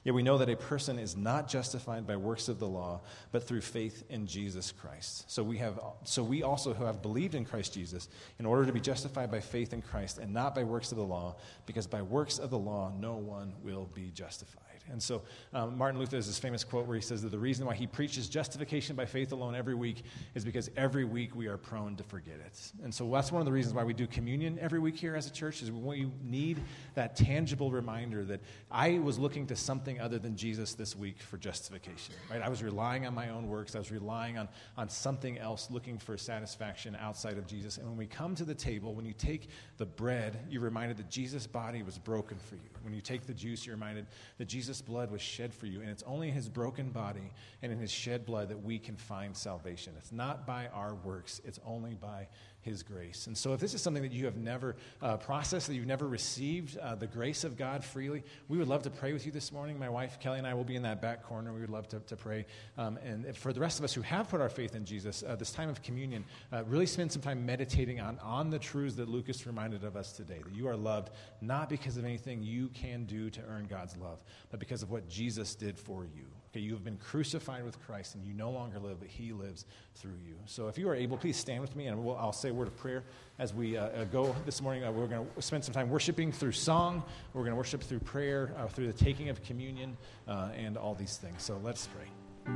Yet 0.08 0.14
we 0.14 0.22
know 0.22 0.38
that 0.38 0.48
a 0.48 0.56
person 0.56 0.98
is 0.98 1.18
not 1.18 1.48
justified 1.48 2.06
by 2.06 2.16
works 2.16 2.48
of 2.48 2.58
the 2.58 2.66
law, 2.66 3.02
but 3.30 3.46
through 3.46 3.60
faith 3.60 4.04
in 4.08 4.26
Jesus 4.26 4.72
Christ. 4.72 5.30
So 5.30 5.42
we, 5.42 5.58
have, 5.58 5.78
so 6.04 6.22
we 6.22 6.42
also 6.42 6.72
who 6.72 6.86
have 6.86 7.02
believed 7.02 7.34
in 7.34 7.44
Christ 7.44 7.74
Jesus, 7.74 8.08
in 8.38 8.46
order 8.46 8.64
to 8.64 8.72
be 8.72 8.80
justified 8.80 9.30
by 9.30 9.40
faith 9.40 9.74
in 9.74 9.82
Christ 9.82 10.16
and 10.16 10.32
not 10.32 10.54
by 10.54 10.64
works 10.64 10.92
of 10.92 10.96
the 10.96 11.04
law, 11.04 11.36
because 11.66 11.86
by 11.86 12.00
works 12.00 12.38
of 12.38 12.48
the 12.48 12.58
law 12.58 12.90
no 12.98 13.16
one 13.16 13.52
will 13.62 13.90
be 13.94 14.10
justified. 14.14 14.67
And 14.90 15.02
so 15.02 15.22
um, 15.52 15.76
Martin 15.76 15.98
Luther 15.98 16.16
has 16.16 16.26
this 16.26 16.38
famous 16.38 16.64
quote 16.64 16.86
where 16.86 16.96
he 16.96 17.02
says 17.02 17.22
that 17.22 17.30
the 17.30 17.38
reason 17.38 17.66
why 17.66 17.74
he 17.74 17.86
preaches 17.86 18.28
justification 18.28 18.96
by 18.96 19.06
faith 19.06 19.32
alone 19.32 19.54
every 19.54 19.74
week 19.74 20.02
is 20.34 20.44
because 20.44 20.70
every 20.76 21.04
week 21.04 21.34
we 21.34 21.46
are 21.46 21.56
prone 21.56 21.96
to 21.96 22.04
forget 22.04 22.36
it. 22.44 22.72
And 22.82 22.94
so 22.94 23.08
that's 23.10 23.32
one 23.32 23.40
of 23.40 23.46
the 23.46 23.52
reasons 23.52 23.74
why 23.74 23.84
we 23.84 23.94
do 23.94 24.06
communion 24.06 24.58
every 24.60 24.78
week 24.78 24.96
here 24.96 25.14
as 25.14 25.26
a 25.26 25.32
church 25.32 25.62
is 25.62 25.70
we 25.70 26.10
need 26.22 26.60
that 26.94 27.16
tangible 27.16 27.70
reminder 27.70 28.24
that 28.24 28.40
I 28.70 28.98
was 28.98 29.18
looking 29.18 29.46
to 29.48 29.56
something 29.56 30.00
other 30.00 30.18
than 30.18 30.36
Jesus 30.36 30.74
this 30.74 30.96
week 30.96 31.20
for 31.20 31.36
justification. 31.36 32.14
Right? 32.30 32.42
I 32.42 32.48
was 32.48 32.62
relying 32.62 33.06
on 33.06 33.14
my 33.14 33.30
own 33.30 33.48
works. 33.48 33.74
I 33.74 33.78
was 33.78 33.90
relying 33.90 34.38
on, 34.38 34.48
on 34.76 34.88
something 34.88 35.38
else, 35.38 35.70
looking 35.70 35.98
for 35.98 36.16
satisfaction 36.16 36.96
outside 37.00 37.38
of 37.38 37.46
Jesus. 37.46 37.78
And 37.78 37.86
when 37.86 37.96
we 37.96 38.06
come 38.06 38.34
to 38.34 38.44
the 38.44 38.54
table, 38.54 38.94
when 38.94 39.04
you 39.04 39.12
take 39.12 39.48
the 39.76 39.86
bread, 39.86 40.38
you're 40.48 40.62
reminded 40.62 40.96
that 40.98 41.10
Jesus' 41.10 41.46
body 41.46 41.82
was 41.82 41.98
broken 41.98 42.38
for 42.38 42.54
you. 42.54 42.60
When 42.82 42.94
you 42.94 43.00
take 43.00 43.26
the 43.26 43.34
juice, 43.34 43.66
you're 43.66 43.74
reminded 43.74 44.06
that 44.38 44.46
Jesus' 44.46 44.80
blood 44.80 45.10
was 45.10 45.20
shed 45.20 45.52
for 45.52 45.66
you, 45.66 45.80
and 45.80 45.90
it's 45.90 46.02
only 46.04 46.28
in 46.28 46.34
his 46.34 46.48
broken 46.48 46.90
body 46.90 47.32
and 47.62 47.72
in 47.72 47.78
his 47.78 47.90
shed 47.90 48.24
blood 48.24 48.48
that 48.48 48.62
we 48.62 48.78
can 48.78 48.96
find 48.96 49.36
salvation. 49.36 49.94
It's 49.98 50.12
not 50.12 50.46
by 50.46 50.68
our 50.68 50.94
works, 50.94 51.40
it's 51.44 51.60
only 51.64 51.94
by 51.94 52.28
his 52.68 52.82
grace. 52.82 53.26
And 53.26 53.36
so, 53.36 53.52
if 53.54 53.60
this 53.60 53.74
is 53.74 53.82
something 53.82 54.02
that 54.02 54.12
you 54.12 54.26
have 54.26 54.36
never 54.36 54.76
uh, 55.02 55.16
processed, 55.16 55.66
that 55.66 55.74
you've 55.74 55.86
never 55.86 56.06
received 56.06 56.76
uh, 56.78 56.94
the 56.94 57.06
grace 57.06 57.44
of 57.44 57.56
God 57.56 57.82
freely, 57.84 58.22
we 58.48 58.58
would 58.58 58.68
love 58.68 58.82
to 58.82 58.90
pray 58.90 59.12
with 59.12 59.26
you 59.26 59.32
this 59.32 59.50
morning. 59.50 59.78
My 59.78 59.88
wife, 59.88 60.20
Kelly, 60.20 60.38
and 60.38 60.46
I 60.46 60.54
will 60.54 60.64
be 60.64 60.76
in 60.76 60.82
that 60.82 61.00
back 61.00 61.22
corner. 61.22 61.52
We 61.52 61.60
would 61.60 61.70
love 61.70 61.88
to, 61.88 62.00
to 62.00 62.16
pray. 62.16 62.46
Um, 62.76 62.98
and 63.04 63.36
for 63.36 63.52
the 63.52 63.60
rest 63.60 63.78
of 63.78 63.84
us 63.84 63.92
who 63.92 64.02
have 64.02 64.28
put 64.28 64.40
our 64.40 64.48
faith 64.48 64.74
in 64.74 64.84
Jesus, 64.84 65.24
uh, 65.26 65.36
this 65.36 65.50
time 65.50 65.68
of 65.68 65.82
communion, 65.82 66.24
uh, 66.52 66.62
really 66.66 66.86
spend 66.86 67.10
some 67.10 67.22
time 67.22 67.44
meditating 67.44 68.00
on, 68.00 68.18
on 68.20 68.50
the 68.50 68.58
truths 68.58 68.96
that 68.96 69.08
Lucas 69.08 69.46
reminded 69.46 69.84
of 69.84 69.96
us 69.96 70.12
today 70.12 70.40
that 70.44 70.54
you 70.54 70.68
are 70.68 70.76
loved 70.76 71.10
not 71.40 71.68
because 71.68 71.96
of 71.96 72.04
anything 72.04 72.42
you 72.42 72.68
can 72.68 73.04
do 73.04 73.30
to 73.30 73.40
earn 73.48 73.66
God's 73.66 73.96
love, 73.96 74.18
but 74.50 74.60
because 74.60 74.82
of 74.82 74.90
what 74.90 75.08
Jesus 75.08 75.54
did 75.54 75.78
for 75.78 76.04
you. 76.04 76.26
Okay, 76.50 76.60
you 76.60 76.72
have 76.72 76.84
been 76.84 76.96
crucified 76.96 77.62
with 77.62 77.78
Christ 77.84 78.14
and 78.14 78.24
you 78.24 78.32
no 78.32 78.50
longer 78.50 78.78
live, 78.78 79.00
but 79.00 79.08
He 79.08 79.32
lives 79.32 79.66
through 79.94 80.16
you. 80.26 80.34
So 80.46 80.68
if 80.68 80.78
you 80.78 80.88
are 80.88 80.94
able, 80.94 81.18
please 81.18 81.36
stand 81.36 81.60
with 81.60 81.76
me 81.76 81.88
and 81.88 82.02
we'll, 82.02 82.16
I'll 82.16 82.32
say 82.32 82.48
a 82.48 82.54
word 82.54 82.68
of 82.68 82.76
prayer 82.76 83.04
as 83.38 83.52
we 83.52 83.76
uh, 83.76 83.84
uh, 83.88 84.04
go 84.04 84.34
this 84.46 84.62
morning. 84.62 84.82
Uh, 84.82 84.90
we're 84.90 85.06
going 85.06 85.26
to 85.36 85.42
spend 85.42 85.62
some 85.62 85.74
time 85.74 85.90
worshiping 85.90 86.32
through 86.32 86.52
song, 86.52 87.02
we're 87.34 87.42
going 87.42 87.52
to 87.52 87.56
worship 87.56 87.82
through 87.82 88.00
prayer, 88.00 88.54
uh, 88.56 88.66
through 88.66 88.86
the 88.86 88.92
taking 88.94 89.28
of 89.28 89.42
communion, 89.42 89.94
uh, 90.26 90.48
and 90.56 90.78
all 90.78 90.94
these 90.94 91.18
things. 91.18 91.42
So 91.42 91.60
let's 91.62 91.86
pray. 91.88 92.54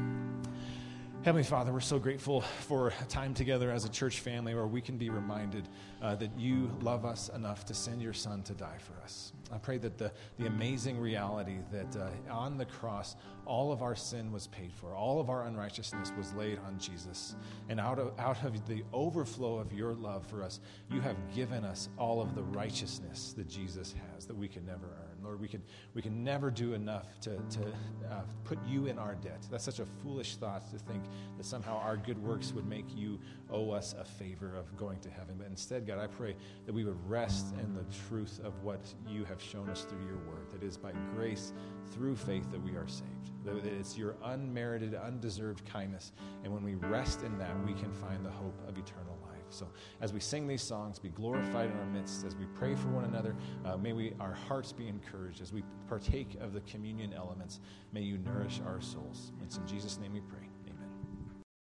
Heavenly 1.25 1.45
Father, 1.45 1.73
we're 1.73 1.79
so 1.79 2.01
grateful 2.01 2.41
for 2.41 2.93
time 3.09 3.33
together 3.33 3.71
as 3.71 3.85
a 3.85 3.89
church 3.89 4.19
family 4.19 4.57
where 4.57 4.67
we 4.67 4.81
can 4.81 4.97
be 4.97 5.09
reminded 5.09 5.69
uh, 6.03 6.17
that 6.17 6.37
you 6.37 6.69
love 6.81 7.05
us 7.05 7.29
enough 7.29 7.65
to 7.67 7.75
send 7.75 8.03
your 8.03 8.13
Son 8.13 8.43
to 8.43 8.55
die 8.55 8.79
for 8.79 9.01
us. 9.05 9.33
I 9.53 9.59
pray 9.59 9.79
that 9.79 9.99
the, 9.99 10.11
the 10.41 10.47
amazing 10.47 10.99
reality 10.99 11.59
that 11.71 11.97
uh, 11.97 12.09
on 12.29 12.59
the 12.59 12.65
cross, 12.65 13.15
all 13.47 13.71
of 13.71 13.83
our 13.83 13.95
sin 13.95 14.33
was 14.33 14.49
paid 14.49 14.73
for, 14.73 14.97
all 14.97 15.21
of 15.21 15.31
our 15.31 15.47
unrighteousness 15.47 16.13
was 16.19 16.35
laid 16.35 16.59
on 16.67 16.77
Jesus. 16.81 17.37
And 17.69 17.79
out 17.79 18.01
of, 18.01 18.19
out 18.19 18.43
of 18.43 18.67
the 18.67 18.83
overflow 18.93 19.59
of 19.59 19.73
your 19.73 19.95
love 19.95 20.27
for 20.27 20.43
us, 20.43 20.59
you 20.91 21.01
have 21.03 21.17
given 21.33 21.65
us 21.65 21.89
all 21.97 22.21
of 22.21 22.35
the 22.35 22.43
righteousness 22.43 23.33
that 23.37 23.49
Jesus 23.49 23.95
has 24.13 24.27
that 24.27 24.37
we 24.37 24.49
can 24.49 24.67
never 24.67 24.87
earn. 24.87 25.12
Lord, 25.23 25.41
we 25.41 25.49
can, 25.49 25.63
we 25.95 26.03
can 26.03 26.25
never 26.25 26.51
do 26.51 26.75
enough 26.75 27.21
to, 27.21 27.37
to 27.37 27.61
uh, 28.11 28.23
put 28.45 28.59
you 28.67 28.87
in 28.87 28.99
our 28.99 29.15
debt. 29.15 29.47
That's 29.51 29.65
such 29.65 29.79
a 29.79 29.87
foolish 30.03 30.37
thought 30.37 30.71
to 30.71 30.79
think 30.79 31.03
that 31.37 31.47
somehow 31.47 31.79
our 31.79 31.97
good 31.97 32.23
works 32.23 32.53
would 32.53 32.67
make 32.67 32.87
you 32.95 33.19
owe 33.51 33.71
us 33.71 33.95
a 33.99 34.05
favor 34.05 34.55
of 34.57 34.77
going 34.77 35.01
to 35.01 35.11
heaven. 35.11 35.37
But 35.39 35.47
instead, 35.47 35.87
God, 35.87 35.99
I 35.99 36.07
pray 36.07 36.37
that 36.67 36.73
we 36.73 36.85
would 36.85 36.99
rest 37.09 37.55
in 37.61 37.75
the 37.75 37.85
truth 38.09 38.41
of 38.45 38.63
what 38.63 38.81
you 39.07 39.25
have 39.25 39.41
shown 39.43 39.69
us 39.69 39.83
through 39.85 40.05
your 40.05 40.19
word. 40.19 40.51
That 40.53 40.63
is 40.63 40.77
by 40.77 40.93
grace, 41.15 41.53
through 41.93 42.17
faith, 42.17 42.51
that 42.51 42.63
we 42.63 42.73
are 42.73 42.89
saved. 42.89 43.31
That 43.45 43.65
it's 43.65 43.97
your 43.97 44.17
unmerited, 44.25 44.95
undeserved 44.95 45.65
kindness. 45.65 46.13
And 46.45 46.53
when 46.53 46.63
we 46.63 46.75
rest 46.75 47.23
in 47.23 47.39
that, 47.39 47.55
we 47.67 47.75
can 47.75 47.93
find 47.93 48.25
the 48.25 48.31
hope 48.31 48.59
of 48.69 48.79
eternal 48.79 49.19
life. 49.23 49.32
So 49.53 49.69
as 50.01 50.13
we 50.13 50.21
sing 50.21 50.47
these 50.47 50.63
songs, 50.63 50.99
be 50.99 51.11
glorified 51.11 51.71
in 51.71 51.77
our 51.77 51.87
midst. 51.87 52.25
As 52.25 52.35
we 52.37 52.47
pray 52.47 52.75
for 52.75 52.89
one 52.89 53.05
another, 53.05 53.37
uh, 53.65 53.77
may 53.77 53.93
we 53.93 54.15
our 54.21 54.35
hearts 54.35 54.73
be 54.73 54.89
encouraged. 54.89 55.41
As 55.41 55.53
we 55.53 55.63
partake 55.89 56.37
of 56.41 56.53
the 56.53 56.61
communion 56.61 57.13
elements, 57.13 57.61
may 57.93 58.03
you 58.03 58.19
nourish 58.19 58.61
our 58.67 58.81
souls. 58.81 59.33
It's 59.43 59.57
in 59.57 59.67
Jesus' 59.67 59.99
name 59.99 60.13
we 60.13 60.21
pray. 60.21 60.52